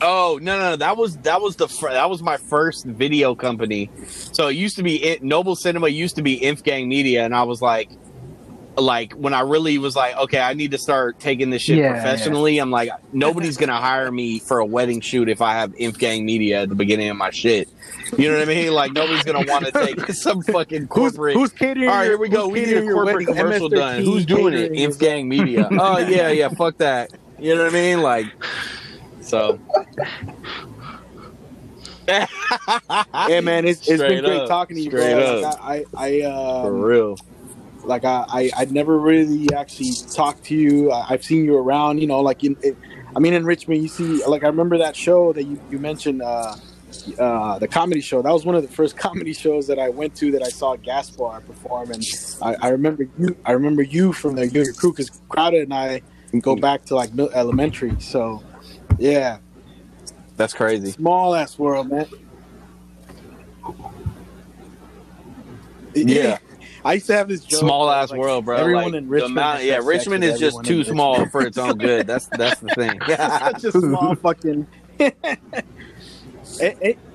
[0.00, 0.76] Oh no, no, no!
[0.76, 3.90] That was that was the fir- that was my first video company.
[4.32, 7.34] So it used to be it, Noble Cinema used to be Inf Gang Media, and
[7.34, 7.90] I was like,
[8.76, 11.92] like when I really was like, okay, I need to start taking this shit Yeah,
[11.92, 12.58] professionally.
[12.58, 16.24] I'm like, nobody's gonna hire me for a wedding shoot if I have Inf Gang
[16.24, 17.68] Media at the beginning of my shit.
[18.16, 18.72] You know what I mean?
[18.72, 21.34] Like nobody's gonna want to take some fucking who's, corporate.
[21.34, 21.88] who's catering?
[21.88, 22.46] all right, here we go.
[22.48, 24.02] We need a corporate commercial MS-13 done.
[24.04, 24.72] Who's doing it?
[24.72, 25.68] Inf Gang Media.
[25.72, 26.48] oh yeah, yeah.
[26.50, 27.10] Fuck that.
[27.40, 28.02] You know what I mean?
[28.02, 28.26] Like,
[29.28, 29.58] so.
[33.28, 34.48] Yeah, man, it's, it's been great up.
[34.48, 35.40] talking to you, Straight bro.
[35.40, 37.18] Like, I, I, um, For real.
[37.84, 40.90] like I, I, I never really actually talked to you.
[40.90, 42.78] I, I've seen you around, you know, like in, it,
[43.14, 46.22] I mean, in Richmond, you see, like I remember that show that you, you mentioned,
[46.22, 46.56] uh,
[47.18, 48.22] uh, the comedy show.
[48.22, 50.76] That was one of the first comedy shows that I went to that I saw
[50.76, 52.02] Gaspar perform, and
[52.42, 53.36] I, I remember you.
[53.44, 56.02] I remember you from the your crew because Crowder and I
[56.40, 57.98] go back to like elementary.
[58.00, 58.42] So,
[58.98, 59.38] yeah,
[60.36, 60.92] That's crazy.
[60.92, 62.06] small ass world, man.
[65.94, 66.38] Yeah.
[66.84, 68.56] I used to have this joke, Small ass like, world, bro.
[68.56, 71.32] Everyone Like, in Richmond, amount- yeah, Richmond is just too small Richmond.
[71.32, 72.06] for its own good.
[72.06, 73.00] That's that's the thing.
[73.06, 74.66] such a small fucking.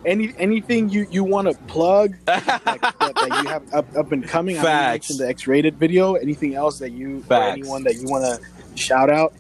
[0.05, 4.27] Any anything you, you want to plug like, that, that you have up, up and
[4.27, 4.57] coming?
[4.57, 5.10] I Facts.
[5.10, 6.15] mentioned the X-Raided video.
[6.15, 9.34] Anything else that you or anyone that you want to shout out?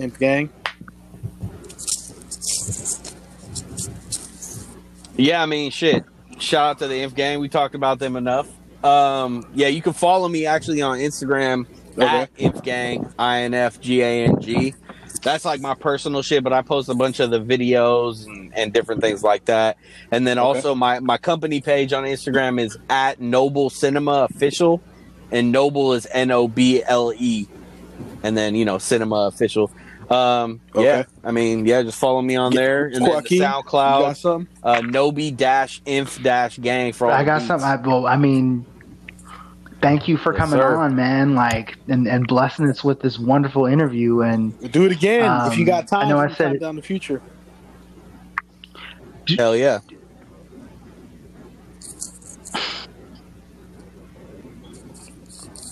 [0.00, 0.50] Inf gang.
[5.16, 6.04] yeah, I mean, shit.
[6.38, 7.40] shout out to the Inf Gang.
[7.40, 8.48] We talked about them enough.
[8.84, 11.66] Um, yeah, you can follow me actually on Instagram
[11.98, 14.74] at Inf Gang, I N F G A N G.
[15.22, 18.72] That's like my personal shit, but I post a bunch of the videos and, and
[18.72, 19.76] different things like that.
[20.10, 24.82] And then also my, my company page on Instagram is at Noble Cinema Official,
[25.30, 27.46] and Noble is N O B L E,
[28.22, 29.70] and then you know Cinema Official.
[30.10, 33.44] Um, yeah, I mean, yeah, just follow me on there, and then the Joaquin, You
[33.44, 34.48] got SoundCloud, some?
[34.64, 37.46] uh, Nobe dash Inf dash Gang for all I got beats.
[37.46, 37.68] something.
[37.68, 38.66] I, well, I mean,
[39.80, 40.76] thank you for Yes, coming sir.
[40.76, 41.36] on, man.
[41.36, 44.22] Like, and, and blessing us with this wonderful interview.
[44.22, 46.06] And We'll do it again if you Um, got time.
[46.06, 47.22] I know I said it- down the future.
[49.38, 49.78] Hell yeah.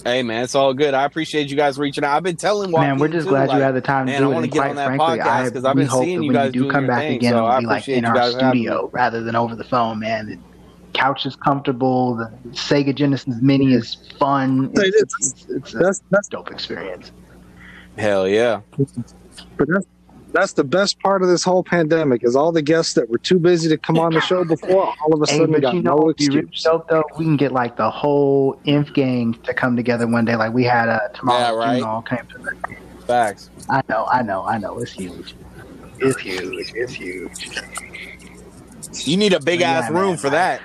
[0.04, 0.94] Hey man, it's all good.
[0.94, 2.16] I appreciate you guys reaching out.
[2.16, 4.12] I've been telling Joaquin man, we're just too, glad like, you had the time to
[4.12, 4.34] man, I do it.
[4.34, 6.32] wanna And get quite on that frankly, podcast I 'cause I've been seeing you when
[6.32, 8.04] guys you do doing come back thing, again, so it'll I be like appreciate in
[8.04, 10.26] our guys having studio rather than over the phone, man.
[10.28, 10.38] The
[10.98, 12.14] couch is comfortable.
[12.16, 14.74] The Sega Genesis Mini is fun.
[14.76, 15.30] Say It's, this.
[15.32, 17.12] it's, it's a That's that's dope experience.
[17.96, 18.60] Hell yeah.
[19.56, 19.86] but that's
[20.32, 23.38] that's the best part of this whole pandemic is all the guests that were too
[23.38, 25.82] busy to come on the show before all of a Hey, sudden but got you
[25.82, 26.62] know, no it'd be really excuse.
[26.64, 27.02] though.
[27.16, 30.36] We can get like the whole Inf gang to come together one day.
[30.36, 31.58] Like we had uh, a tomorrow.
[31.60, 31.82] Yeah, right.
[31.82, 32.56] all came to the
[33.06, 33.48] Facts.
[33.70, 34.78] I know, I know, I know.
[34.80, 35.34] It's huge.
[35.98, 36.72] It's huge.
[36.74, 37.48] It's huge.
[39.06, 40.60] You need a big ass Yeah, room man, for that.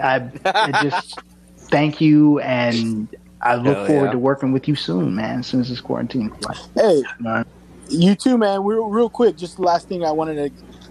[0.00, 1.18] I, I just
[1.70, 3.08] thank you, and
[3.40, 4.12] I look Hell forward yeah.
[4.12, 5.40] to working with you soon, man.
[5.40, 6.32] As soon as this quarantine.
[6.74, 7.44] Hey, Man.
[7.90, 8.64] You too, man.
[8.64, 10.36] Real, real quick, just the last thing I wanted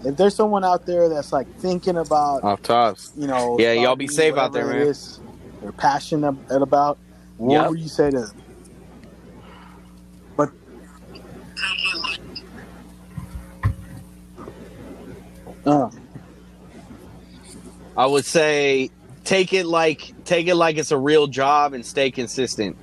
[0.02, 0.10] to.
[0.10, 3.14] If there's someone out there that's like thinking about, Off tops.
[3.14, 4.90] you know, Yeah, y'all be safe out there, man.
[4.90, 5.22] is
[5.60, 7.00] They're passionate about.
[7.36, 7.68] What Yep.
[7.68, 8.32] would you say to them?
[10.36, 10.50] But
[15.66, 15.90] uh,
[17.96, 18.90] I would say
[19.24, 22.78] take it like take it like it's a real job and stay consistent.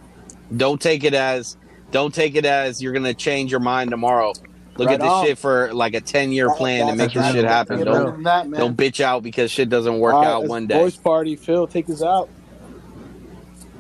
[0.56, 1.58] Don't take it as
[1.92, 4.34] don't take it as you're gonna change your mind tomorrow.
[4.78, 5.26] Look Right at this on.
[5.26, 7.34] shit for like a ten year plan and make this right.
[7.34, 7.84] shit happen.
[7.84, 10.78] Don't that, don't bitch out because shit doesn't work All right, out one day.
[10.78, 12.30] Boys party, Phil, take us out.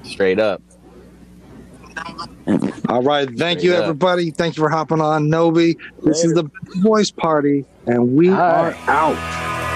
[0.03, 0.61] Straight up.
[2.89, 3.83] All right, thank you up.
[3.83, 4.31] everybody.
[4.31, 5.75] Thank you for hopping on, Nobe.
[6.03, 8.87] This is the voice party, and we All are right.
[8.87, 9.66] out.